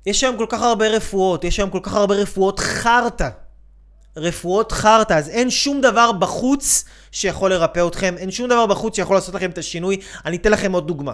יש 0.07 0.25
היום 0.25 0.37
כל 0.37 0.47
כך 0.49 0.63
הרבה 0.63 0.89
רפואות, 0.89 1.45
יש 1.45 1.59
היום 1.59 1.71
כל 1.71 1.81
כך 1.83 1.95
הרבה 1.95 2.15
רפואות 2.15 2.61
חרטא. 2.61 3.29
רפואות 4.17 4.73
חרטא, 4.73 5.15
אז 5.15 5.29
אין 5.29 5.51
שום 5.51 5.81
דבר 5.81 6.13
בחוץ 6.13 6.85
שיכול 7.13 7.51
לרפא 7.51 7.87
אתכם, 7.87 8.15
אין 8.19 8.31
שום 8.31 8.49
דבר 8.49 8.67
בחוץ 8.67 8.97
שיכול 8.97 9.17
לעשות 9.17 9.35
לכם 9.35 9.51
את 9.51 9.59
השינוי. 9.59 10.01
אני 10.25 10.37
אתן 10.37 10.53
לכם 10.53 10.73
עוד 10.73 10.87
דוגמה. 10.87 11.13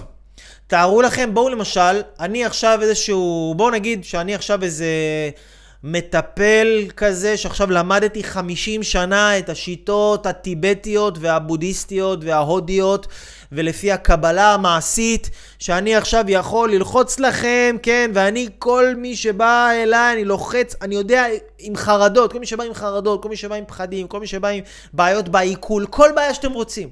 תארו 0.66 1.02
לכם, 1.02 1.34
בואו 1.34 1.48
למשל, 1.48 2.02
אני 2.20 2.44
עכשיו 2.44 2.78
איזשהו, 2.82 3.54
בואו 3.56 3.70
נגיד 3.70 4.04
שאני 4.04 4.34
עכשיו 4.34 4.62
איזה 4.62 4.86
מטפל 5.84 6.86
כזה, 6.96 7.36
שעכשיו 7.36 7.70
למדתי 7.70 8.22
50 8.22 8.82
שנה 8.82 9.38
את 9.38 9.48
השיטות 9.48 10.26
הטיבטיות 10.26 11.18
והבודהיסטיות 11.20 12.18
וההודיות, 12.22 13.06
ולפי 13.52 13.92
הקבלה 13.92 14.54
המעשית, 14.54 15.30
שאני 15.58 15.96
עכשיו 15.96 16.24
יכול 16.28 16.72
ללחוץ 16.72 17.20
לכם, 17.20 17.76
כן, 17.82 18.10
ואני, 18.14 18.48
כל 18.58 18.94
מי 18.96 19.16
שבא 19.16 19.70
אליי, 19.82 20.12
אני 20.12 20.24
לוחץ, 20.24 20.74
אני 20.82 20.94
יודע, 20.94 21.24
עם 21.58 21.76
חרדות, 21.76 22.32
כל 22.32 22.38
מי 22.38 22.46
שבא 22.46 22.64
עם 22.64 22.74
חרדות, 22.74 23.22
כל 23.22 23.28
מי 23.28 23.36
שבא 23.36 23.54
עם 23.54 23.64
פחדים, 23.64 24.06
כל 24.06 24.20
מי 24.20 24.26
שבא 24.26 24.48
עם 24.48 24.64
בעיות 24.92 25.28
בעיכול, 25.28 25.86
כל 25.86 26.08
בעיה 26.14 26.34
שאתם 26.34 26.52
רוצים. 26.52 26.88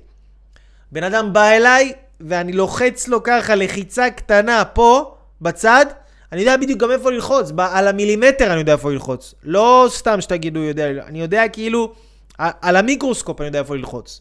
בן 0.93 1.05
אדם 1.05 1.33
בא 1.33 1.49
אליי, 1.49 1.93
ואני 2.21 2.53
לוחץ 2.53 3.09
לו 3.09 3.23
ככה 3.23 3.55
לחיצה 3.55 4.11
קטנה 4.11 4.65
פה, 4.65 5.15
בצד, 5.41 5.87
אני 6.33 6.41
יודע 6.41 6.57
בדיוק 6.57 6.81
גם 6.81 6.91
איפה 6.91 7.11
ללחוץ, 7.11 7.53
על 7.59 7.89
המילימטר 7.89 8.53
אני 8.53 8.59
יודע 8.59 8.73
איפה 8.73 8.91
ללחוץ. 8.91 9.35
לא 9.43 9.87
סתם 9.91 10.21
שתגידו 10.21 10.61
יודע, 10.61 10.91
אני 11.07 11.21
יודע 11.21 11.49
כאילו, 11.49 11.93
על 12.39 12.77
המיקרוסקופ 12.77 13.41
אני 13.41 13.47
יודע 13.47 13.59
איפה 13.59 13.77
ללחוץ. 13.77 14.21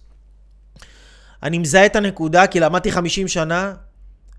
אני 1.44 1.58
מזהה 1.58 1.86
את 1.86 1.96
הנקודה 1.96 2.48
כי 2.48 2.60
למדתי 2.60 2.92
50 2.92 3.28
שנה 3.28 3.74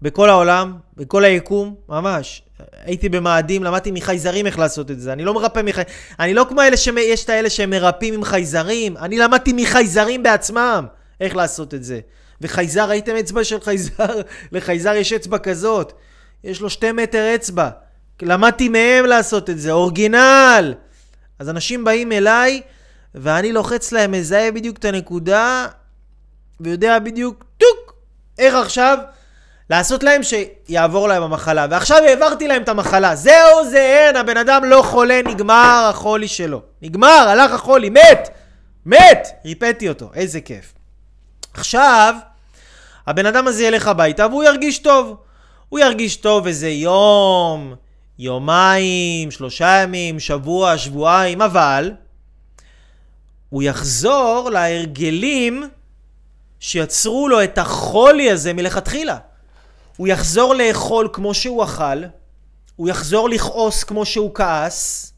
בכל 0.03 0.31
העולם, 0.31 0.73
בכל 0.97 1.25
היקום, 1.25 1.75
ממש. 1.89 2.43
הייתי 2.85 3.09
במאדים, 3.09 3.65
למדתי 3.65 3.91
מחייזרים 3.91 4.47
איך 4.47 4.59
לעשות 4.59 4.91
את 4.91 5.01
זה. 5.01 5.13
אני 5.13 5.25
לא 5.25 5.35
מרפא 5.35 5.61
מחייזרים. 5.63 5.97
אני 6.21 6.35
לא 6.35 6.47
כמו 6.49 6.63
אלה 6.63 6.77
שיש 6.77 7.25
את 7.25 7.31
האלה 7.31 7.51
שהם 7.51 7.71
מרפאים 7.71 8.15
עם 8.15 8.25
חייזרים. 8.25 8.97
אני 8.97 9.19
למדתי 9.19 9.53
מחייזרים 9.53 10.23
בעצמם. 10.23 10.87
איך 11.21 11.37
לעשות 11.37 11.75
את 11.75 11.85
זה. 11.85 12.01
וחייזר, 12.41 12.89
ראיתם 12.89 13.17
אצבע 13.17 13.45
של 13.45 13.61
חייזר? 13.61 14.21
לחייזר 14.53 14.95
יש 14.95 15.13
אצבע 15.13 15.39
כזאת. 15.39 15.93
יש 16.45 16.61
לו 16.61 16.71
שתי 16.71 16.93
מטר 16.93 17.35
אצבע. 17.35 17.69
למדתי 18.23 18.69
מהם 18.69 19.07
לעשות 19.07 19.51
את 19.51 19.59
זה, 19.59 19.73
אורגינל. 19.73 20.75
אז 21.39 21.51
אנשים 21.51 21.85
באים 21.85 22.13
אליי, 22.13 22.63
ואני 23.15 23.53
לוחץ 23.53 23.93
להם, 23.93 24.13
מזהה 24.13 24.53
בדיוק 24.53 24.79
את 24.79 24.85
הנקודה, 24.85 25.67
ויודע 26.61 26.99
בדיוק, 26.99 27.45
טוק, 27.59 27.95
איך 28.39 28.55
עכשיו 28.55 28.99
לעשות 29.71 30.03
להם 30.03 30.21
שיעבור 30.23 31.09
להם 31.09 31.23
המחלה. 31.23 31.67
ועכשיו 31.71 31.99
העברתי 32.03 32.49
להם 32.49 32.63
את 32.63 32.69
המחלה. 32.69 33.17
זהו, 33.17 33.71
זה 33.71 33.79
אין, 33.79 34.17
הבן 34.17 34.37
אדם 34.37 34.65
לא 34.65 34.83
חולה, 34.83 35.21
נגמר 35.25 35.87
החולי 35.91 36.29
שלו. 36.29 36.63
נגמר, 36.83 37.27
הלך 37.29 37.53
החולי, 37.53 37.91
מת! 37.91 38.29
מת! 38.87 39.29
ריפאתי 39.45 39.89
אותו, 39.89 40.11
איזה 40.15 40.41
כיף. 40.41 40.73
עכשיו, 41.55 42.15
הבן 43.07 43.27
אדם 43.27 43.49
הזה 43.49 43.65
ילך 43.65 43.89
הביתה 43.89 44.27
והוא 44.27 44.45
ירגיש 44.45 44.79
טוב. 44.79 45.17
הוא 45.69 45.81
ירגיש 45.81 46.17
טוב 46.17 46.47
איזה 46.47 46.69
יום, 46.69 47.75
יומיים, 48.19 49.31
שלושה 49.31 49.81
ימים, 49.83 50.21
שבוע, 50.21 50.79
שבועיים, 50.79 51.43
אבל 51.43 51.93
הוא 53.49 53.63
יחזור 53.63 54.51
להרגלים 54.53 55.65
שיצרו 56.61 57.29
לו 57.29 57.45
את 57.45 57.59
החולי 57.59 58.31
הזה 58.31 58.53
מלכתחילה. 58.53 59.19
הוא 59.97 60.09
יחזור 60.09 60.55
לאכול 60.55 61.09
כמו 61.13 61.35
שהוא 61.35 61.65
אכל, 61.65 62.03
הוא 62.77 62.89
יחזור 62.89 63.29
לכעוס 63.29 63.85
כמו 63.85 64.05
שהוא 64.05 64.35
כעס, 64.35 65.13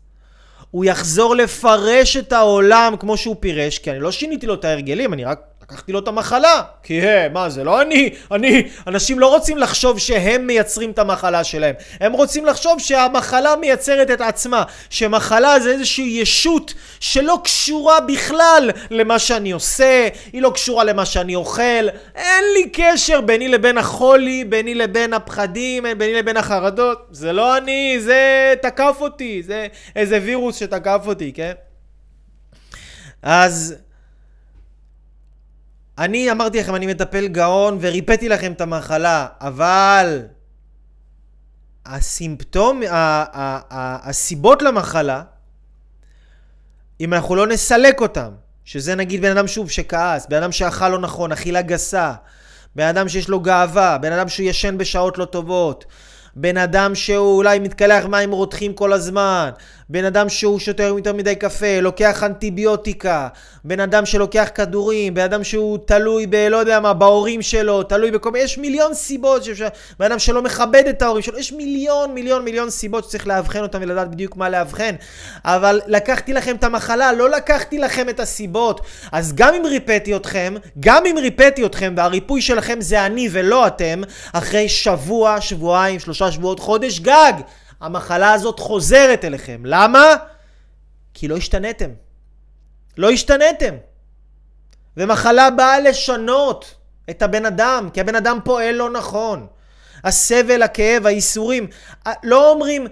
הוא 0.71 0.85
יחזור 0.85 1.37
לפרש 1.37 2.17
את 2.17 2.33
העולם 2.33 2.95
כמו 3.01 3.17
שהוא 3.17 3.37
פירש, 3.41 3.79
כי 3.79 3.91
אני 3.91 4.01
לא 4.01 4.13
שיניתי 4.13 4.47
לו 4.47 4.55
את 4.55 4.65
ההרגלים, 4.65 5.13
אני 5.13 5.25
רק 5.25 5.41
לקחתי 5.71 5.93
לו 5.93 5.99
את 5.99 6.09
המחלה. 6.09 6.63
כי 6.83 7.03
hey, 7.03 7.29
מה 7.33 7.51
זה 7.51 7.65
לא 7.65 7.83
אני, 7.83 8.11
אני, 8.31 8.69
אנשים 8.87 9.19
לא 9.19 9.27
רוצים 9.27 9.59
לחשוב 9.59 9.99
שהם 9.99 10.47
מייצרים 10.47 10.91
את 10.91 10.99
המחלה 10.99 11.45
שלהם. 11.45 11.75
הם 12.01 12.13
רוצים 12.13 12.47
לחשוב 12.47 12.79
שהמחלה 12.81 13.57
מייצרת 13.57 14.11
את 14.11 14.21
עצמה. 14.21 14.63
שמחלה 14.91 15.61
זה 15.61 15.71
איזושהי 15.71 16.19
ישות 16.23 16.75
שלא 17.01 17.41
קשורה 17.45 18.01
בכלל 18.01 18.71
למה 18.91 19.19
שאני 19.19 19.51
עושה, 19.51 20.09
היא 20.33 20.43
לא 20.43 20.51
קשורה 20.51 20.85
למה 20.85 21.05
שאני 21.05 21.35
אוכל. 21.35 21.89
אין 22.15 22.45
לי 22.55 22.71
קשר 22.73 23.21
ביני 23.21 23.49
לבין 23.49 23.79
החולי, 23.79 24.45
ביני 24.45 24.75
לבין 24.75 25.13
הפחדים, 25.13 25.85
ביני 25.99 26.15
לבין 26.15 26.37
החרדות. 26.37 27.07
זה 27.11 27.33
לא 27.33 27.57
אני, 27.57 28.01
זה 28.01 28.55
תקף 28.63 28.97
אותי, 29.01 29.43
זה 29.43 29.67
איזה 29.97 30.21
וירוס 30.23 30.57
שתקף 30.57 31.03
אותי, 31.07 31.33
כן? 31.33 31.53
אז... 33.23 33.75
אני 35.99 36.31
אמרתי 36.31 36.61
לכם, 36.61 36.75
אני 36.75 36.87
מטפל 36.87 37.29
גאון 37.29 37.79
וריפאתי 37.81 38.29
לכם 38.29 38.53
את 38.53 38.61
המחלה, 38.61 39.27
אבל 39.41 40.23
הסימפטום, 41.87 42.81
הסיבות 43.71 44.63
למחלה, 44.63 45.23
אם 47.01 47.15
אנחנו 47.15 47.35
לא 47.35 47.47
נסלק 47.47 48.01
אותם, 48.01 48.31
שזה 48.65 48.95
נגיד 48.95 49.23
בן 49.23 49.31
אדם 49.31 49.47
שוב 49.47 49.71
שכעס, 49.71 50.27
בן 50.27 50.37
אדם 50.43 50.53
שאכל 50.53 50.89
לא 50.89 50.99
נכון, 50.99 51.33
אכילה 51.33 51.63
גסה, 51.63 52.13
בן 52.77 52.87
אדם 52.87 53.09
שיש 53.09 53.29
לו 53.29 53.41
גאווה, 53.41 53.99
בן 53.99 54.13
אדם 54.13 54.29
שהוא 54.29 54.47
ישן 54.47 54.79
בשעות 54.79 55.19
לא 55.19 55.25
טובות, 55.25 55.85
בן 56.37 56.57
אדם 56.57 56.95
שהוא 56.95 57.37
אולי 57.37 57.59
מתקלח 57.59 58.05
מים 58.05 58.33
רותחים 58.33 58.75
כל 58.75 58.93
הזמן, 58.93 59.51
בן 59.91 60.05
אדם 60.05 60.29
שהוא 60.29 60.59
שותה 60.59 60.83
יותר 60.83 61.13
מדי 61.13 61.35
קפה, 61.35 61.81
לוקח 61.81 62.23
אנטיביוטיקה, 62.23 63.29
בן 63.65 63.81
אדם 63.81 64.07
שלוקח 64.07 64.49
כדורים, 64.55 65.15
בן 65.15 65.23
אדם 65.23 65.45
שהוא 65.45 65.79
תלוי 65.85 66.27
ב... 66.27 66.35
לא 66.35 66.57
יודע 66.57 66.81
מה, 66.81 66.95
בהורים 66.95 67.43
שלו, 67.43 67.83
תלוי 67.83 68.11
בכל 68.11 68.31
מיני... 68.31 68.45
יש 68.45 68.59
מיליון 68.59 68.95
סיבות, 68.95 69.45
שאפשר... 69.45 69.69
בן 69.99 70.07
אדם 70.07 70.19
שלא 70.19 70.43
מכבד 70.43 70.87
את 70.91 71.03
ההורים 71.03 71.23
שלו, 71.23 71.39
יש 71.39 71.53
מיליון 71.53 72.15
מיליון 72.15 72.45
מיליון 72.45 72.71
סיבות 72.71 73.05
שצריך 73.05 73.27
לאבחן 73.27 73.63
אותם 73.63 73.79
ולדעת 73.83 74.11
בדיוק 74.11 74.37
מה 74.37 74.49
לאבחן. 74.49 74.95
אבל 75.45 75.81
לקחתי 75.87 76.33
לכם 76.33 76.57
את 76.57 76.65
המחלה, 76.65 77.13
לא 77.13 77.31
לקחתי 77.31 77.79
לכם 77.79 78.09
את 78.09 78.21
הסיבות. 78.21 78.81
אז 79.13 79.35
גם 79.35 79.55
אם 79.55 79.67
ריפאתי 79.67 80.17
אתכם, 80.17 80.55
גם 80.81 81.07
אם 81.07 81.17
ריפאתי 81.19 81.67
אתכם 81.67 81.95
והריפוי 81.97 82.43
שלכם 82.43 82.81
זה 82.81 83.07
אני 83.07 83.29
ולא 83.33 83.67
אתם, 83.67 84.03
אחרי 84.33 84.69
שבוע, 84.69 85.41
שבועיים, 85.41 86.01
שלושה 86.01 86.33
שבועות, 86.33 86.61
חודש 86.61 87.01
גג. 87.01 87.33
המחלה 87.81 88.33
הזאת 88.33 88.61
חוזרת 88.61 89.25
אליכם. 89.25 89.63
למה? 89.65 90.15
כי 91.15 91.29
לא 91.29 91.37
השתנתם. 91.37 91.91
לא 92.97 93.11
השתנתם. 93.11 93.75
ומחלה 94.97 95.51
באה 95.51 95.81
לשנות 95.81 96.75
את 97.11 97.23
הבן 97.23 97.47
אדם, 97.47 97.89
כי 97.93 98.01
הבן 98.01 98.15
אדם 98.15 98.39
פועל 98.45 98.75
לא 98.75 98.91
נכון. 98.91 99.47
הסבל, 100.05 100.63
הכאב, 100.63 101.07
הייסורים. 101.07 101.67
לא 102.23 102.51
אומרים, 102.51 102.87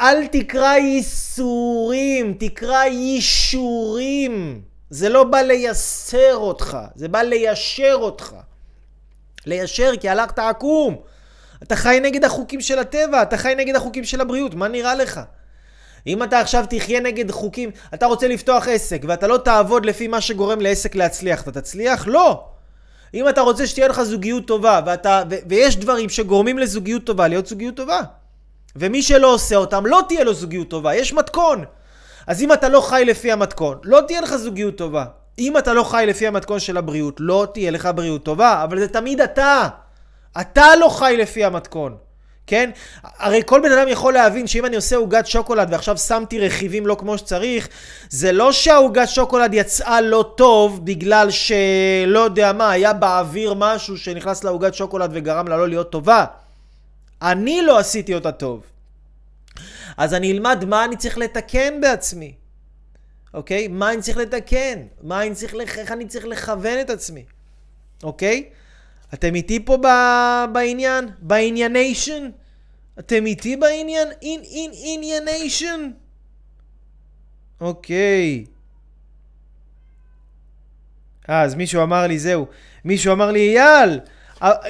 אל 0.00 0.26
תקרא 0.26 0.74
ייסורים, 0.76 2.36
תקרא 2.38 2.84
יישורים. 2.84 4.62
זה 4.90 5.08
לא 5.08 5.24
בא 5.24 5.38
לייסר 5.38 6.36
אותך, 6.36 6.78
זה 6.94 7.08
בא 7.08 7.22
ליישר 7.22 7.96
אותך. 8.00 8.34
ליישר 9.46 9.92
כי 10.00 10.08
הלכת 10.08 10.38
עקום. 10.38 10.96
אתה 11.62 11.76
חי 11.76 11.98
נגד 12.02 12.24
החוקים 12.24 12.60
של 12.60 12.78
הטבע, 12.78 13.22
אתה 13.22 13.36
חי 13.36 13.54
נגד 13.56 13.76
החוקים 13.76 14.04
של 14.04 14.20
הבריאות, 14.20 14.54
מה 14.54 14.68
נראה 14.68 14.94
לך? 14.94 15.20
אם 16.06 16.22
אתה 16.22 16.40
עכשיו 16.40 16.64
תחיה 16.70 17.00
נגד 17.00 17.30
חוקים, 17.30 17.70
אתה 17.94 18.06
רוצה 18.06 18.28
לפתוח 18.28 18.68
עסק 18.68 19.02
ואתה 19.08 19.26
לא 19.26 19.36
תעבוד 19.36 19.86
לפי 19.86 20.08
מה 20.08 20.20
שגורם 20.20 20.60
לעסק 20.60 20.94
להצליח, 20.94 21.42
אתה 21.42 21.60
תצליח? 21.60 22.06
לא! 22.06 22.44
אם 23.14 23.28
אתה 23.28 23.40
רוצה 23.40 23.66
שתהיה 23.66 23.88
לך 23.88 24.02
זוגיות 24.02 24.46
טובה, 24.46 24.80
ואתה, 24.86 25.22
ו, 25.30 25.34
ויש 25.48 25.76
דברים 25.76 26.08
שגורמים 26.08 26.58
לזוגיות 26.58 27.04
טובה, 27.04 27.28
להיות 27.28 27.46
זוגיות 27.46 27.76
טובה. 27.76 28.00
ומי 28.76 29.02
שלא 29.02 29.34
עושה 29.34 29.56
אותם, 29.56 29.86
לא 29.86 30.00
תהיה 30.08 30.24
לו 30.24 30.34
זוגיות 30.34 30.68
טובה, 30.68 30.94
יש 30.94 31.12
מתכון. 31.12 31.64
אז 32.26 32.42
אם 32.42 32.52
אתה 32.52 32.68
לא 32.68 32.80
חי 32.80 33.02
לפי 33.06 33.32
המתכון, 33.32 33.78
לא 33.84 34.00
תהיה 34.06 34.20
לך 34.20 34.36
זוגיות 34.36 34.76
טובה. 34.76 35.04
אם 35.38 35.58
אתה 35.58 35.72
לא 35.72 35.82
חי 35.82 36.04
לפי 36.08 36.26
המתכון 36.26 36.60
של 36.60 36.76
הבריאות, 36.76 37.16
לא 37.18 37.46
תהיה 37.54 37.70
לך 37.70 37.88
בריאות 37.94 38.24
טובה, 38.24 38.64
אבל 38.64 38.78
זה 38.78 38.88
תמיד 38.88 39.20
אתה. 39.20 39.68
אתה 40.40 40.76
לא 40.80 40.88
חי 40.88 41.14
לפי 41.18 41.44
המתכון, 41.44 41.96
כן? 42.46 42.70
הרי 43.02 43.42
כל 43.46 43.60
בן 43.60 43.72
אדם 43.72 43.88
יכול 43.88 44.12
להבין 44.12 44.46
שאם 44.46 44.66
אני 44.66 44.76
עושה 44.76 44.96
עוגת 44.96 45.26
שוקולד 45.26 45.68
ועכשיו 45.70 45.98
שמתי 45.98 46.40
רכיבים 46.40 46.86
לא 46.86 46.96
כמו 46.98 47.18
שצריך, 47.18 47.68
זה 48.10 48.32
לא 48.32 48.52
שהעוגת 48.52 49.08
שוקולד 49.08 49.54
יצאה 49.54 50.00
לא 50.00 50.32
טוב 50.36 50.86
בגלל 50.86 51.30
שלא 51.30 52.20
יודע 52.20 52.52
מה, 52.52 52.70
היה 52.70 52.92
באוויר 52.92 53.54
משהו 53.54 53.98
שנכנס 53.98 54.44
לעוגת 54.44 54.74
שוקולד 54.74 55.10
וגרם 55.14 55.48
לה 55.48 55.56
לא 55.56 55.68
להיות 55.68 55.92
טובה. 55.92 56.24
אני 57.22 57.62
לא 57.62 57.78
עשיתי 57.78 58.14
אותה 58.14 58.32
טוב. 58.32 58.62
אז 59.96 60.14
אני 60.14 60.32
אלמד 60.32 60.64
מה 60.64 60.84
אני 60.84 60.96
צריך 60.96 61.18
לתקן 61.18 61.80
בעצמי. 61.80 62.34
אוקיי? 63.34 63.68
מה 63.68 63.92
אני 63.92 64.02
צריך 64.02 64.16
לתקן? 64.16 64.78
מה 65.02 65.22
אני 65.22 65.34
צריך, 65.34 65.54
איך 65.78 65.92
אני 65.92 66.06
צריך 66.06 66.24
לכוון 66.24 66.80
את 66.80 66.90
עצמי. 66.90 67.24
אוקיי? 68.02 68.44
אתם 69.14 69.34
איתי 69.34 69.64
פה 69.64 69.76
ב... 69.76 69.86
בעניין? 70.52 71.08
בענייניישן? 71.18 72.30
אתם 72.98 73.26
איתי 73.26 73.56
בעניין? 73.56 74.08
אין 74.22 74.40
אין 74.42 74.70
ענייניישן? 74.74 75.90
אוקיי. 77.60 78.44
אה, 81.30 81.42
אז 81.42 81.54
מישהו 81.54 81.82
אמר 81.82 82.06
לי, 82.06 82.18
זהו. 82.18 82.46
מישהו 82.84 83.12
אמר 83.12 83.30
לי, 83.30 83.58
אייל, 83.58 84.00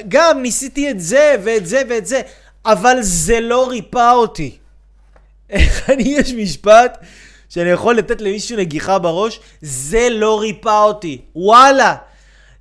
גם 0.07 0.41
ניסיתי 0.41 0.91
את 0.91 0.99
זה 0.99 1.35
ואת 1.43 1.65
זה 1.65 1.81
ואת 1.89 2.05
זה, 2.05 2.21
אבל 2.65 2.97
זה 3.01 3.39
לא 3.39 3.69
ריפא 3.69 4.11
אותי. 4.11 4.57
איך 5.49 5.89
אני, 5.89 6.03
יש 6.03 6.33
משפט 6.33 6.97
שאני 7.49 7.69
יכול 7.69 7.95
לתת 7.95 8.21
למישהו 8.21 8.57
נגיחה 8.57 8.99
בראש, 8.99 9.39
זה 9.61 10.07
לא 10.11 10.39
ריפא 10.39 10.83
אותי. 10.83 11.21
וואלה. 11.35 11.95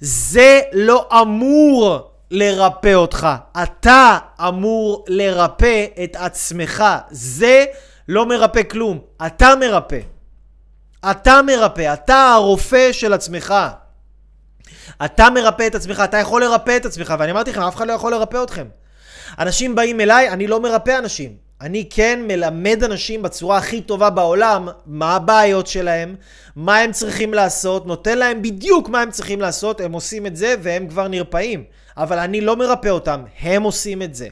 זה 0.05 0.61
לא 0.73 1.09
אמור 1.21 2.11
לרפא 2.31 2.95
אותך. 2.95 3.29
אתה 3.63 4.19
אמור 4.49 5.05
לרפא 5.09 5.87
את 6.05 6.17
עצמך. 6.17 6.85
זה 7.11 7.65
לא 8.09 8.27
מרפא 8.27 8.63
כלום. 8.63 8.99
אתה 9.27 9.55
מרפא. 9.61 9.99
אתה 11.11 11.41
מרפא. 11.43 11.93
אתה 11.95 12.33
הרופא 12.33 12.93
של 12.93 13.13
עצמך. 13.13 13.55
אתה 15.05 15.31
מרפא 15.31 15.67
את 15.67 15.75
עצמך, 15.75 16.03
אתה 16.05 16.17
יכול 16.17 16.45
לרפא 16.45 16.77
את 16.77 16.87
עצמך, 16.87 17.15
ואני 17.19 17.33
אמרתי 17.33 17.51
לכם, 17.51 17.61
אף 17.61 17.77
אחד 17.77 17.87
לא 17.87 17.93
יכול 17.93 18.13
לרפא 18.13 18.43
אתכם. 18.43 18.67
אנשים 19.39 19.75
באים 19.75 20.01
אליי, 20.01 20.29
אני 20.29 20.47
לא 20.47 20.61
מרפא 20.61 20.99
אנשים. 20.99 21.37
אני 21.63 21.89
כן 21.91 22.21
מלמד 22.27 22.85
אנשים 22.85 23.23
בצורה 23.23 23.59
הכי 23.59 23.81
טובה 23.81 24.11
בעולם 24.11 24.69
מה 24.87 25.17
הבעיות 25.17 25.67
שלהם, 25.67 26.15
מה 26.57 26.79
הם 26.79 26.93
צריכים 26.93 27.35
לעשות, 27.35 27.87
נותן 27.87 28.19
להם 28.19 28.43
בדיוק 28.43 28.89
מה 28.89 29.01
הם 29.01 29.11
צריכים 29.11 29.41
לעשות, 29.41 29.81
הם 29.81 29.93
עושים 29.93 30.27
את 30.27 30.37
זה 30.37 30.55
והם 30.63 30.89
כבר 30.89 31.09
נרפאים. 31.09 31.65
אבל 31.97 32.19
אני 32.19 32.41
לא 32.41 32.57
מרפא 32.57 32.89
אותם, 32.89 33.25
הם 33.41 33.63
עושים 33.63 34.03
את 34.03 34.15
זה. 34.15 34.29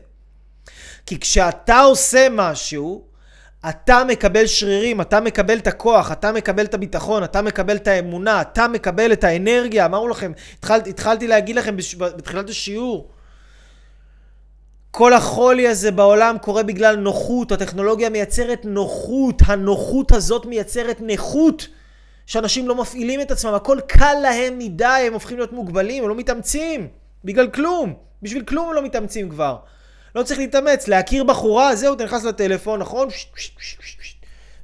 כי 1.07 1.21
כשאתה 1.21 1.81
עושה 1.81 2.27
משהו, 2.31 3.05
אתה 3.69 4.05
מקבל 4.05 4.47
שרירים, 4.47 5.01
אתה 5.01 5.21
מקבל 5.21 5.59
את 5.59 5.67
הכוח, 5.67 6.13
אתה 6.13 6.33
מקבל 6.33 6.65
את 6.65 6.75
הביטחון, 6.75 7.25
אתה 7.25 7.43
מקבל 7.43 7.77
את 7.77 7.89
האמונה, 7.89 8.41
אתה 8.41 8.69
מקבל 8.69 9.13
את 9.13 9.25
האנרגיה. 9.25 9.85
אמרנו 9.85 10.09
לכם, 10.09 10.33
התחל, 10.59 10.81
התחלתי 10.87 11.27
להגיד 11.27 11.57
לכם 11.57 11.77
בתחילת 11.99 12.51
השיעור. 12.51 13.11
כל 14.91 15.13
החולי 15.13 15.69
הזה 15.69 15.91
בעולם 15.91 16.37
קורה 16.43 16.63
בגלל 16.63 16.97
נוחות, 16.97 17.53
הטכנולוגיה 17.53 18.11
מייצרת 18.11 18.65
נוחות, 18.65 19.43
הנוחות 19.47 20.13
הזאת 20.13 20.47
מייצרת 20.47 21.01
נכות, 21.01 21.69
שאנשים 22.27 22.69
לא 22.69 22.75
מפעילים 22.75 23.21
את 23.21 23.31
עצמם, 23.31 23.55
הכל 23.55 23.79
קל 23.87 24.15
להם 24.23 24.59
מדי, 24.59 24.85
הם 24.85 25.13
הופכים 25.13 25.37
להיות 25.37 25.53
מוגבלים, 25.53 26.03
הם 26.03 26.09
לא 26.09 26.15
מתאמצים, 26.15 26.89
בגלל 27.25 27.49
כלום, 27.49 27.95
בשביל 28.23 28.45
כלום 28.45 28.69
הם 28.69 28.75
לא 28.75 28.83
מתאמצים 28.83 29.31
כבר. 29.31 29.57
לא 30.15 30.23
צריך 30.23 30.41
להתאמץ, 30.41 30.89
להכיר 30.89 31.25
בחורה, 31.25 31.77
זהו, 31.77 31.95
אתה 31.95 32.05
נכנס 32.05 32.25
לטלפון, 32.25 32.81
נכון? 32.81 33.09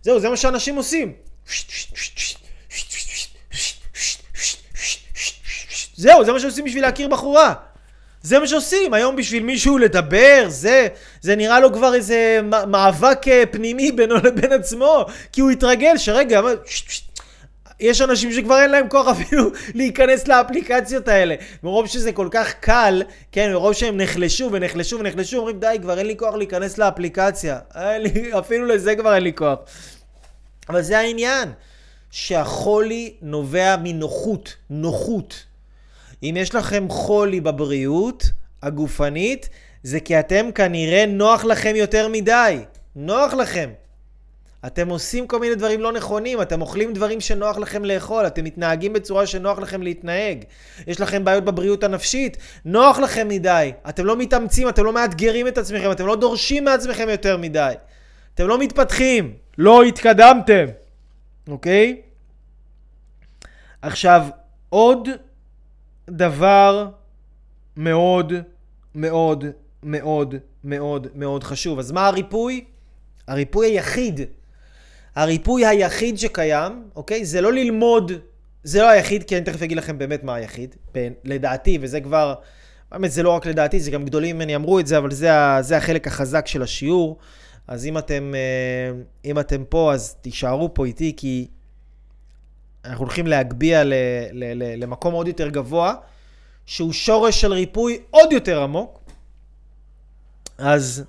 זהו, 0.03 0.21
זה 0.21 0.29
מה 0.29 0.37
שאנשים 0.37 0.77
עושים. 0.77 1.13
זהו, 5.97 6.25
זה 6.25 6.33
מה 6.33 6.41
שעושים 6.41 6.65
בשביל 6.65 6.83
להכיר 6.83 7.09
בחורה. 7.09 7.55
זה 8.27 8.39
מה 8.39 8.47
שעושים, 8.47 8.95
היום 8.95 9.17
בשביל 9.17 9.43
מישהו 9.43 9.79
לדבר, 9.79 10.45
זה, 10.49 10.89
זה 11.21 11.37
נראה 11.37 11.61
לו 11.61 11.73
כבר 11.73 11.95
איזה 11.95 12.41
מאבק 12.67 13.29
אה, 13.29 13.43
פנימי 13.51 13.93
בינו 13.93 14.17
לבין 14.17 14.53
עצמו, 14.53 15.07
כי 15.33 15.41
הוא 15.41 15.51
התרגל 15.51 15.97
שרגע, 15.97 16.41
יש 17.81 18.01
אנשים 18.01 18.33
שכבר 18.33 18.63
אין 18.63 18.71
להם 18.71 18.89
כוח 18.89 19.09
אפילו 19.17 19.51
להיכנס 19.75 20.29
לאפליקציות 20.29 21.09
האלה. 21.09 21.35
מרוב 21.63 21.87
שזה 21.87 22.13
כל 22.13 22.29
כך 22.31 22.55
קל, 22.61 23.03
כן, 23.33 23.53
מרוב 23.53 23.73
שהם 23.73 23.97
נחלשו 23.97 24.49
ונחלשו 24.53 24.99
ונחלשו, 24.99 25.37
אומרים 25.37 25.61
די, 25.61 25.77
כבר 25.83 25.99
אין 25.99 26.07
לי 26.07 26.17
כוח 26.17 26.35
להיכנס 26.35 26.79
לאפליקציה. 26.79 27.59
לי, 27.77 28.31
אפילו 28.39 28.67
לזה 28.67 28.97
כבר 28.97 29.15
אין 29.15 29.23
לי 29.23 29.33
כוח. 29.33 29.59
אבל 30.69 30.83
זה 30.83 30.99
העניין, 30.99 31.53
שהחולי 32.11 33.15
נובע 33.23 33.77
מנוחות, 33.83 34.55
נוחות. 34.71 35.46
אם 36.31 36.37
יש 36.37 36.55
לכם 36.55 36.87
חולי 36.89 37.41
בבריאות 37.41 38.31
הגופנית, 38.63 39.49
זה 39.83 40.01
כי 40.01 40.21
אתם 40.21 40.53
כנראה 40.55 41.07
נוח 41.07 41.45
לכם 41.45 41.73
יותר 41.77 42.09
מדי. 42.09 42.59
נוח 42.97 43.35
לכם. 43.35 43.71
אתם 44.67 44.89
עושים 44.89 45.27
כל 45.27 45.41
מיני 45.41 45.55
דברים 45.55 45.81
לא 45.81 45.93
נכונים, 45.93 46.43
אתם 46.43 46.61
אוכלים 46.61 46.93
דברים 46.93 47.21
שנוח 47.21 47.59
לכם 47.59 47.85
לאכול, 47.85 48.27
אתם 48.27 48.45
מתנהגים 48.45 48.93
בצורה 48.93 49.27
שנוח 49.27 49.59
לכם 49.59 49.83
להתנהג. 49.83 50.45
יש 50.87 51.01
לכם 51.01 51.25
בעיות 51.25 51.45
בבריאות 51.45 51.85
הנפשית, 51.85 52.37
נוח 52.65 52.99
לכם 52.99 53.29
מדי. 53.29 53.73
אתם 53.89 54.05
לא 54.05 54.17
מתאמצים, 54.17 54.69
אתם 54.69 54.85
לא 54.85 54.93
מאתגרים 54.93 55.49
את 55.49 55.59
עצמכם, 55.59 55.93
אתם 55.93 56.07
לא 56.07 56.17
דורשים 56.17 56.65
מעצמכם 56.65 57.09
יותר 57.09 57.37
מדי. 57.37 57.73
אתם 58.35 58.49
לא 58.49 58.59
מתפתחים, 58.59 59.35
לא 59.59 59.83
התקדמתם, 59.83 60.67
אוקיי? 61.49 62.01
עכשיו, 63.83 64.27
עוד 64.69 65.09
דבר 66.11 66.89
מאוד 67.77 68.33
מאוד 68.95 69.45
מאוד 69.83 70.35
מאוד 70.65 71.07
מאוד 71.15 71.45
חשוב. 71.45 71.79
אז 71.79 71.93
מה 71.93 72.07
הריפוי? 72.07 72.65
הריפוי 73.29 73.67
היחיד 73.67 74.21
הריפוי 75.17 75.67
היחיד 75.67 76.19
שקיים, 76.19 76.83
אוקיי? 76.97 77.25
זה 77.25 77.41
לא 77.41 77.53
ללמוד, 77.53 78.13
זה 78.63 78.81
לא 78.81 78.89
היחיד, 78.89 79.25
כי 79.25 79.37
אני 79.37 79.45
תכף 79.45 79.63
אגיד 79.63 79.79
לכם 79.79 79.99
באמת 79.99 80.25
מה 80.25 80.35
היחיד, 80.35 80.75
בין, 80.93 81.13
לדעתי, 81.25 81.79
וזה 81.81 82.01
כבר, 82.01 82.35
באמת 82.93 83.11
זה 83.11 83.23
לא 83.23 83.31
רק 83.31 83.47
לדעתי, 83.47 83.81
זה 83.81 83.91
גם 83.91 84.05
גדולים 84.05 84.37
ממני 84.37 84.57
אמרו 84.57 84.81
את 84.81 84.87
זה, 84.87 84.99
אבל 84.99 85.11
זה, 85.11 85.29
זה 85.61 85.77
החלק 85.77 86.07
החזק 86.07 86.47
של 86.47 86.63
השיעור. 86.63 87.19
אז 87.69 87.87
אם 87.87 87.99
אתם, 87.99 88.35
אה, 88.35 89.01
אם 89.25 89.39
אתם 89.39 89.65
פה, 89.69 89.93
אז 89.95 90.15
תישארו 90.15 90.75
פה 90.75 90.85
איתי, 90.85 91.13
כי 91.17 91.47
אנחנו 92.87 93.05
הולכים 93.05 93.27
להגביה 93.27 93.85
ל, 93.85 93.93
ל, 94.33 94.63
ל, 94.63 94.83
למקום 94.83 95.15
עוד 95.15 95.29
יותר 95.29 95.49
גבוה, 95.49 95.95
שהוא 96.67 96.93
שורש 96.93 97.41
של 97.41 97.53
ריפוי 97.53 97.99
עוד 98.11 98.33
יותר 98.33 98.63
עמוק. 98.63 99.01
אז 100.59 101.05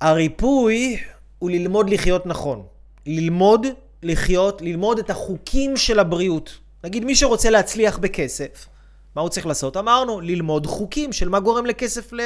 הריפוי 0.00 1.00
הוא 1.38 1.50
ללמוד 1.50 1.90
לחיות 1.90 2.26
נכון. 2.26 2.66
ללמוד 3.06 3.66
לחיות, 4.02 4.62
ללמוד 4.62 4.98
את 4.98 5.10
החוקים 5.10 5.76
של 5.76 5.98
הבריאות. 5.98 6.58
נגיד 6.84 7.04
מי 7.04 7.14
שרוצה 7.14 7.50
להצליח 7.50 7.98
בכסף, 7.98 8.68
מה 9.16 9.22
הוא 9.22 9.28
צריך 9.28 9.46
לעשות? 9.46 9.76
אמרנו, 9.76 10.20
ללמוד 10.20 10.66
חוקים 10.66 11.12
של 11.12 11.28
מה 11.28 11.40
גורם 11.40 11.66
לכסף 11.66 12.12
ל... 12.12 12.20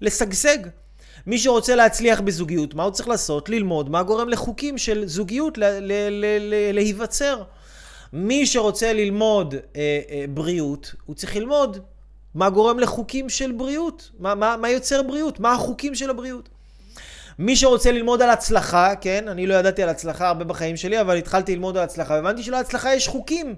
לשגשג. 0.00 0.58
מי 1.26 1.38
שרוצה 1.38 1.74
להצליח 1.74 2.20
בזוגיות, 2.20 2.74
מה 2.74 2.82
הוא 2.82 2.92
צריך 2.92 3.08
לעשות? 3.08 3.48
ללמוד 3.48 3.90
מה 3.90 4.02
גורם 4.02 4.28
לחוקים 4.28 4.78
של 4.78 5.02
זוגיות 5.06 5.58
להיווצר. 6.72 7.42
מי 8.12 8.46
שרוצה 8.46 8.92
ללמוד 8.92 9.54
אה, 9.54 10.00
אה, 10.10 10.24
בריאות, 10.28 10.94
הוא 11.06 11.16
צריך 11.16 11.36
ללמוד 11.36 11.78
מה 12.34 12.50
גורם 12.50 12.78
לחוקים 12.78 13.28
של 13.28 13.52
בריאות, 13.52 14.10
מה, 14.18 14.34
מה, 14.34 14.56
מה 14.56 14.70
יוצר 14.70 15.02
בריאות, 15.02 15.40
מה 15.40 15.52
החוקים 15.52 15.94
של 15.94 16.10
הבריאות. 16.10 16.48
מי 17.38 17.56
שרוצה 17.56 17.92
ללמוד 17.92 18.22
על 18.22 18.30
הצלחה, 18.30 18.96
כן, 19.00 19.28
אני 19.28 19.46
לא 19.46 19.54
ידעתי 19.54 19.82
על 19.82 19.88
הצלחה 19.88 20.28
הרבה 20.28 20.44
בחיים 20.44 20.76
שלי, 20.76 21.00
אבל 21.00 21.16
התחלתי 21.16 21.52
ללמוד 21.52 21.76
על 21.76 21.84
הצלחה, 21.84 22.14
והבנתי 22.14 22.42
שלהצלחה 22.42 22.94
יש 22.94 23.08
חוקים. 23.08 23.54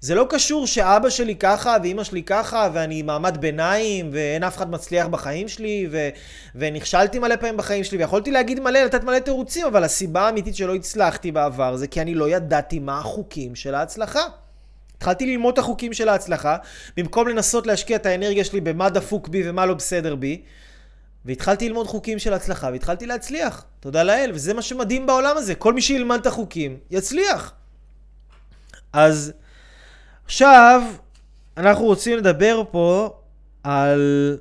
זה 0.00 0.14
לא 0.14 0.26
קשור 0.30 0.66
שאבא 0.66 1.10
שלי 1.10 1.36
ככה 1.36 1.76
ואימא 1.82 2.04
שלי 2.04 2.22
ככה 2.22 2.68
ואני 2.72 3.02
מעמד 3.02 3.38
ביניים 3.40 4.10
ואין 4.12 4.42
אף 4.42 4.56
אחד 4.56 4.70
מצליח 4.70 5.06
בחיים 5.06 5.48
שלי 5.48 5.88
ו... 5.90 6.08
ונכשלתי 6.54 7.18
מלא 7.18 7.36
פעמים 7.36 7.56
בחיים 7.56 7.84
שלי 7.84 7.98
ויכולתי 7.98 8.30
להגיד 8.30 8.60
מלא, 8.60 8.78
לתת 8.78 9.04
מלא 9.04 9.18
תירוצים 9.18 9.66
אבל 9.66 9.84
הסיבה 9.84 10.26
האמיתית 10.26 10.56
שלא 10.56 10.74
הצלחתי 10.74 11.32
בעבר 11.32 11.76
זה 11.76 11.86
כי 11.86 12.00
אני 12.00 12.14
לא 12.14 12.28
ידעתי 12.28 12.78
מה 12.78 12.98
החוקים 12.98 13.54
של 13.54 13.74
ההצלחה. 13.74 14.22
התחלתי 14.96 15.26
ללמוד 15.26 15.52
את 15.52 15.58
החוקים 15.58 15.92
של 15.92 16.08
ההצלחה 16.08 16.56
במקום 16.96 17.28
לנסות 17.28 17.66
להשקיע 17.66 17.96
את 17.96 18.06
האנרגיה 18.06 18.44
שלי 18.44 18.60
במה 18.60 18.90
דפוק 18.90 19.28
בי 19.28 19.50
ומה 19.50 19.66
לא 19.66 19.74
בסדר 19.74 20.14
בי 20.14 20.42
והתחלתי 21.26 21.68
ללמוד 21.68 21.86
חוקים 21.86 22.18
של 22.18 22.34
הצלחה, 22.34 22.68
והתחלתי 22.72 23.06
להצליח. 23.06 23.64
תודה 23.80 24.02
לאל, 24.02 24.30
וזה 24.34 24.54
מה 24.54 24.62
שמדהים 24.62 25.06
בעולם 25.06 25.36
הזה. 25.36 25.54
כל 25.54 25.72
מי 25.72 25.82
שילמד 25.82 26.20
את 26.20 26.26
החוקים, 26.26 26.76
יצליח. 26.90 27.52
אז 28.92 29.32
עכשיו, 30.26 30.82
אנחנו 31.56 31.84
רוצים 31.84 32.18
לדבר 32.18 32.62
פה 32.70 33.18
על, 33.62 34.38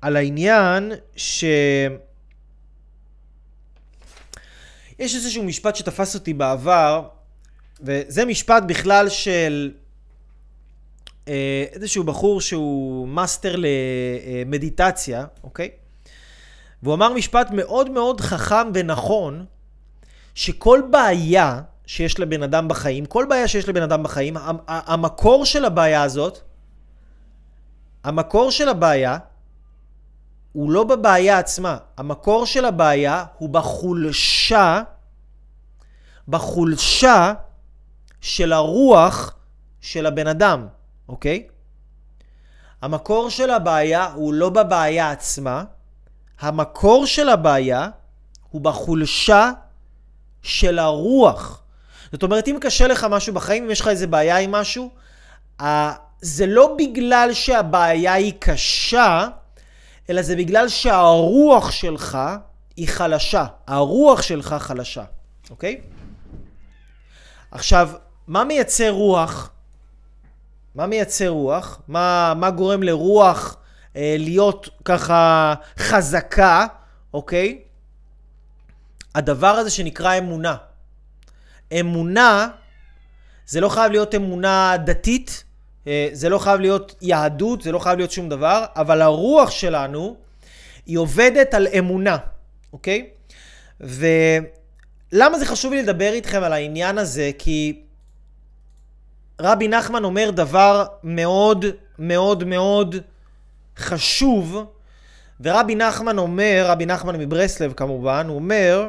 על 0.00 0.16
העניין 0.16 0.92
ש... 1.16 1.44
יש 4.98 5.14
איזשהו 5.14 5.44
משפט 5.44 5.76
שתפס 5.76 6.14
אותי 6.14 6.34
בעבר, 6.34 7.08
וזה 7.80 8.24
משפט 8.24 8.62
בכלל 8.66 9.08
של 9.08 9.72
אה, 11.28 11.64
איזשהו 11.72 12.04
בחור 12.04 12.40
שהוא 12.40 13.08
מאסטר 13.08 13.56
למדיטציה, 13.56 15.24
אוקיי? 15.44 15.70
והוא 16.82 16.94
אמר 16.94 17.12
משפט 17.12 17.50
מאוד 17.50 17.90
מאוד 17.90 18.20
חכם 18.20 18.70
ונכון, 18.74 19.44
שכל 20.34 20.82
בעיה 20.90 21.60
שיש 21.90 22.20
לבן 22.20 22.42
אדם 22.42 22.68
בחיים, 22.68 23.06
כל 23.06 23.26
בעיה 23.28 23.48
שיש 23.48 23.68
לבן 23.68 23.82
אדם 23.82 24.02
בחיים, 24.02 24.36
המקור 24.66 25.44
של 25.44 25.64
הבעיה 25.64 26.02
הזאת, 26.02 26.38
המקור 28.04 28.50
של 28.50 28.68
הבעיה 28.68 29.18
הוא 30.52 30.70
לא 30.70 30.84
בבעיה 30.84 31.38
עצמה, 31.38 31.78
המקור 31.96 32.46
של 32.46 32.64
הבעיה 32.64 33.24
הוא 33.38 33.48
בחולשה, 33.48 34.82
בחולשה 36.28 37.32
של 38.20 38.52
הרוח 38.52 39.34
של 39.80 40.06
הבן 40.06 40.26
אדם. 40.26 40.66
אוקיי? 41.08 41.48
המקור 42.82 43.30
של 43.30 43.50
הבעיה 43.50 44.12
הוא 44.12 44.34
לא 44.34 44.50
בבעיה 44.50 45.10
עצמה, 45.10 45.64
המקור 46.40 47.06
של 47.06 47.28
הבעיה 47.28 47.88
הוא 48.50 48.60
בחולשה 48.60 49.50
של 50.42 50.78
הרוח. 50.78 51.60
זאת 52.12 52.22
אומרת, 52.22 52.48
אם 52.48 52.58
קשה 52.60 52.86
לך 52.86 53.06
משהו 53.10 53.34
בחיים, 53.34 53.64
אם 53.64 53.70
יש 53.70 53.80
לך 53.80 53.88
איזה 53.88 54.06
בעיה 54.06 54.38
עם 54.38 54.52
משהו, 54.52 54.90
זה 56.20 56.46
לא 56.46 56.76
בגלל 56.78 57.32
שהבעיה 57.32 58.12
היא 58.12 58.32
קשה, 58.38 59.28
אלא 60.10 60.22
זה 60.22 60.36
בגלל 60.36 60.68
שהרוח 60.68 61.70
שלך 61.70 62.18
היא 62.76 62.88
חלשה. 62.88 63.46
הרוח 63.66 64.22
שלך 64.22 64.54
חלשה, 64.58 65.04
אוקיי? 65.50 65.80
עכשיו, 67.50 67.90
מה 68.26 68.44
מייצר 68.44 68.90
רוח? 68.90 69.50
מה 70.74 70.86
מייצר 70.86 71.28
רוח? 71.28 71.80
מה, 71.88 72.34
מה 72.36 72.50
גורם 72.50 72.82
לרוח 72.82 73.56
אה, 73.96 74.16
להיות 74.18 74.68
ככה 74.84 75.54
חזקה, 75.78 76.66
אוקיי? 77.14 77.58
הדבר 79.14 79.46
הזה 79.46 79.70
שנקרא 79.70 80.18
אמונה. 80.18 80.56
אמונה, 81.80 82.48
זה 83.46 83.60
לא 83.60 83.68
חייב 83.68 83.92
להיות 83.92 84.14
אמונה 84.14 84.76
דתית, 84.84 85.44
אה, 85.86 86.08
זה 86.12 86.28
לא 86.28 86.38
חייב 86.38 86.60
להיות 86.60 86.94
יהדות, 87.02 87.62
זה 87.62 87.72
לא 87.72 87.78
חייב 87.78 87.96
להיות 87.96 88.10
שום 88.10 88.28
דבר, 88.28 88.64
אבל 88.76 89.02
הרוח 89.02 89.50
שלנו 89.50 90.16
היא 90.86 90.98
עובדת 90.98 91.54
על 91.54 91.66
אמונה, 91.78 92.16
אוקיי? 92.72 93.08
ולמה 93.80 95.38
זה 95.38 95.46
חשוב 95.46 95.72
לי 95.72 95.82
לדבר 95.82 96.12
איתכם 96.12 96.42
על 96.42 96.52
העניין 96.52 96.98
הזה? 96.98 97.30
כי 97.38 97.82
רבי 99.40 99.68
נחמן 99.68 100.04
אומר 100.04 100.30
דבר 100.30 100.86
מאוד 101.04 101.64
מאוד 101.98 102.44
מאוד 102.44 102.96
חשוב, 103.76 104.64
ורבי 105.40 105.74
נחמן 105.74 106.18
אומר, 106.18 106.64
רבי 106.68 106.86
נחמן 106.86 107.16
מברסלב 107.16 107.72
כמובן, 107.72 108.26
הוא 108.28 108.36
אומר 108.36 108.88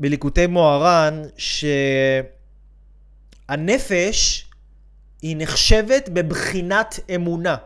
בליקוטי 0.00 0.46
מוהר"ן 0.46 1.22
שהנפש 3.48 4.46
היא 5.22 5.36
נחשבת 5.38 6.08
בבחינת 6.08 7.00
אמונה. 7.14 7.56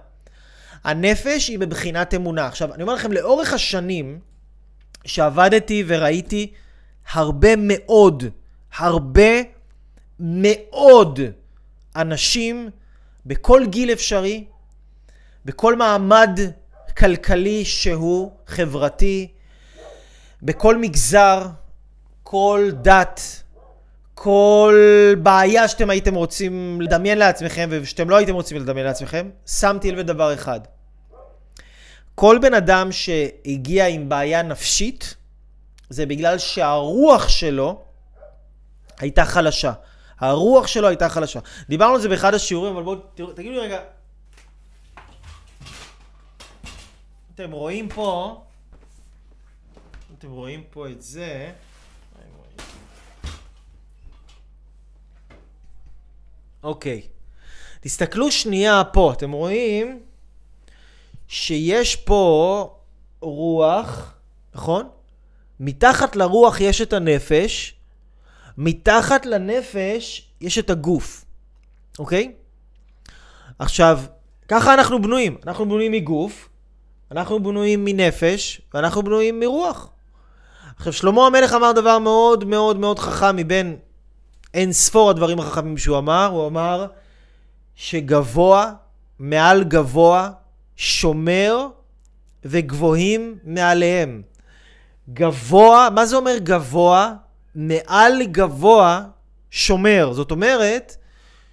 הנפש 0.84 1.48
היא 1.48 1.58
בבחינת 1.58 2.14
אמונה. 2.14 2.46
עכשיו, 2.46 2.74
אני 2.74 2.82
אומר 2.82 2.94
לכם, 2.94 3.12
לאורך 3.12 3.52
השנים 3.52 4.18
שעבדתי 5.04 5.84
וראיתי 5.86 6.52
הרבה 7.12 7.48
מאוד, 7.56 8.24
הרבה 8.76 9.32
מאוד 10.20 11.20
אנשים 11.96 12.70
בכל 13.26 13.66
גיל 13.66 13.92
אפשרי, 13.92 14.44
בכל 15.44 15.76
מעמד 15.76 16.38
כלכלי 16.98 17.64
שהוא, 17.64 18.32
חברתי, 18.46 19.28
בכל 20.42 20.78
מגזר, 20.78 21.46
כל 22.32 22.70
דת, 22.72 23.42
כל 24.14 24.74
בעיה 25.22 25.68
שאתם 25.68 25.90
הייתם 25.90 26.14
רוצים 26.14 26.80
לדמיין 26.80 27.18
לעצמכם 27.18 27.68
ושאתם 27.70 28.10
לא 28.10 28.16
הייתם 28.16 28.34
רוצים 28.34 28.56
לדמיין 28.56 28.86
לעצמכם, 28.86 29.30
שמתי 29.46 29.92
לב 29.92 29.98
לדבר 29.98 30.34
אחד. 30.34 30.60
כל 32.14 32.38
בן 32.42 32.54
אדם 32.54 32.92
שהגיע 32.92 33.86
עם 33.86 34.08
בעיה 34.08 34.42
נפשית, 34.42 35.14
זה 35.90 36.06
בגלל 36.06 36.38
שהרוח 36.38 37.28
שלו 37.28 37.84
הייתה 38.98 39.24
חלשה. 39.24 39.72
הרוח 40.20 40.66
שלו 40.66 40.88
הייתה 40.88 41.08
חלשה. 41.08 41.40
דיברנו 41.68 41.94
על 41.94 42.00
זה 42.00 42.08
באחד 42.08 42.34
השיעורים, 42.34 42.76
אבל 42.76 42.82
בואו 42.82 42.96
תגידו 43.14 43.50
לי 43.50 43.58
רגע, 43.58 43.80
אתם 47.34 47.52
רואים 47.52 47.88
פה, 47.88 48.42
אתם 50.18 50.30
רואים 50.30 50.62
פה 50.70 50.88
את 50.88 51.02
זה, 51.02 51.52
אוקיי. 56.62 57.02
תסתכלו 57.80 58.30
שנייה 58.30 58.82
פה, 58.92 59.12
אתם 59.12 59.32
רואים 59.32 60.00
שיש 61.28 61.96
פה 61.96 62.74
רוח, 63.20 64.14
נכון? 64.54 64.88
מתחת 65.60 66.16
לרוח 66.16 66.60
יש 66.60 66.80
את 66.80 66.92
הנפש, 66.92 67.74
מתחת 68.58 69.26
לנפש 69.26 70.28
יש 70.40 70.58
את 70.58 70.70
הגוף, 70.70 71.24
אוקיי? 71.98 72.32
עכשיו, 73.58 74.00
ככה 74.48 74.74
אנחנו 74.74 75.02
בנויים. 75.02 75.36
אנחנו 75.46 75.64
בנויים 75.64 75.92
מגוף, 75.92 76.48
אנחנו 77.10 77.42
בנויים 77.42 77.84
מנפש, 77.84 78.60
ואנחנו 78.74 79.02
בנויים 79.02 79.40
מרוח. 79.40 79.90
עכשיו, 80.76 80.92
שלמה 80.92 81.26
המלך 81.26 81.54
אמר 81.54 81.72
דבר 81.72 81.98
מאוד 81.98 82.44
מאוד 82.44 82.76
מאוד 82.76 82.98
חכם 82.98 83.36
מבין 83.36 83.76
אין 84.54 84.72
ספור 84.72 85.10
הדברים 85.10 85.38
החכמים 85.40 85.78
שהוא 85.78 85.98
אמר. 85.98 86.26
הוא 86.26 86.46
אמר 86.46 86.86
שגבוה 87.74 88.72
מעל 89.18 89.64
גבוה 89.64 90.30
שומר 90.76 91.66
וגבוהים 92.44 93.38
מעליהם. 93.44 94.22
גבוה, 95.12 95.88
מה 95.94 96.06
זה 96.06 96.16
אומר 96.16 96.38
גבוה? 96.38 97.12
מעל 97.54 98.22
גבוה 98.22 99.02
שומר. 99.50 100.12
זאת 100.12 100.30
אומרת 100.30 100.96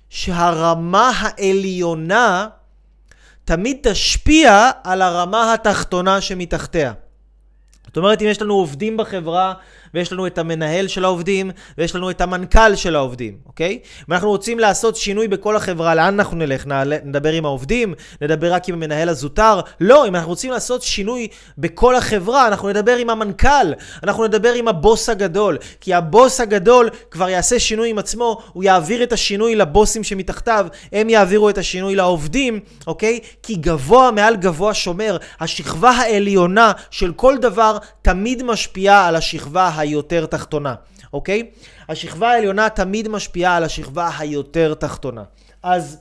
שהרמה 0.10 1.12
העליונה 1.20 2.48
תמיד 3.46 3.78
תשפיע 3.84 4.72
על 4.84 5.02
הרמה 5.02 5.54
התחתונה 5.54 6.22
שמתחתיה. 6.22 6.94
זאת 7.88 7.98
אומרת, 7.98 8.22
אם 8.22 8.28
יש 8.28 8.42
לנו 8.42 8.54
עובדים 8.54 8.98
בחברה 8.98 9.54
ויש 9.94 10.14
לנו 10.14 10.28
את 10.28 10.38
המנהל 10.38 10.88
של 10.88 11.06
העובדים, 11.06 11.52
ויש 11.78 11.96
לנו 11.96 12.10
את 12.10 12.22
המנכ"ל 12.22 12.76
של 12.76 12.96
העובדים, 12.96 13.38
אוקיי? 13.46 13.80
אם 14.10 14.14
אנחנו 14.14 14.30
רוצים 14.30 14.60
לעשות 14.60 14.96
שינוי 14.96 15.28
בכל 15.28 15.56
החברה, 15.56 15.96
לאן 15.96 16.14
אנחנו 16.14 16.38
נלך? 16.38 16.66
נדבר 17.04 17.32
עם 17.32 17.46
העובדים? 17.46 17.94
נדבר 18.22 18.54
רק 18.54 18.70
עם 18.70 18.76
המנהל 18.76 19.10
הזוטר? 19.10 19.60
לא, 19.80 20.08
אם 20.08 20.16
אנחנו 20.16 20.30
רוצים 20.30 20.52
לעשות 20.52 20.82
שינוי 20.82 21.28
בכל 21.58 21.96
החברה, 21.96 22.48
אנחנו 22.48 22.70
נדבר 22.70 22.96
עם 22.96 23.10
המנכ"ל, 23.10 23.74
אנחנו 24.04 24.26
נדבר 24.26 24.54
עם 24.54 24.68
הבוס 24.68 25.10
הגדול, 25.10 25.58
כי 25.82 25.94
הבוס 25.94 26.40
הגדול 26.40 26.90
כבר 27.12 27.30
יעשה 27.30 27.60
שינוי 27.60 27.90
עם 27.90 27.98
עצמו, 27.98 28.42
הוא 28.54 28.64
יעביר 28.64 29.04
את 29.04 29.14
השינוי 29.14 29.56
לבוסים 29.56 30.04
שמתחתיו, 30.04 30.68
הם 30.92 31.10
יעבירו 31.10 31.50
את 31.50 31.58
השינוי 31.58 31.96
לעובדים, 31.96 32.60
אוקיי? 32.88 33.20
כי 33.44 33.56
גבוה 33.56 34.12
מעל 34.12 34.36
גבוה 34.36 34.74
שומר. 34.74 35.18
השכבה 35.40 35.90
העליונה 35.90 36.72
של 36.92 37.14
כל 37.14 37.38
דבר 37.38 37.78
תמיד 38.02 38.44
משפיעה 38.44 39.08
על 39.08 39.16
השכבה 39.16 39.68
היותר 39.80 40.26
תחתונה, 40.26 40.76
אוקיי? 41.14 41.50
השכבה 41.90 42.32
העליונה 42.32 42.70
תמיד 42.70 43.08
משפיעה 43.08 43.56
על 43.58 43.64
השכבה 43.64 44.10
היותר 44.20 44.74
תחתונה. 44.74 45.24
אז 45.64 45.98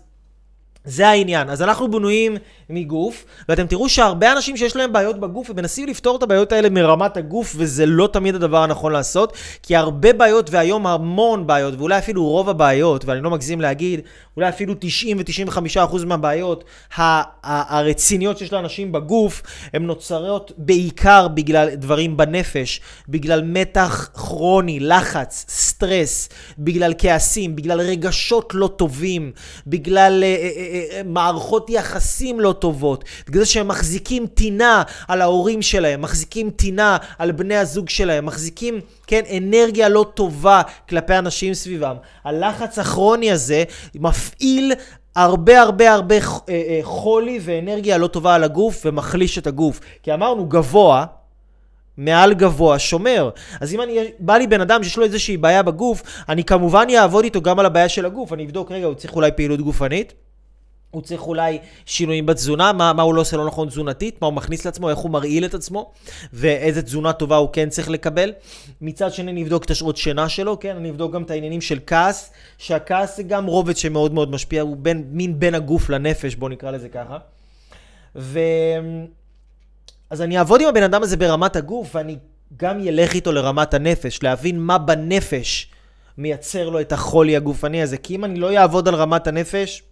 זה 0.84 1.08
העניין. 1.08 1.50
אז 1.50 1.62
אנחנו 1.62 1.90
בנויים 1.90 2.36
מגוף, 2.70 3.24
ואתם 3.48 3.66
תראו 3.66 3.88
שהרבה 3.88 4.32
אנשים 4.32 4.56
שיש 4.56 4.76
להם 4.76 4.92
בעיות 4.92 5.20
בגוף, 5.20 5.50
ומנסים 5.50 5.88
לפתור 5.88 6.16
את 6.16 6.22
הבעיות 6.22 6.52
האלה 6.52 6.70
מרמת 6.70 7.16
הגוף, 7.16 7.54
וזה 7.56 7.86
לא 7.86 8.08
תמיד 8.12 8.34
הדבר 8.34 8.62
הנכון 8.62 8.92
לעשות, 8.92 9.32
כי 9.62 9.76
הרבה 9.76 10.12
בעיות, 10.12 10.50
והיום 10.50 10.86
המון 10.86 11.46
בעיות, 11.46 11.74
ואולי 11.78 11.98
אפילו 11.98 12.24
רוב 12.24 12.48
הבעיות, 12.48 13.04
ואני 13.04 13.20
לא 13.20 13.30
מגזים 13.30 13.60
להגיד, 13.60 14.00
אולי 14.36 14.48
אפילו 14.48 14.74
90 14.78 15.18
ו-95% 15.18 16.04
מהבעיות 16.06 16.64
הרציניות 17.44 18.38
שיש 18.38 18.52
לאנשים 18.52 18.92
בגוף, 18.92 19.42
הן 19.72 19.82
נוצרות 19.82 20.52
בעיקר 20.56 21.28
בגלל 21.28 21.74
דברים 21.74 22.16
בנפש, 22.16 22.80
בגלל 23.08 23.42
מתח 23.44 24.10
כרוני, 24.14 24.80
לחץ, 24.80 25.44
סטרס, 25.48 26.28
בגלל 26.58 26.92
כעסים, 26.98 27.56
בגלל 27.56 27.80
רגשות 27.80 28.54
לא 28.54 28.70
טובים, 28.76 29.32
בגלל 29.66 30.24
אה, 30.24 30.28
אה, 30.28 30.50
אה, 30.56 30.77
מערכות 31.04 31.70
יחסים 31.70 32.40
לא 32.40 32.52
טובות, 32.52 33.04
בגלל 33.28 33.44
שהם 33.44 33.68
מחזיקים 33.68 34.26
טינה 34.26 34.82
על 35.08 35.22
ההורים 35.22 35.62
שלהם, 35.62 36.02
מחזיקים 36.02 36.50
טינה 36.50 36.96
על 37.18 37.32
בני 37.32 37.56
הזוג 37.56 37.88
שלהם, 37.88 38.26
מחזיקים, 38.26 38.80
כן, 39.06 39.22
אנרגיה 39.36 39.88
לא 39.88 40.06
טובה 40.14 40.62
כלפי 40.88 41.18
אנשים 41.18 41.54
סביבם. 41.54 41.96
הלחץ 42.24 42.78
הכרוני 42.78 43.32
הזה 43.32 43.64
מפעיל 43.94 44.72
הרבה 45.16 45.60
הרבה 45.60 45.92
הרבה 45.92 46.14
אה, 46.14 46.20
אה, 46.48 46.80
חולי 46.82 47.38
ואנרגיה 47.42 47.98
לא 47.98 48.06
טובה 48.06 48.34
על 48.34 48.44
הגוף 48.44 48.82
ומחליש 48.86 49.38
את 49.38 49.46
הגוף. 49.46 49.80
כי 50.02 50.14
אמרנו 50.14 50.46
גבוה, 50.46 51.04
מעל 51.96 52.34
גבוה 52.34 52.78
שומר. 52.78 53.30
אז 53.60 53.74
אם 53.74 53.80
אני, 53.80 53.98
בא 54.18 54.36
לי 54.36 54.46
בן 54.46 54.60
אדם 54.60 54.82
שיש 54.84 54.96
לו 54.96 55.04
איזושהי 55.04 55.36
בעיה 55.36 55.62
בגוף, 55.62 56.02
אני 56.28 56.44
כמובן 56.44 56.86
אעבוד 56.96 57.24
איתו 57.24 57.42
גם 57.42 57.58
על 57.58 57.66
הבעיה 57.66 57.88
של 57.88 58.06
הגוף. 58.06 58.32
אני 58.32 58.44
אבדוק, 58.44 58.72
רגע, 58.72 58.86
הוא 58.86 58.94
צריך 58.94 59.16
אולי 59.16 59.30
פעילות 59.36 59.60
גופנית? 59.60 60.14
הוא 60.90 61.02
צריך 61.02 61.22
אולי 61.22 61.58
שינויים 61.86 62.26
בתזונה, 62.26 62.72
מה, 62.72 62.92
מה 62.92 63.02
הוא 63.02 63.14
לא 63.14 63.20
עושה 63.20 63.36
לא 63.36 63.46
נכון 63.46 63.68
תזונתית, 63.68 64.20
מה 64.20 64.26
הוא 64.26 64.34
מכניס 64.34 64.64
לעצמו, 64.64 64.90
איך 64.90 64.98
הוא 64.98 65.10
מרעיל 65.10 65.44
את 65.44 65.54
עצמו, 65.54 65.92
ואיזה 66.32 66.82
תזונה 66.82 67.12
טובה 67.12 67.36
הוא 67.36 67.48
כן 67.52 67.68
צריך 67.68 67.90
לקבל. 67.90 68.32
מצד 68.80 69.12
שני 69.12 69.32
נבדוק 69.32 69.64
את 69.64 69.70
השעות 69.70 69.96
שינה 69.96 70.28
שלו, 70.28 70.60
כן, 70.60 70.76
אני 70.76 70.90
אבדוק 70.90 71.12
גם 71.12 71.22
את 71.22 71.30
העניינים 71.30 71.60
של 71.60 71.78
כעס, 71.86 72.32
שהכעס 72.58 73.16
זה 73.16 73.22
גם 73.22 73.46
רובד 73.46 73.76
שמאוד 73.76 74.14
מאוד 74.14 74.30
משפיע, 74.30 74.62
הוא 74.62 74.76
בין, 74.76 75.04
מין 75.10 75.40
בין 75.40 75.54
הגוף 75.54 75.90
לנפש, 75.90 76.34
בואו 76.34 76.50
נקרא 76.50 76.70
לזה 76.70 76.88
ככה. 76.88 77.18
ו... 78.16 78.40
אז 80.10 80.22
אני 80.22 80.38
אעבוד 80.38 80.60
עם 80.60 80.68
הבן 80.68 80.82
אדם 80.82 81.02
הזה 81.02 81.16
ברמת 81.16 81.56
הגוף, 81.56 81.94
ואני 81.94 82.16
גם 82.56 82.80
ילך 82.80 83.14
איתו 83.14 83.32
לרמת 83.32 83.74
הנפש, 83.74 84.22
להבין 84.22 84.60
מה 84.60 84.78
בנפש 84.78 85.70
מייצר 86.18 86.68
לו 86.68 86.80
את 86.80 86.92
החולי 86.92 87.36
הגופני 87.36 87.82
הזה. 87.82 87.96
כי 87.96 88.14
אם 88.14 88.24
אני 88.24 88.40
לא 88.40 88.56
אעבוד 88.56 88.88
על 88.88 88.94
רמת 88.94 89.26
הנפש, 89.26 89.82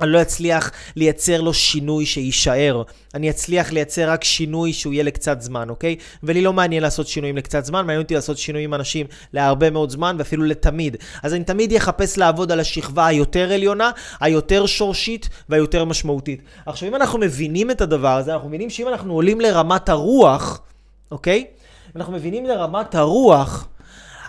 אני 0.00 0.10
לא 0.10 0.22
אצליח 0.22 0.70
לייצר 0.96 1.40
לו 1.40 1.54
שינוי 1.54 2.06
שיישאר. 2.06 2.82
אני 3.14 3.30
אצליח 3.30 3.72
לייצר 3.72 4.10
רק 4.10 4.24
שינוי 4.24 4.72
שהוא 4.72 4.92
יהיה 4.92 5.04
לקצת 5.04 5.40
זמן, 5.40 5.68
אוקיי? 5.70 5.96
ולי 6.22 6.42
לא 6.42 6.52
מעניין 6.52 6.82
לעשות 6.82 7.06
שינויים 7.06 7.36
לקצת 7.36 7.64
זמן, 7.64 7.80
מעניין 7.80 8.02
אותי 8.02 8.14
לעשות 8.14 8.38
שינויים 8.38 8.70
עם 8.70 8.74
אנשים 8.74 9.06
להרבה 9.32 9.70
מאוד 9.70 9.90
זמן 9.90 10.16
ואפילו 10.18 10.44
לתמיד. 10.44 10.96
אז 11.22 11.34
אני 11.34 11.44
תמיד 11.44 11.72
אחפש 11.74 12.18
לעבוד 12.18 12.52
על 12.52 12.60
השכבה 12.60 13.06
היותר 13.06 13.52
עליונה, 13.52 13.90
היותר 14.20 14.66
שורשית 14.66 15.28
והיותר 15.48 15.84
משמעותית. 15.84 16.40
עכשיו, 16.66 16.88
אם 16.88 16.94
אנחנו 16.94 17.18
מבינים 17.18 17.70
את 17.70 17.80
הדבר 17.80 18.16
הזה, 18.16 18.32
אנחנו 18.32 18.48
מבינים 18.48 18.70
שאם 18.70 18.88
אנחנו 18.88 19.14
עולים 19.14 19.40
לרמת 19.40 19.88
הרוח, 19.88 20.60
אוקיי? 21.10 21.46
אנחנו 21.96 22.12
מבינים 22.12 22.46
לרמת 22.46 22.94
הרוח, 22.94 23.68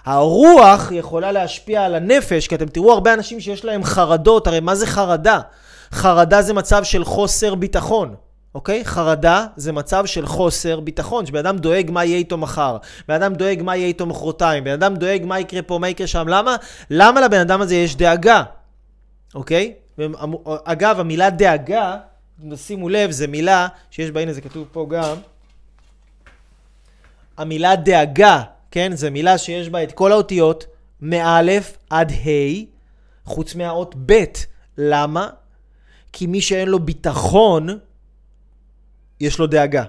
הרוח 0.08 0.92
יכולה 0.92 1.32
להשפיע 1.32 1.86
על 1.86 1.96
הנפש, 1.96 2.48
כי 2.48 2.56
אתם 2.56 2.66
תראו 2.66 2.94
הרבה 2.94 3.14
אנשים 3.14 3.40
שיש 3.40 3.66
להם 3.66 3.84
חרדות, 3.84 4.48
הרי 4.48 4.60
מה 4.60 4.76
זה 4.76 4.88
חרדה? 4.88 5.40
חרדה 5.92 6.42
זה 6.42 6.54
מצב 6.54 6.84
של 6.84 7.06
חוסר 7.06 7.56
ביטחון, 7.56 8.16
אוקיי? 8.56 8.86
חרדה 8.86 9.46
זה 9.56 9.72
מצב 9.72 10.06
של 10.06 10.26
חוסר 10.26 10.80
ביטחון, 10.80 11.26
שבן 11.26 11.40
אדם 11.40 11.58
דואג 11.58 11.92
מה 11.92 12.06
יהיה 12.06 12.18
איתו 12.18 12.38
מחר, 12.38 12.78
בן 13.08 13.14
אדם 13.14 13.34
דואג 13.34 13.62
מה 13.62 13.76
יהיה 13.76 13.88
איתו 13.88 14.06
מחרתיים, 14.06 14.64
בן 14.64 14.72
אדם 14.72 14.96
דואג 14.96 15.26
מה 15.26 15.40
יקרה 15.40 15.62
פה, 15.62 15.78
מה 15.78 15.90
יקרה 15.90 16.08
שם, 16.08 16.28
למה? 16.28 16.56
למה 16.90 17.22
לבן 17.22 17.40
אדם 17.40 17.62
הזה 17.62 17.76
יש 17.76 17.96
דאגה, 17.96 18.44
אוקיי? 19.36 19.74
אגב, 20.64 21.00
המילה 21.00 21.30
דאגה, 21.30 21.98
שימו 22.56 22.90
לב, 22.90 23.12
זו 23.12 23.26
מילה 23.28 23.68
שיש 23.92 24.12
בה, 24.12 24.22
הנה 24.22 24.34
זה 24.34 24.42
כתוב 24.42 24.68
פה 24.72 24.88
גם, 24.90 25.16
המילה 27.38 27.76
דאגה, 27.76 28.44
כן? 28.72 28.96
זו 28.96 29.12
מילה 29.12 29.38
שיש 29.38 29.70
בה 29.70 29.84
את 29.84 29.92
כל 29.92 30.12
האותיות 30.12 30.66
מאלף 31.02 31.78
עד 31.90 32.12
ה', 32.12 32.66
חוץ 33.26 33.56
מהאות 33.56 33.96
ב'. 34.06 34.24
למה? 34.78 35.30
כי 36.14 36.28
מי 36.28 36.42
שאין 36.42 36.70
לו 36.70 36.80
ביטחון, 36.80 37.68
יש 39.20 39.40
לו 39.40 39.48
דאגה. 39.48 39.84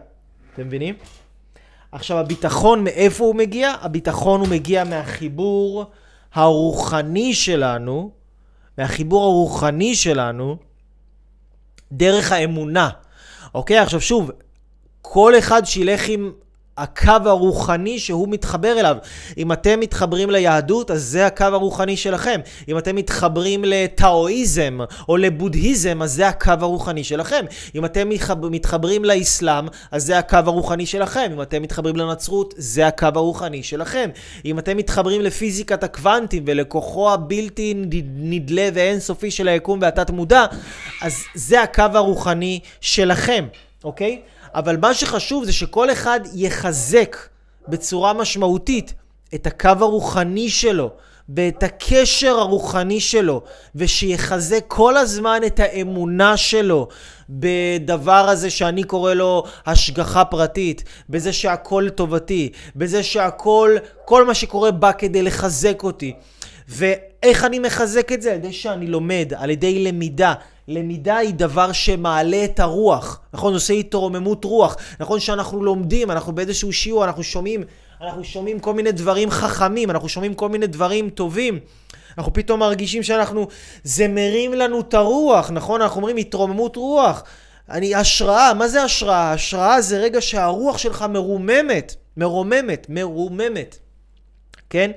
אתם 0.54 0.66
מבינים? 0.66 0.94
עכשיו, 1.92 2.18
הביטחון, 2.18 2.84
מאיפה 2.84 3.24
הוא 3.24 3.34
מגיע? 3.34 3.74
הביטחון 3.80 4.40
הוא 4.40 4.48
מגיע 4.48 4.84
מהחיבור 4.84 5.84
הרוחני 6.34 7.34
שלנו, 7.34 8.10
מהחיבור 8.78 9.24
הרוחני 9.24 9.94
שלנו, 9.94 10.56
דרך 11.92 12.32
האמונה. 12.32 12.90
אוקיי? 13.54 13.78
עכשיו 13.78 14.00
שוב, 14.00 14.30
כל 15.02 15.38
אחד 15.38 15.64
שילך 15.64 16.08
עם 16.08 16.32
הקו 16.78 17.12
הרוחני 17.24 17.98
שהוא 17.98 18.28
מתחבר 18.28 18.80
אליו. 18.80 18.96
אם 19.38 19.52
אתם 19.52 19.80
מתחברים 19.80 20.30
ליהדות, 20.30 20.90
אז 20.90 21.04
זה 21.04 21.26
הקו 21.26 21.44
הרוחני 21.44 21.96
שלכם. 21.96 22.40
אם 22.68 22.78
אתם 22.78 22.96
מתחברים 22.96 23.64
לטאואיזם 23.66 24.78
או 25.08 25.16
לבודהיזם, 25.16 26.02
אז 26.02 26.12
זה 26.12 26.28
הקו 26.28 26.52
הרוחני 26.60 27.04
שלכם. 27.04 27.44
אם 27.74 27.84
אתם 27.84 28.08
מתחברים 28.42 29.04
לאסלאם, 29.04 29.66
אז 29.90 30.04
זה 30.04 30.18
הקו 30.18 30.36
הרוחני 30.36 30.86
שלכם. 30.86 31.30
אם 31.32 31.42
אתם 31.42 31.62
מתחברים 31.62 31.96
לנצרות, 31.96 32.54
זה 32.56 32.86
הקו 32.86 33.08
הרוחני 33.14 33.62
שלכם. 33.62 34.10
אם 34.44 34.58
אתם 34.58 34.76
מתחברים 34.76 35.20
לפיזיקת 35.20 35.84
הקוונטים 35.84 36.44
ולכוחו 36.46 37.12
הבלתי 37.12 37.74
נדלה 38.16 38.68
ואינסופי 38.74 39.30
של 39.30 39.48
היקום 39.48 39.78
והתת 39.82 40.10
מודע, 40.10 40.46
אז 41.02 41.22
זה 41.34 41.62
הקו 41.62 41.84
הרוחני 41.94 42.60
שלכם, 42.80 43.46
אוקיי? 43.84 44.20
אבל 44.54 44.76
מה 44.76 44.94
שחשוב 44.94 45.44
זה 45.44 45.52
שכל 45.52 45.92
אחד 45.92 46.20
יחזק 46.34 47.16
בצורה 47.68 48.12
משמעותית 48.12 48.94
את 49.34 49.46
הקו 49.46 49.70
הרוחני 49.80 50.50
שלו 50.50 50.90
ואת 51.28 51.62
הקשר 51.62 52.38
הרוחני 52.38 53.00
שלו, 53.00 53.42
ושיחזק 53.74 54.64
כל 54.68 54.96
הזמן 54.96 55.40
את 55.46 55.60
האמונה 55.60 56.36
שלו 56.36 56.88
בדבר 57.30 58.28
הזה 58.28 58.50
שאני 58.50 58.84
קורא 58.84 59.14
לו 59.14 59.44
השגחה 59.66 60.24
פרטית, 60.24 60.84
בזה 61.08 61.32
שהכל 61.32 61.88
טובתי, 61.94 62.52
בזה 62.76 63.02
שהכל, 63.02 63.76
כל 64.04 64.24
מה 64.24 64.34
שקורה 64.34 64.70
בא 64.70 64.92
כדי 64.92 65.22
לחזק 65.22 65.82
אותי. 65.82 66.12
ואיך 66.68 67.44
אני 67.44 67.58
מחזק 67.58 68.12
את 68.12 68.22
זה? 68.22 68.30
על 68.30 68.36
ידי 68.36 68.52
שאני 68.52 68.86
לומד, 68.86 69.32
על 69.36 69.50
ידי 69.50 69.84
למידה. 69.84 70.34
למידה 70.68 71.16
היא 71.16 71.34
דבר 71.34 71.72
שמעלה 71.72 72.44
את 72.44 72.60
הרוח, 72.60 73.20
נכון? 73.32 73.54
עושה 73.54 73.72
התרוממות 73.74 74.44
רוח. 74.44 74.76
נכון 75.00 75.20
שאנחנו 75.20 75.64
לומדים, 75.64 76.10
אנחנו 76.10 76.32
באיזשהו 76.34 76.72
שיעור, 76.72 77.04
אנחנו 77.04 77.22
שומעים, 77.22 77.64
אנחנו 78.00 78.24
שומעים 78.24 78.60
כל 78.60 78.74
מיני 78.74 78.92
דברים 78.92 79.30
חכמים, 79.30 79.90
אנחנו 79.90 80.08
שומעים 80.08 80.34
כל 80.34 80.48
מיני 80.48 80.66
דברים 80.66 81.10
טובים. 81.10 81.58
אנחנו 82.18 82.32
פתאום 82.32 82.60
מרגישים 82.60 83.02
שאנחנו, 83.02 83.46
זה 83.84 84.08
מרים 84.08 84.52
לנו 84.52 84.80
את 84.80 84.94
הרוח, 84.94 85.50
נכון? 85.50 85.82
אנחנו 85.82 85.96
אומרים 85.96 86.16
התרוממות 86.16 86.76
רוח. 86.76 87.22
אני, 87.70 87.94
השראה, 87.94 88.54
מה 88.54 88.68
זה 88.68 88.82
השראה? 88.82 89.32
השראה 89.32 89.80
זה 89.80 89.98
רגע 89.98 90.20
שהרוח 90.20 90.78
שלך 90.78 91.04
מרוממת, 91.08 91.94
מרוממת, 92.16 92.86
מרוממת. 92.88 93.78
כן? 94.70 94.90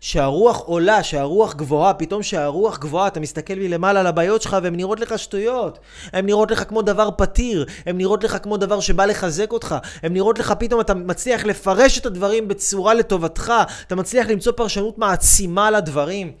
שהרוח 0.00 0.60
עולה, 0.60 1.02
שהרוח 1.02 1.54
גבוהה, 1.54 1.94
פתאום 1.94 2.22
שהרוח 2.22 2.78
גבוהה, 2.78 3.06
אתה 3.06 3.20
מסתכל 3.20 3.54
מלמעלה 3.54 4.00
על 4.00 4.06
הבעיות 4.06 4.42
שלך 4.42 4.56
והן 4.62 4.76
נראות 4.76 5.00
לך 5.00 5.18
שטויות. 5.18 5.78
הן 6.12 6.26
נראות 6.26 6.50
לך 6.50 6.64
כמו 6.68 6.82
דבר 6.82 7.10
פתיר, 7.16 7.66
הן 7.86 7.98
נראות 7.98 8.24
לך 8.24 8.36
כמו 8.42 8.56
דבר 8.56 8.80
שבא 8.80 9.04
לחזק 9.04 9.52
אותך, 9.52 9.74
הן 10.02 10.12
נראות 10.12 10.38
לך 10.38 10.54
פתאום 10.58 10.80
אתה 10.80 10.94
מצליח 10.94 11.44
לפרש 11.44 11.98
את 11.98 12.06
הדברים 12.06 12.48
בצורה 12.48 12.94
לטובתך, 12.94 13.52
אתה 13.86 13.94
מצליח 13.94 14.26
למצוא 14.28 14.52
פרשנות 14.52 14.98
מעצימה 14.98 15.70
לדברים. 15.70 16.32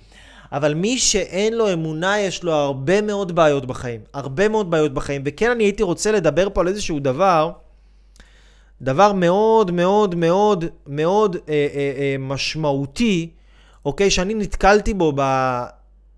אבל 0.52 0.74
מי 0.74 0.98
שאין 0.98 1.52
לו 1.52 1.72
אמונה, 1.72 2.20
יש 2.20 2.42
לו 2.42 2.52
הרבה 2.52 3.00
מאוד 3.00 3.34
בעיות 3.34 3.66
בחיים. 3.66 4.00
הרבה 4.14 4.48
מאוד 4.48 4.70
בעיות 4.70 4.94
בחיים. 4.94 5.22
וכן, 5.26 5.50
אני 5.50 5.64
הייתי 5.64 5.82
רוצה 5.82 6.12
לדבר 6.12 6.48
פה 6.52 6.60
על 6.60 6.68
איזשהו 6.68 7.00
דבר. 7.00 7.50
דבר 8.82 9.12
מאוד 9.12 9.70
מאוד 9.70 10.14
מאוד 10.14 10.64
מאוד 10.86 11.36
אה, 11.36 11.40
אה, 11.48 11.92
אה, 11.96 12.16
משמעותי, 12.18 13.30
אוקיי, 13.84 14.10
שאני 14.10 14.34
נתקלתי 14.34 14.94
בו 14.94 15.12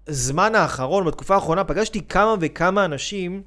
בזמן 0.09 0.55
האחרון, 0.55 1.07
בתקופה 1.07 1.35
האחרונה, 1.35 1.65
פגשתי 1.65 2.03
כמה 2.09 2.35
וכמה 2.41 2.85
אנשים 2.85 3.43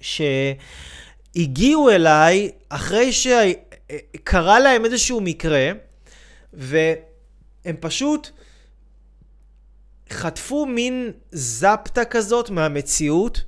שהגיעו 0.00 1.90
אליי 1.90 2.50
אחרי 2.68 3.10
שקרה 3.12 4.60
להם 4.60 4.84
איזשהו 4.84 5.20
מקרה, 5.20 5.70
והם 6.52 7.76
פשוט 7.80 8.30
חטפו 10.10 10.66
מין 10.66 11.12
זפטה 11.32 12.04
כזאת 12.04 12.50
מהמציאות, 12.50 13.44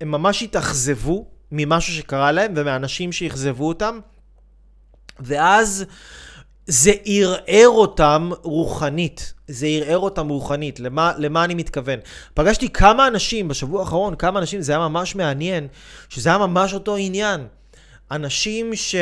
הם 0.00 0.10
ממש 0.10 0.42
התאכזבו, 0.42 1.33
ממשהו 1.56 1.94
שקרה 1.94 2.32
להם 2.32 2.52
ומאנשים 2.56 3.12
שאכזבו 3.12 3.68
אותם, 3.68 3.98
ואז 5.20 5.84
זה 6.66 6.92
ערער 7.04 7.68
אותם 7.68 8.30
רוחנית. 8.42 9.34
זה 9.48 9.66
ערער 9.66 9.98
אותם 9.98 10.28
רוחנית. 10.28 10.80
למה, 10.80 11.12
למה 11.18 11.44
אני 11.44 11.54
מתכוון? 11.54 11.98
פגשתי 12.34 12.68
כמה 12.68 13.06
אנשים 13.06 13.48
בשבוע 13.48 13.80
האחרון, 13.80 14.16
כמה 14.16 14.40
אנשים, 14.40 14.60
זה 14.60 14.72
היה 14.72 14.88
ממש 14.88 15.14
מעניין, 15.14 15.68
שזה 16.08 16.28
היה 16.28 16.38
ממש 16.38 16.74
אותו 16.74 16.96
עניין. 16.96 17.46
אנשים 18.10 18.74
ש... 18.74 18.94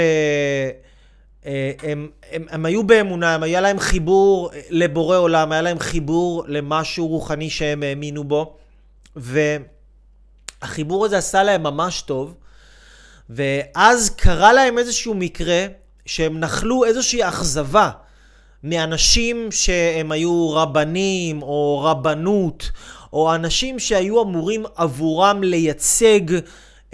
אה, 1.47 1.73
הם, 1.83 2.09
הם, 2.33 2.47
הם 2.51 2.67
היו 2.67 2.85
באמונה, 2.85 3.35
הם 3.35 3.43
היה 3.43 3.61
להם 3.61 3.81
חיבור 3.81 4.51
לבורא 4.71 5.17
עולם, 5.17 5.53
היה 5.53 5.63
להם 5.63 5.79
חיבור 5.79 6.45
למשהו 6.49 7.09
רוחני 7.09 7.51
שהם 7.51 7.83
האמינו 7.83 8.25
בו, 8.25 8.57
והחיבור 9.17 11.05
הזה 11.05 11.19
עשה 11.19 11.43
להם 11.43 11.63
ממש 11.63 12.03
טוב, 12.03 12.35
ואז 13.31 14.11
קרה 14.11 14.53
להם 14.53 14.79
איזשהו 14.79 15.15
מקרה 15.15 15.67
שהם 16.07 16.41
נחלו 16.41 16.85
איזושהי 16.85 17.29
אכזבה 17.29 17.91
מאנשים 18.65 19.49
שהם 19.53 20.13
היו 20.13 20.51
רבנים 20.51 21.43
או 21.43 21.81
רבנות, 21.85 22.71
או 23.13 23.35
אנשים 23.35 23.79
שהיו 23.79 24.23
אמורים 24.23 24.65
עבורם 24.77 25.43
לייצג 25.43 26.21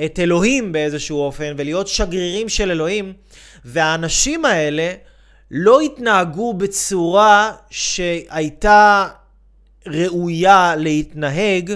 את 0.04 0.18
אלוהים 0.18 0.72
באיזשהו 0.72 1.18
אופן 1.18 1.54
ולהיות 1.56 1.88
שגרירים 1.88 2.48
של 2.48 2.70
אלוהים, 2.70 3.12
והאנשים 3.64 4.44
האלה 4.44 4.92
לא 5.50 5.80
התנהגו 5.80 6.54
בצורה 6.54 7.52
שהייתה 7.70 9.08
ראויה 9.86 10.74
להתנהג, 10.76 11.74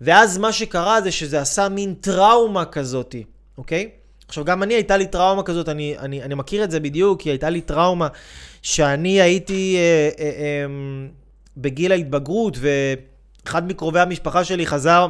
ואז 0.00 0.38
מה 0.38 0.52
שקרה 0.52 1.00
זה 1.00 1.10
שזה 1.10 1.40
עשה 1.40 1.68
מין 1.68 1.94
טראומה 1.94 2.64
כזאתי. 2.64 3.24
אוקיי? 3.58 3.90
עכשיו, 4.28 4.44
גם 4.44 4.62
אני, 4.62 4.74
הייתה 4.74 4.96
לי 4.96 5.06
טראומה 5.06 5.42
כזאת, 5.42 5.68
אני, 5.68 5.98
אני, 5.98 6.22
אני 6.22 6.34
מכיר 6.34 6.64
את 6.64 6.70
זה 6.70 6.80
בדיוק, 6.80 7.22
כי 7.22 7.30
הייתה 7.30 7.50
לי 7.50 7.60
טראומה 7.60 8.08
שאני 8.62 9.20
הייתי 9.20 9.76
אה, 9.76 10.10
אה, 10.18 10.30
אה, 10.30 10.66
בגיל 11.56 11.92
ההתבגרות, 11.92 12.58
ואחד 12.60 13.68
מקרובי 13.68 14.00
המשפחה 14.00 14.44
שלי 14.44 14.66
חזר, 14.66 15.08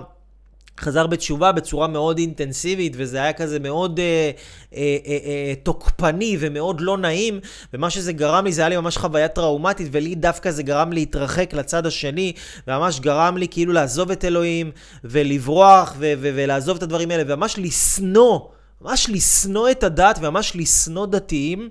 חזר 0.80 1.06
בתשובה 1.06 1.52
בצורה 1.52 1.86
מאוד 1.88 2.18
אינטנסיבית, 2.18 2.92
וזה 2.96 3.22
היה 3.22 3.32
כזה 3.32 3.58
מאוד 3.58 4.00
אה, 4.00 4.30
אה, 4.74 4.96
אה, 5.06 5.18
אה, 5.24 5.54
תוקפני 5.62 6.36
ומאוד 6.40 6.80
לא 6.80 6.98
נעים, 6.98 7.40
ומה 7.74 7.90
שזה 7.90 8.12
גרם 8.12 8.44
לי, 8.44 8.52
זה 8.52 8.62
היה 8.62 8.68
לי 8.68 8.76
ממש 8.76 8.96
חוויה 8.98 9.28
טראומטית, 9.28 9.88
ולי 9.92 10.14
דווקא 10.14 10.50
זה 10.50 10.62
גרם 10.62 10.92
להתרחק 10.92 11.52
לצד 11.52 11.86
השני, 11.86 12.32
וממש 12.68 13.00
גרם 13.00 13.36
לי 13.36 13.48
כאילו 13.48 13.72
לעזוב 13.72 14.10
את 14.10 14.24
אלוהים, 14.24 14.70
ולברוח, 15.04 15.94
ו- 15.98 16.12
ו- 16.18 16.30
ולעזוב 16.34 16.76
את 16.76 16.82
הדברים 16.82 17.10
האלה, 17.10 17.22
וממש 17.26 17.58
לשנוא, 17.58 18.40
ממש 18.80 19.10
לשנוא 19.10 19.70
את 19.70 19.84
הדת, 19.84 20.18
וממש 20.22 20.56
לשנוא 20.56 21.06
דתיים, 21.06 21.68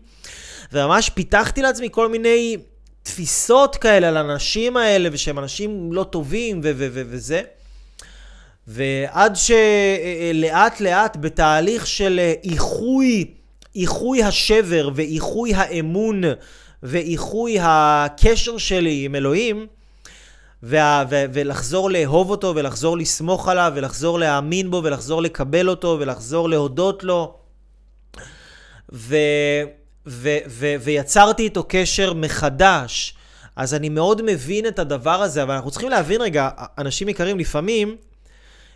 וממש 0.74 1.10
פיתחתי 1.10 1.62
לעצמי 1.62 1.88
כל 1.92 2.10
מיני 2.10 2.58
תפיסות 3.04 3.76
כאלה 3.76 4.08
על 4.08 4.18
האנשים 4.18 4.78
האלה, 4.78 5.10
ושהם 5.12 5.40
אנשים 5.40 5.94
לא 5.94 6.04
טובים, 6.04 6.60
ו- 6.64 6.72
ו- 6.76 6.88
ו- 6.92 7.04
וזה. 7.08 7.42
ועד 8.68 9.36
שלאט 9.36 10.82
לאט 10.82 11.18
בתהליך 11.20 11.88
של 11.88 12.20
איחוי, 12.44 13.26
איחוי 13.76 14.24
השבר 14.24 14.90
ואיחוי 14.96 15.54
האמון 15.54 16.22
ואיחוי 16.84 17.58
הקשר 17.62 18.58
שלי 18.58 19.06
עם 19.06 19.16
אלוהים, 19.16 19.68
וה, 20.64 21.04
ו, 21.10 21.24
ולחזור 21.34 21.90
לאהוב 21.90 22.30
אותו, 22.30 22.54
ולחזור 22.56 22.98
לסמוך 22.98 23.48
עליו, 23.48 23.72
ולחזור 23.76 24.20
להאמין 24.20 24.72
בו, 24.72 24.82
ולחזור 24.84 25.22
לקבל 25.22 25.70
אותו, 25.70 25.98
ולחזור 26.00 26.50
להודות 26.50 27.04
לו. 27.04 27.38
ו, 28.94 29.16
ו, 30.08 30.30
ו, 30.48 30.76
ויצרתי 30.80 31.44
איתו 31.44 31.64
קשר 31.68 32.14
מחדש. 32.14 33.14
אז 33.56 33.74
אני 33.74 33.90
מאוד 33.90 34.22
מבין 34.22 34.68
את 34.68 34.80
הדבר 34.80 35.22
הזה, 35.22 35.44
אבל 35.44 35.54
אנחנו 35.54 35.72
צריכים 35.72 35.90
להבין 35.90 36.22
רגע, 36.22 36.50
אנשים 36.78 37.10
יקרים, 37.10 37.40
לפעמים 37.40 37.96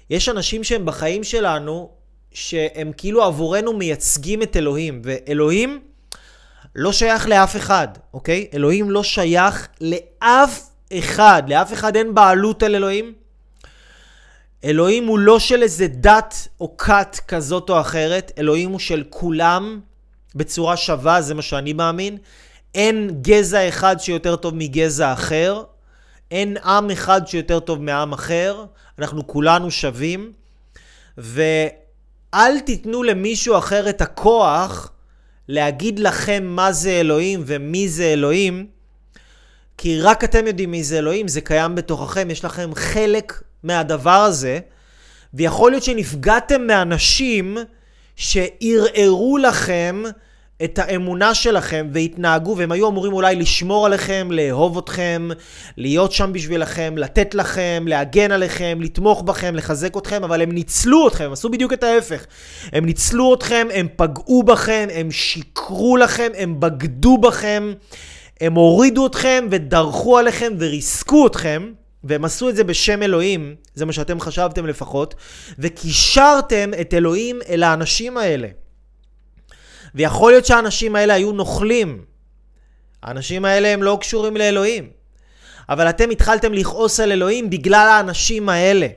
יש 0.09 0.29
אנשים 0.29 0.63
שהם 0.63 0.85
בחיים 0.85 1.23
שלנו, 1.23 1.89
שהם 2.31 2.91
כאילו 2.97 3.23
עבורנו 3.23 3.73
מייצגים 3.73 4.41
את 4.41 4.57
אלוהים, 4.57 5.01
ואלוהים 5.03 5.79
לא 6.75 6.91
שייך 6.91 7.27
לאף 7.27 7.55
אחד, 7.55 7.87
אוקיי? 8.13 8.47
אלוהים 8.53 8.91
לא 8.91 9.03
שייך 9.03 9.67
לאף 9.81 10.69
אחד, 10.93 11.43
לאף 11.47 11.73
אחד 11.73 11.95
אין 11.95 12.13
בעלות 12.13 12.63
על 12.63 12.75
אלוהים. 12.75 13.13
אלוהים 14.63 15.07
הוא 15.07 15.19
לא 15.19 15.39
של 15.39 15.63
איזה 15.63 15.87
דת 15.87 16.47
או 16.59 16.77
כת 16.77 17.17
כזאת 17.27 17.69
או 17.69 17.81
אחרת, 17.81 18.31
אלוהים 18.37 18.69
הוא 18.69 18.79
של 18.79 19.03
כולם 19.09 19.79
בצורה 20.35 20.77
שווה, 20.77 21.21
זה 21.21 21.33
מה 21.33 21.41
שאני 21.41 21.73
מאמין. 21.73 22.17
אין 22.75 23.09
גזע 23.21 23.67
אחד 23.67 23.99
שיותר 23.99 24.35
טוב 24.35 24.53
מגזע 24.55 25.13
אחר, 25.13 25.63
אין 26.31 26.57
עם 26.57 26.91
אחד 26.91 27.27
שיותר 27.27 27.59
טוב 27.59 27.81
מעם 27.81 28.13
אחר, 28.13 28.65
אנחנו 28.99 29.27
כולנו 29.27 29.71
שווים, 29.71 30.31
ואל 31.17 32.59
תיתנו 32.65 33.03
למישהו 33.03 33.57
אחר 33.57 33.89
את 33.89 34.01
הכוח 34.01 34.91
להגיד 35.47 35.99
לכם 35.99 36.43
מה 36.43 36.71
זה 36.71 36.89
אלוהים 36.91 37.43
ומי 37.45 37.89
זה 37.89 38.03
אלוהים, 38.03 38.67
כי 39.77 40.01
רק 40.01 40.23
אתם 40.23 40.47
יודעים 40.47 40.71
מי 40.71 40.83
זה 40.83 40.97
אלוהים, 40.97 41.27
זה 41.27 41.41
קיים 41.41 41.75
בתוככם, 41.75 42.29
יש 42.31 42.45
לכם 42.45 42.75
חלק 42.75 43.41
מהדבר 43.63 44.11
הזה, 44.11 44.59
ויכול 45.33 45.71
להיות 45.71 45.83
שנפגעתם 45.83 46.67
מאנשים 46.67 47.57
שערערו 48.15 49.37
לכם 49.37 50.03
את 50.63 50.79
האמונה 50.79 51.35
שלכם 51.35 51.87
והתנהגו, 51.93 52.57
והם 52.57 52.71
היו 52.71 52.89
אמורים 52.89 53.13
אולי 53.13 53.35
לשמור 53.35 53.85
עליכם, 53.85 54.27
לאהוב 54.31 54.77
אתכם, 54.77 55.29
להיות 55.77 56.11
שם 56.11 56.33
בשבילכם, 56.33 56.93
לתת 56.97 57.35
לכם, 57.35 57.83
להגן 57.87 58.31
עליכם, 58.31 58.77
לתמוך 58.81 59.21
בכם, 59.21 59.55
לחזק 59.55 59.97
אתכם, 59.97 60.23
אבל 60.23 60.41
הם 60.41 60.51
ניצלו 60.51 61.07
אתכם, 61.07 61.23
הם 61.23 61.31
עשו 61.31 61.49
בדיוק 61.49 61.73
את 61.73 61.83
ההפך. 61.83 62.25
הם 62.73 62.85
ניצלו 62.85 63.33
אתכם, 63.33 63.67
הם 63.73 63.87
פגעו 63.95 64.43
בכם, 64.43 64.87
הם 64.93 65.11
שיקרו 65.11 65.97
לכם, 65.97 66.31
הם 66.37 66.59
בגדו 66.59 67.17
בכם, 67.17 67.73
הם 68.41 68.53
הורידו 68.53 69.07
אתכם 69.07 69.47
ודרכו 69.51 70.17
עליכם 70.17 70.53
וריסקו 70.59 71.27
אתכם. 71.27 71.71
והם 72.03 72.25
עשו 72.25 72.49
את 72.49 72.55
זה 72.55 72.63
בשם 72.63 73.03
אלוהים, 73.03 73.55
זה 73.73 73.85
מה 73.85 73.93
שאתם 73.93 74.19
חשבתם 74.19 74.65
לפחות, 74.65 75.15
וקישרתם 75.59 76.71
את 76.81 76.93
אלוהים 76.93 77.39
אל 77.49 77.63
האנשים 77.63 78.17
האלה. 78.17 78.47
ויכול 79.95 80.31
להיות 80.31 80.45
שהאנשים 80.45 80.95
האלה 80.95 81.13
היו 81.13 81.31
נוכלים. 81.31 82.05
האנשים 83.03 83.45
האלה 83.45 83.67
הם 83.67 83.83
לא 83.83 83.97
קשורים 84.01 84.37
לאלוהים. 84.37 84.89
אבל 85.69 85.89
אתם 85.89 86.09
התחלתם 86.09 86.53
לכעוס 86.53 86.99
על 86.99 87.11
אלוהים 87.11 87.49
בגלל 87.49 87.87
האנשים 87.91 88.49
האלה, 88.49 88.87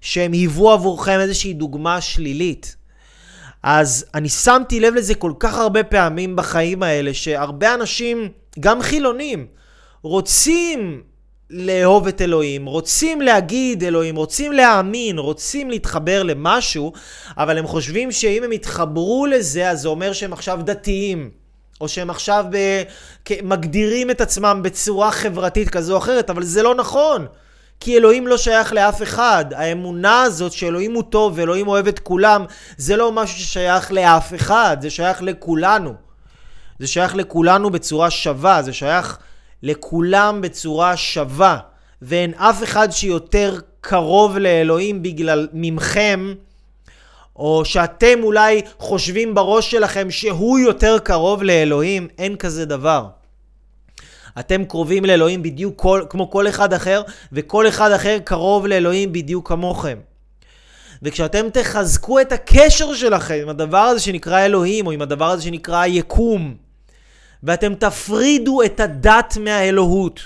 שהם 0.00 0.32
היוו 0.32 0.70
עבורכם 0.70 1.18
איזושהי 1.20 1.54
דוגמה 1.54 2.00
שלילית. 2.00 2.76
אז 3.62 4.06
אני 4.14 4.28
שמתי 4.28 4.80
לב 4.80 4.94
לזה 4.94 5.14
כל 5.14 5.32
כך 5.38 5.58
הרבה 5.58 5.82
פעמים 5.84 6.36
בחיים 6.36 6.82
האלה, 6.82 7.14
שהרבה 7.14 7.74
אנשים, 7.74 8.28
גם 8.60 8.82
חילונים, 8.82 9.46
רוצים 10.02 11.02
לאהוב 11.50 12.06
את 12.06 12.20
אלוהים, 12.20 12.66
רוצים 12.66 13.20
להגיד 13.20 13.84
אלוהים, 13.84 14.16
רוצים 14.16 14.52
להאמין, 14.52 15.18
רוצים 15.18 15.70
להתחבר 15.70 16.22
למשהו, 16.22 16.92
אבל 17.38 17.58
הם 17.58 17.66
חושבים 17.66 18.12
שאם 18.12 18.42
הם 18.44 18.52
יתחברו 18.52 19.26
לזה, 19.26 19.70
אז 19.70 19.80
זה 19.80 19.88
אומר 19.88 20.12
שהם 20.12 20.32
עכשיו 20.32 20.60
דתיים. 20.64 21.30
או 21.80 21.88
שהם 21.88 22.10
עכשיו 22.10 22.44
ב... 22.50 22.82
מגדירים 23.42 24.10
את 24.10 24.20
עצמם 24.20 24.60
בצורה 24.64 25.10
חברתית 25.10 25.68
כזו 25.68 25.92
או 25.92 25.98
אחרת, 25.98 26.30
אבל 26.30 26.44
זה 26.44 26.62
לא 26.62 26.74
נכון. 26.74 27.26
כי 27.80 27.96
אלוהים 27.96 28.26
לא 28.26 28.36
שייך 28.36 28.72
לאף 28.72 29.02
אחד. 29.02 29.44
האמונה 29.56 30.22
הזאת 30.22 30.52
שאלוהים 30.52 30.94
הוא 30.94 31.02
טוב 31.02 31.32
ואלוהים 31.36 31.68
אוהב 31.68 31.86
את 31.86 31.98
כולם, 31.98 32.44
זה 32.76 32.96
לא 32.96 33.12
משהו 33.12 33.38
ששייך 33.38 33.92
לאף 33.92 34.34
אחד, 34.34 34.76
זה 34.80 34.90
שייך 34.90 35.22
לכולנו. 35.22 35.94
זה 36.78 36.86
שייך 36.86 37.14
לכולנו 37.14 37.70
בצורה 37.70 38.10
שווה, 38.10 38.62
זה 38.62 38.72
שייך 38.72 39.18
לכולם 39.64 40.40
בצורה 40.40 40.96
שווה, 40.96 41.58
ואין 42.02 42.34
אף 42.34 42.62
אחד 42.62 42.90
שיותר 42.90 43.58
קרוב 43.80 44.38
לאלוהים 44.38 45.02
בגלל 45.02 45.48
ממכם, 45.52 46.34
או 47.36 47.64
שאתם 47.64 48.18
אולי 48.22 48.62
חושבים 48.78 49.34
בראש 49.34 49.70
שלכם 49.70 50.10
שהוא 50.10 50.58
יותר 50.58 50.98
קרוב 50.98 51.42
לאלוהים, 51.42 52.08
אין 52.18 52.36
כזה 52.36 52.64
דבר. 52.64 53.06
אתם 54.38 54.64
קרובים 54.64 55.04
לאלוהים 55.04 55.42
בדיוק 55.42 55.74
כל, 55.76 56.02
כמו 56.10 56.30
כל 56.30 56.48
אחד 56.48 56.72
אחר, 56.72 57.02
וכל 57.32 57.68
אחד 57.68 57.92
אחר 57.92 58.18
קרוב 58.24 58.66
לאלוהים 58.66 59.12
בדיוק 59.12 59.48
כמוכם. 59.48 59.98
וכשאתם 61.02 61.46
תחזקו 61.52 62.20
את 62.20 62.32
הקשר 62.32 62.94
שלכם 62.94 63.38
עם 63.42 63.48
הדבר 63.48 63.78
הזה 63.78 64.00
שנקרא 64.00 64.44
אלוהים, 64.44 64.86
או 64.86 64.92
עם 64.92 65.02
הדבר 65.02 65.30
הזה 65.30 65.42
שנקרא 65.42 65.86
יקום, 65.86 66.63
ואתם 67.44 67.74
תפרידו 67.74 68.62
את 68.62 68.80
הדת 68.80 69.36
מהאלוהות. 69.40 70.20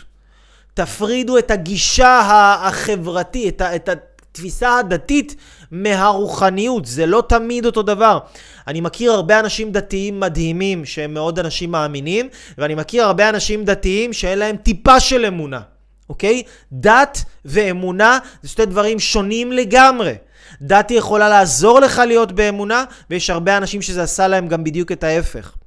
תפרידו 0.74 1.38
את 1.38 1.50
הגישה 1.50 2.20
החברתית, 2.62 3.62
את, 3.62 3.62
את 3.62 3.88
התפיסה 3.88 4.78
הדתית 4.78 5.36
מהרוחניות. 5.70 6.86
זה 6.86 7.06
לא 7.06 7.22
תמיד 7.28 7.66
אותו 7.66 7.82
דבר. 7.82 8.18
אני 8.66 8.80
מכיר 8.80 9.12
הרבה 9.12 9.40
אנשים 9.40 9.72
דתיים 9.72 10.20
מדהימים 10.20 10.84
שהם 10.84 11.14
מאוד 11.14 11.38
אנשים 11.38 11.70
מאמינים, 11.70 12.28
ואני 12.58 12.74
מכיר 12.74 13.04
הרבה 13.04 13.28
אנשים 13.28 13.64
דתיים 13.64 14.12
שאין 14.12 14.38
להם 14.38 14.56
טיפה 14.56 15.00
של 15.00 15.24
אמונה. 15.24 15.60
אוקיי? 16.08 16.42
דת 16.72 17.24
ואמונה 17.44 18.18
זה 18.42 18.48
שתי 18.48 18.66
דברים 18.66 18.98
שונים 18.98 19.52
לגמרי. 19.52 20.14
דת 20.62 20.90
יכולה 20.90 21.28
לעזור 21.28 21.80
לך 21.80 22.02
להיות 22.06 22.32
באמונה, 22.32 22.84
ויש 23.10 23.30
הרבה 23.30 23.56
אנשים 23.56 23.82
שזה 23.82 24.02
עשה 24.02 24.28
להם 24.28 24.48
גם 24.48 24.64
בדיוק 24.64 24.92
את 24.92 25.04
ההפך. 25.04 25.57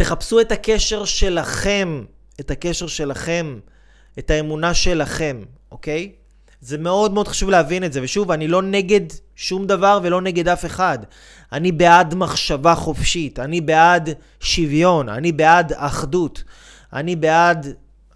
תחפשו 0.00 0.40
את 0.40 0.52
הקשר 0.52 1.04
שלכם, 1.04 2.04
את 2.40 2.50
הקשר 2.50 2.86
שלכם, 2.86 3.58
את 4.18 4.30
האמונה 4.30 4.74
שלכם, 4.74 5.42
אוקיי? 5.72 6.12
זה 6.60 6.78
מאוד 6.78 7.14
מאוד 7.14 7.28
חשוב 7.28 7.50
להבין 7.50 7.84
את 7.84 7.92
זה. 7.92 8.02
ושוב, 8.02 8.30
אני 8.30 8.48
לא 8.48 8.62
נגד 8.62 9.00
שום 9.36 9.66
דבר 9.66 10.00
ולא 10.02 10.20
נגד 10.20 10.48
אף 10.48 10.64
אחד. 10.64 10.98
אני 11.52 11.72
בעד 11.72 12.14
מחשבה 12.14 12.74
חופשית, 12.74 13.38
אני 13.38 13.60
בעד 13.60 14.10
שוויון, 14.40 15.08
אני 15.08 15.32
בעד 15.32 15.72
אחדות, 15.76 16.44
אני 16.92 17.16
בעד, 17.16 17.66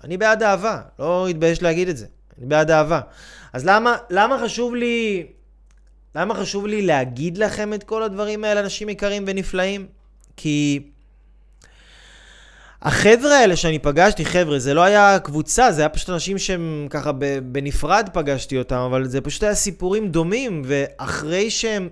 אני 0.04 0.16
בעד 0.16 0.42
אהבה. 0.42 0.80
לא 0.98 1.30
אתבייש 1.30 1.62
להגיד 1.62 1.88
את 1.88 1.96
זה. 1.96 2.06
אני 2.38 2.46
בעד 2.46 2.70
אהבה. 2.70 3.00
אז 3.52 3.66
למה, 3.66 3.96
למה 4.10 4.38
חשוב 4.44 4.74
לי, 4.74 5.26
למה 6.14 6.34
חשוב 6.34 6.66
לי 6.66 6.82
להגיד 6.82 7.38
לכם 7.38 7.74
את 7.74 7.82
כל 7.82 8.02
הדברים 8.02 8.44
האלה, 8.44 8.60
אנשים 8.60 8.88
יקרים 8.88 9.24
ונפלאים? 9.26 9.86
כי 10.36 10.80
החבר'ה 12.84 13.38
האלה 13.38 13.56
שאני 13.56 13.78
פגשתי, 13.78 14.24
חבר'ה, 14.24 14.58
זה 14.58 14.74
לא 14.74 14.82
היה 14.82 15.18
קבוצה, 15.18 15.72
זה 15.72 15.80
היה 15.82 15.88
פשוט 15.88 16.10
אנשים 16.10 16.38
שהם 16.38 16.86
ככה 16.90 17.12
בנפרד 17.52 18.08
פגשתי 18.12 18.58
אותם, 18.58 18.76
אבל 18.76 19.08
זה 19.08 19.20
פשוט 19.20 19.42
היה 19.42 19.54
סיפורים 19.54 20.08
דומים, 20.08 20.62
ואחרי 20.66 21.50
שהם 21.50 21.88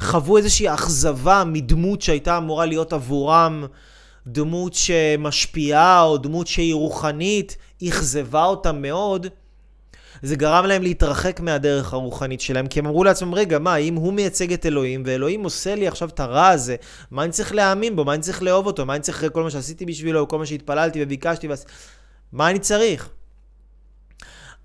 חוו 0.00 0.36
איזושהי 0.36 0.74
אכזבה 0.74 1.42
מדמות 1.46 2.02
שהייתה 2.02 2.36
אמורה 2.36 2.66
להיות 2.66 2.92
עבורם 2.92 3.64
דמות 4.26 4.74
שמשפיעה, 4.74 6.02
או 6.02 6.16
דמות 6.16 6.46
שהיא 6.46 6.74
רוחנית, 6.74 7.56
אכזבה 7.88 8.44
אותם 8.44 8.82
מאוד, 8.82 9.26
זה 10.22 10.36
גרם 10.36 10.66
להם 10.66 10.82
להתרחק 10.82 11.40
מהדרך 11.40 11.92
הרוחנית 11.92 12.40
שלהם, 12.40 12.66
כי 12.66 12.78
הם 12.78 12.86
אמרו 12.86 13.04
לעצמם, 13.04 13.34
רגע, 13.34 13.58
מה, 13.58 13.76
אם 13.76 13.94
הוא 13.94 14.12
מייצג 14.12 14.52
את 14.52 14.66
אלוהים, 14.66 15.02
ואלוהים 15.06 15.44
עושה 15.44 15.74
לי 15.74 15.88
עכשיו 15.88 16.08
את 16.08 16.20
הרע 16.20 16.48
הזה, 16.48 16.76
מה 17.10 17.24
אני 17.24 17.32
צריך 17.32 17.54
להאמין 17.54 17.96
בו? 17.96 18.04
מה 18.04 18.14
אני 18.14 18.22
צריך 18.22 18.42
לאהוב 18.42 18.66
אותו? 18.66 18.86
מה 18.86 18.94
אני 18.94 19.02
צריך 19.02 19.16
אחרי 19.16 19.28
כל 19.32 19.42
מה 19.42 19.50
שעשיתי 19.50 19.86
בשבילו, 19.86 20.28
כל 20.28 20.38
מה 20.38 20.46
שהתפללתי 20.46 21.02
וביקשתי, 21.02 21.48
ועש... 21.48 21.60
מה 22.32 22.50
אני 22.50 22.58
צריך? 22.58 23.08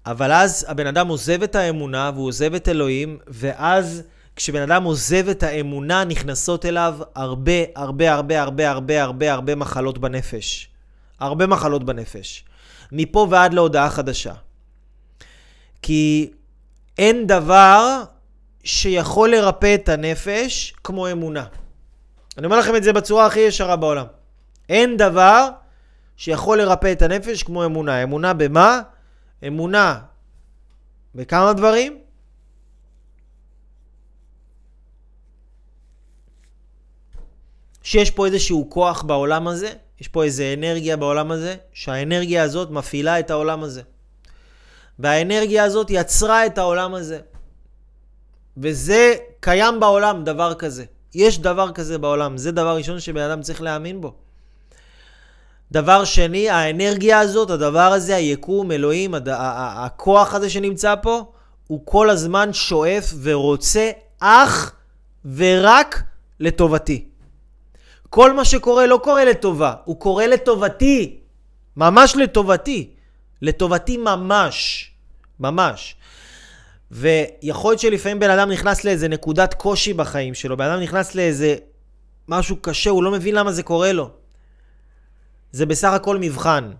אבל 0.06 0.32
אז 0.32 0.66
הבן 0.70 0.88
אדם 0.88 1.08
עוזב 1.08 1.44
את 1.44 1.56
האמונה, 1.56 2.12
והוא 2.14 2.28
עוזב 2.28 2.54
את 2.54 2.70
אלוהים, 2.70 3.18
ואז... 3.28 4.04
כשבן 4.40 4.62
אדם 4.62 4.84
עוזב 4.84 5.30
את 5.30 5.44
האמונה, 5.44 6.04
נכנסות 6.04 6.66
אליו 6.66 6.98
הרבה, 7.16 7.52
הרבה, 7.76 8.14
הרבה, 8.14 8.42
הרבה, 8.42 8.72
הרבה, 8.72 9.02
הרבה, 9.04 9.34
הרבה 9.34 9.56
מחלות 9.56 9.98
בנפש. 9.98 10.70
הרבה 11.20 11.48
מחלות 11.48 11.84
בנפש. 11.84 12.44
מפה 12.92 13.28
ועד 13.30 13.54
להודעה 13.54 13.90
חדשה. 13.90 14.34
כי 15.82 16.32
אין 16.98 17.28
דבר 17.28 18.04
שיכול 18.64 19.30
לרפא 19.30 19.76
את 19.76 19.90
הנפש 19.90 20.74
כמו 20.84 21.12
אמונה. 21.12 21.46
אני 22.38 22.46
אומר 22.46 22.60
לכם 22.60 22.76
את 22.76 22.84
זה 22.84 22.94
בצורה 22.94 23.26
הכי 23.26 23.40
ישרה 23.40 23.76
בעולם. 23.76 24.06
אין 24.70 24.98
דבר 24.98 25.50
שיכול 26.18 26.58
לרפא 26.58 26.92
את 26.92 27.02
הנפש 27.02 27.44
כמו 27.44 27.66
אמונה. 27.66 28.04
אמונה 28.04 28.34
במה? 28.34 28.82
אמונה 29.48 30.00
בכמה 31.16 31.54
דברים. 31.54 31.98
שיש 37.84 38.12
פה 38.12 38.26
איזשהו 38.26 38.70
כוח 38.70 39.02
בעולם 39.02 39.48
הזה, 39.48 39.74
יש 40.00 40.08
פה 40.08 40.24
איזו 40.24 40.44
אנרגיה 40.54 40.98
בעולם 40.98 41.32
הזה, 41.32 41.56
שהאנרגיה 41.74 42.44
הזאת 42.44 42.70
מפעילה 42.70 43.20
את 43.20 43.32
העולם 43.32 43.64
הזה. 43.64 43.82
והאנרגיה 45.00 45.64
הזאת 45.64 45.88
יצרה 45.90 46.46
את 46.46 46.58
העולם 46.58 46.94
הזה. 46.94 47.20
וזה 48.58 49.16
קיים 49.40 49.80
בעולם, 49.80 50.24
דבר 50.24 50.54
כזה. 50.54 50.86
יש 51.14 51.40
דבר 51.40 51.72
כזה 51.72 51.98
בעולם. 51.98 52.38
זה 52.38 52.52
דבר 52.52 52.76
ראשון 52.76 53.00
שבן 53.00 53.22
אדם 53.22 53.42
צריך 53.42 53.62
להאמין 53.62 54.02
בו. 54.02 54.14
דבר 55.72 56.06
שני, 56.06 56.50
האנרגיה 56.50 57.20
הזאת, 57.20 57.50
הדבר 57.50 57.92
הזה, 57.94 58.16
היקום, 58.16 58.72
אלוהים, 58.72 59.14
הד... 59.14 59.30
הכוח 59.32 60.34
הזה 60.34 60.50
שנמצא 60.50 60.96
פה, 61.02 61.32
הוא 61.68 61.82
כל 61.86 62.10
הזמן 62.10 62.54
שואף 62.54 63.14
ורוצה 63.22 63.92
אך 64.20 64.72
ורק 65.36 66.04
לטובתי. 66.40 67.06
כל 68.10 68.34
מה 68.34 68.46
שקורה 68.46 68.86
לא 68.86 69.00
קורה 69.04 69.26
לטובה, 69.26 69.74
הוא 69.86 70.00
קורה 70.00 70.28
לטובתי. 70.28 71.20
ממש 71.78 72.16
לטובתי. 72.16 72.90
לטובתי 73.42 73.98
ממש. 73.98 74.89
ממש. 75.40 75.96
ויכול 76.92 77.72
להיות 77.72 77.80
שלפעמים 77.80 78.20
בן 78.20 78.30
אדם 78.30 78.52
נכנס 78.52 78.84
לאיזה 78.84 79.08
נקודת 79.08 79.54
קושי 79.54 79.94
בחיים 79.94 80.34
שלו, 80.34 80.58
בן 80.58 80.66
אדם 80.66 80.82
נכנס 80.82 81.16
לאיזה 81.16 81.56
משהו 82.28 82.56
קשה, 82.62 82.90
הוא 82.90 83.04
לא 83.04 83.12
מבין 83.12 83.36
למה 83.36 83.52
זה 83.52 83.64
קורה 83.64 83.92
לו. 83.92 84.10
זה 85.52 85.66
בסך 85.66 85.90
הכל 85.94 86.18
מבחן. 86.18 86.72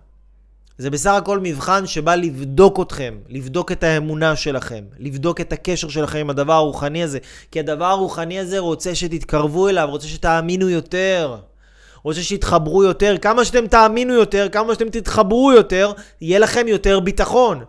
זה 0.78 0.90
בסך 0.90 1.10
הכל 1.10 1.38
מבחן 1.38 1.86
שבא 1.86 2.14
לבדוק 2.14 2.80
אתכם, 2.80 3.18
לבדוק 3.28 3.72
את 3.72 3.82
האמונה 3.82 4.36
שלכם, 4.36 4.84
לבדוק 4.98 5.40
את 5.40 5.52
הקשר 5.52 5.88
שלכם 5.88 6.18
עם 6.18 6.30
הדבר 6.30 6.52
הרוחני 6.52 7.02
הזה. 7.02 7.18
כי 7.50 7.60
הדבר 7.60 7.84
הרוחני 7.84 8.38
הזה 8.38 8.58
רוצה 8.58 8.94
שתתקרבו 8.94 9.68
אליו, 9.68 9.88
רוצה 9.90 10.06
שתאמינו 10.08 10.68
יותר. 10.68 11.36
רוצה 12.02 12.22
שתתחברו 12.22 12.84
יותר. 12.84 13.18
כמה 13.18 13.44
שאתם 13.44 13.66
תאמינו 13.66 14.14
יותר, 14.14 14.48
כמה 14.48 14.74
שאתם 14.74 14.88
תתחברו 14.88 15.52
יותר, 15.52 15.92
יהיה 16.20 16.38
לכם 16.38 16.68
יותר 16.68 17.00
ביטחון. 17.00 17.64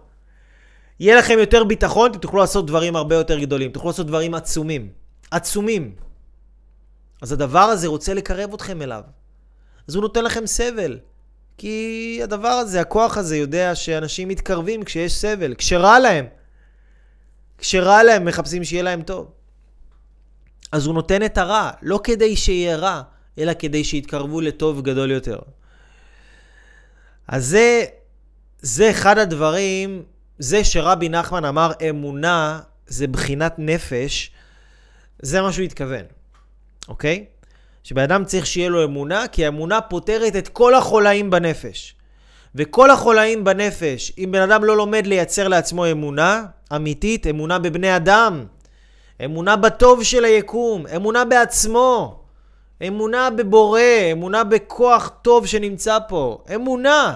יהיה 1.01 1.15
לכם 1.15 1.39
יותר 1.39 1.63
ביטחון, 1.63 2.11
אתם 2.11 2.19
תוכלו 2.19 2.39
לעשות 2.39 2.67
דברים 2.67 2.95
הרבה 2.95 3.15
יותר 3.15 3.39
גדולים. 3.39 3.71
תוכלו 3.71 3.89
לעשות 3.89 4.07
דברים 4.07 4.33
עצומים. 4.33 4.89
עצומים. 5.31 5.95
אז 7.21 7.31
הדבר 7.31 7.59
הזה 7.59 7.87
רוצה 7.87 8.13
לקרב 8.13 8.53
אתכם 8.53 8.81
אליו. 8.81 9.01
אז 9.87 9.95
הוא 9.95 10.01
נותן 10.01 10.23
לכם 10.23 10.45
סבל. 10.45 10.99
כי 11.57 12.19
הדבר 12.23 12.47
הזה, 12.47 12.81
הכוח 12.81 13.17
הזה, 13.17 13.37
יודע 13.37 13.75
שאנשים 13.75 14.27
מתקרבים 14.27 14.83
כשיש 14.83 15.13
סבל, 15.13 15.53
כשרע 15.53 15.99
להם. 15.99 16.25
כשרע 17.57 18.03
להם, 18.03 18.25
מחפשים 18.25 18.63
שיהיה 18.63 18.83
להם 18.83 19.01
טוב. 19.01 19.31
אז 20.71 20.85
הוא 20.85 20.93
נותן 20.93 21.25
את 21.25 21.37
הרע, 21.37 21.71
לא 21.81 21.99
כדי 22.03 22.35
שיהיה 22.35 22.75
רע, 22.75 23.01
אלא 23.37 23.53
כדי 23.59 23.83
שיתקרבו 23.83 24.41
לטוב 24.41 24.81
גדול 24.81 25.11
יותר. 25.11 25.39
אז 27.27 27.45
זה, 27.45 27.85
זה 28.61 28.89
אחד 28.89 29.17
הדברים, 29.17 30.03
זה 30.41 30.63
שרבי 30.63 31.09
נחמן 31.09 31.45
אמר 31.45 31.71
אמונה 31.89 32.59
זה 32.87 33.07
בחינת 33.07 33.55
נפש, 33.57 34.31
זה 35.21 35.41
מה 35.41 35.51
שהוא 35.51 35.65
התכוון, 35.65 36.03
אוקיי? 36.87 37.25
שבן 37.83 38.01
אדם 38.01 38.25
צריך 38.25 38.45
שיהיה 38.45 38.69
לו 38.69 38.83
אמונה, 38.83 39.27
כי 39.27 39.45
האמונה 39.45 39.81
פותרת 39.81 40.35
את 40.35 40.47
כל 40.47 40.75
החולאים 40.75 41.29
בנפש. 41.29 41.95
וכל 42.55 42.91
החולאים 42.91 43.43
בנפש, 43.43 44.11
אם 44.17 44.29
בן 44.31 44.41
אדם 44.41 44.63
לא 44.63 44.77
לומד 44.77 45.07
לייצר 45.07 45.47
לעצמו 45.47 45.91
אמונה 45.91 46.45
אמיתית, 46.75 47.27
אמונה 47.27 47.59
בבני 47.59 47.95
אדם, 47.95 48.45
אמונה 49.25 49.55
בטוב 49.55 50.03
של 50.03 50.25
היקום, 50.25 50.87
אמונה 50.95 51.25
בעצמו, 51.25 52.23
אמונה 52.87 53.29
בבורא, 53.29 53.81
אמונה 54.11 54.43
בכוח 54.43 55.11
טוב 55.21 55.47
שנמצא 55.47 55.97
פה, 56.07 56.43
אמונה. 56.55 57.15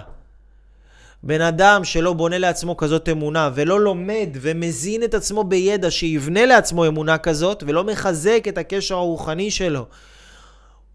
בן 1.26 1.42
אדם 1.42 1.84
שלא 1.84 2.14
בונה 2.14 2.38
לעצמו 2.38 2.78
כזאת 2.78 3.10
אמונה 3.10 3.50
ולא 3.56 3.82
לומד 3.82 4.30
ומזין 4.42 5.04
את 5.04 5.14
עצמו 5.14 5.44
בידע 5.44 5.92
שיבנה 5.92 6.46
לעצמו 6.46 6.88
אמונה 6.88 7.18
כזאת 7.18 7.64
ולא 7.68 7.84
מחזק 7.84 8.44
את 8.50 8.58
הקשר 8.58 8.96
הרוחני 8.96 9.52
שלו 9.52 9.86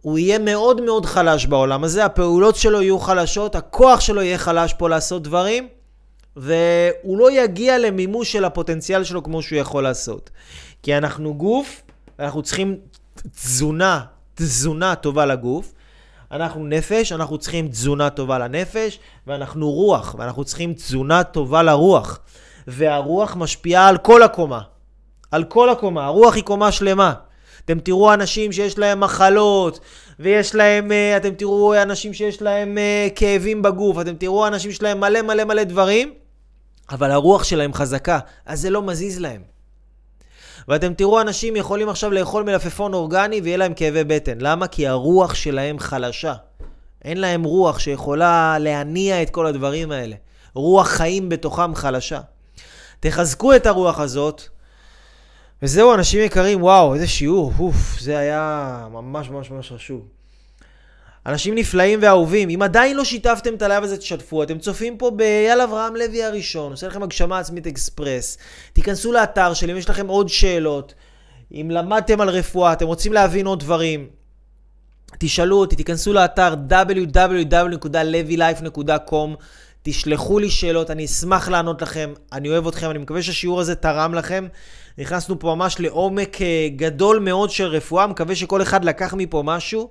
הוא 0.01 0.19
יהיה 0.19 0.39
מאוד 0.39 0.81
מאוד 0.81 1.07
חלש 1.07 1.47
בעולם 1.47 1.85
הזה, 1.85 2.05
הפעולות 2.05 2.57
שלו 2.57 2.83
יהיו 2.83 2.99
חלשות, 2.99 3.55
הכוח 3.55 4.01
שלו 4.01 4.23
יהיה 4.23 4.39
חלש 4.39 4.75
פה 4.75 4.89
לעשות 4.89 5.23
דברים, 5.23 5.69
והוא 6.37 7.19
לא 7.19 7.33
יגיע 7.33 7.79
למימוש 7.79 8.33
של 8.33 8.45
הפוטנציאל 8.45 9.05
שלו 9.05 9.23
כמו 9.23 9.43
שהוא 9.43 9.59
יכול 9.59 9.83
לעשות. 9.83 10.31
כי 10.83 10.97
אנחנו 10.97 11.35
גוף, 11.35 11.83
אנחנו 12.19 12.43
צריכים 12.43 12.77
תזונה, 13.35 14.01
תזונה 14.35 14.95
טובה 14.95 15.27
לגוף. 15.27 15.73
אנחנו 16.33 16.67
נפש, 16.67 17.13
אנחנו 17.13 17.39
צריכים 17.39 17.69
תזונה 17.69 18.11
טובה 18.11 18.39
לנפש, 18.39 18.99
ואנחנו 19.27 19.71
רוח, 19.71 20.15
ואנחנו 20.19 20.45
צריכים 20.45 20.75
תזונה 20.75 21.25
טובה 21.25 21.63
לרוח. 21.63 22.19
והרוח 22.67 23.37
משפיעה 23.37 23.89
על 23.89 23.99
כל 23.99 24.23
הקומה. 24.23 24.61
על 25.31 25.45
כל 25.45 25.71
הקומה. 25.71 26.07
הרוח 26.07 26.35
היא 26.35 26.45
קומה 26.45 26.73
שלמה. 26.73 27.13
אתם 27.65 27.81
תראו 27.81 28.15
אנשים 28.15 28.53
שיש 28.53 28.79
להם 28.79 29.01
מחלות, 29.01 29.81
ויש 30.19 30.55
להם, 30.55 30.93
אה, 30.93 31.17
אתם 31.17 31.35
תראו 31.35 31.83
אנשים 31.83 32.15
שיש 32.15 32.43
להם 32.43 32.79
אה, 32.79 33.09
כאבים 33.15 33.63
בגוף, 33.63 34.01
אתם 34.01 34.15
תראו 34.15 34.47
אנשים 34.47 34.71
שיש 34.71 34.83
להם 34.83 35.01
מלא 35.01 35.23
מלא 35.23 35.45
מלא 35.45 35.65
דברים, 35.65 36.15
אבל 36.91 37.11
הרוח 37.11 37.45
שלהם 37.45 37.75
חזקה, 37.75 38.19
אז 38.47 38.61
זה 38.61 38.71
לא 38.71 38.83
מזיז 38.83 39.21
להם. 39.21 39.43
ואתם 40.69 40.95
תראו 40.95 41.21
אנשים 41.21 41.57
יכולים 41.57 41.89
עכשיו 41.89 42.11
לאכול 42.11 42.43
מלפפון 42.43 42.95
אורגני 42.95 43.41
ויהיה 43.41 43.57
להם 43.57 43.75
כאבי 43.75 44.05
בטן. 44.05 44.39
למה? 44.41 44.67
כי 44.67 44.89
הרוח 44.89 45.35
שלהם 45.35 45.79
חלשה. 45.79 46.35
אין 47.05 47.21
להם 47.21 47.43
רוח 47.43 47.79
שיכולה 47.79 48.57
להניע 48.61 49.23
את 49.23 49.31
כל 49.31 49.47
הדברים 49.47 49.93
האלה. 49.93 50.17
רוח 50.55 50.89
חיים 50.89 51.29
בתוכם 51.29 51.75
חלשה. 51.75 52.21
תחזקו 53.01 53.57
את 53.57 53.67
הרוח 53.67 54.01
הזאת, 54.01 54.43
וזהו, 55.63 55.95
אנשים 55.95 56.21
יקרים, 56.21 56.63
וואו, 56.63 56.95
איזה 56.95 57.09
שיעור, 57.09 57.53
אוף, 57.59 58.01
זה 58.01 58.19
היה 58.19 58.89
ממש 58.93 59.31
ממש 59.31 59.51
ממש 59.51 59.73
חשוב. 59.73 60.20
אנשים 61.31 61.55
נפלאים 61.55 61.99
ואהובים, 62.03 62.51
אם 62.51 62.63
עדיין 62.63 62.97
לא 62.97 63.05
שיתפתם 63.05 63.55
את 63.55 63.63
ה 63.63 63.67
live 63.67 63.85
הזה, 63.85 63.97
תשתפו. 63.97 64.43
אתם 64.43 64.59
צופים 64.59 64.97
פה 64.97 65.11
באייל 65.11 65.61
אברהם 65.61 65.97
לוי 65.97 66.25
הראשון, 66.25 66.73
עושה 66.73 66.87
לכם 66.87 67.03
הגשמה 67.03 67.39
עצמית 67.39 67.67
אקספרס. 67.67 68.39
תיכנסו 68.73 69.13
לאתר 69.13 69.55
שלי, 69.55 69.73
אם 69.73 69.79
יש 69.79 69.91
לכם 69.91 70.07
עוד 70.07 70.29
שאלות, 70.29 70.95
אם 71.53 71.71
למדתם 71.71 72.21
על 72.21 72.29
רפואה, 72.29 72.73
אתם 72.73 72.87
רוצים 72.87 73.13
להבין 73.13 73.47
עוד 73.47 73.61
דברים, 73.61 74.07
תשאלו 75.19 75.57
אותי, 75.57 75.77
תיכנסו 75.77 76.13
לאתר 76.13 76.55
www.levylife.com 76.71 79.37
תשלחו 79.83 80.39
לי 80.39 80.51
שאלות, 80.51 80.91
אני 80.91 81.05
אשמח 81.05 81.49
לענות 81.49 81.83
לכם, 81.83 82.13
אני 82.33 82.49
אוהב 82.49 82.67
אתכם, 82.67 82.91
אני 82.91 82.99
מקווה 82.99 83.23
שהשיעור 83.23 83.61
הזה 83.61 83.75
תרם 83.75 84.15
לכם. 84.15 84.47
נכנסנו 84.99 85.39
פה 85.39 85.55
ממש 85.55 85.81
לעומק 85.81 86.43
אה, 86.43 86.69
גדול 86.77 87.19
מאוד 87.19 87.51
של 87.51 87.65
רפואה, 87.65 88.07
מקווה 88.07 88.35
שכל 88.35 88.63
אחד 88.63 88.85
לקח 88.85 89.15
מפה 89.15 89.43
משהו. 89.45 89.91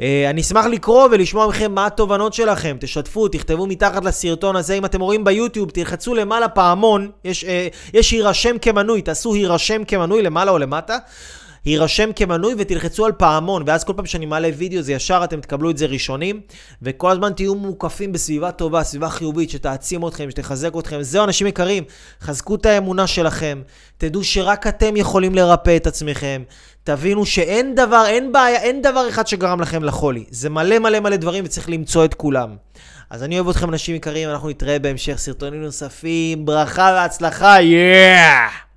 אה, 0.00 0.30
אני 0.30 0.40
אשמח 0.40 0.66
לקרוא 0.66 1.08
ולשמוע 1.10 1.46
מכם 1.46 1.72
מה 1.74 1.86
התובנות 1.86 2.34
שלכם. 2.34 2.76
תשתפו, 2.80 3.28
תכתבו 3.28 3.66
מתחת 3.66 4.04
לסרטון 4.04 4.56
הזה. 4.56 4.74
אם 4.74 4.84
אתם 4.84 5.00
רואים 5.00 5.24
ביוטיוב, 5.24 5.70
תלחצו 5.70 6.14
למעלה 6.14 6.48
פעמון, 6.48 7.10
יש, 7.24 7.44
אה, 7.44 7.68
יש 7.94 8.10
הירשם 8.10 8.58
כמנוי, 8.58 9.02
תעשו 9.02 9.34
הירשם 9.34 9.84
כמנוי 9.84 10.22
למעלה 10.22 10.50
או 10.50 10.58
למטה. 10.58 10.98
הירשם 11.64 12.10
כמנוי 12.16 12.54
ותלחצו 12.58 13.06
על 13.06 13.12
פעמון, 13.12 13.62
ואז 13.66 13.84
כל 13.84 13.92
פעם 13.96 14.06
שאני 14.06 14.26
מעלה 14.26 14.48
וידאו 14.56 14.82
זה 14.82 14.92
ישר 14.92 15.20
אתם 15.24 15.40
תקבלו 15.40 15.70
את 15.70 15.78
זה 15.78 15.86
ראשונים, 15.86 16.40
וכל 16.82 17.10
הזמן 17.10 17.32
תהיו 17.32 17.54
מוקפים 17.54 18.12
בסביבה 18.12 18.50
טובה, 18.50 18.82
סביבה 18.82 19.08
חיובית, 19.08 19.50
שתעצים 19.50 20.06
אתכם, 20.06 20.30
שתחזק 20.30 20.70
אתכם. 20.78 21.02
זהו, 21.02 21.24
אנשים 21.24 21.46
יקרים, 21.46 21.84
חזקו 22.20 22.54
את 22.54 22.66
האמונה 22.66 23.06
שלכם, 23.06 23.62
תדעו 23.98 24.24
שרק 24.24 24.66
אתם 24.66 24.96
יכולים 24.96 25.34
לרפא 25.34 25.76
את 25.76 25.86
עצמכם, 25.86 26.42
תבינו 26.84 27.26
שאין 27.26 27.74
דבר, 27.74 28.04
אין 28.06 28.32
בעיה, 28.32 28.62
אין 28.62 28.82
דבר 28.82 29.08
אחד 29.08 29.26
שגרם 29.26 29.60
לכם 29.60 29.84
לחולי. 29.84 30.24
זה 30.30 30.50
מלא 30.50 30.78
מלא 30.78 31.00
מלא 31.00 31.16
דברים 31.16 31.44
וצריך 31.44 31.70
למצוא 31.70 32.04
את 32.04 32.14
כולם. 32.14 32.56
אז 33.10 33.22
אני 33.22 33.38
אוהב 33.38 33.48
אתכם 33.48 33.68
אנשים 33.68 33.94
יקרים, 33.94 34.28
אנחנו 34.30 34.48
נתראה 34.48 34.78
בהמשך 34.78 35.18
סרטונים 35.18 35.62
נוספים, 35.62 36.46
ברכה 36.46 36.92
והצלחה, 36.94 37.62
יאה! 37.62 38.48
Yeah! 38.48 38.70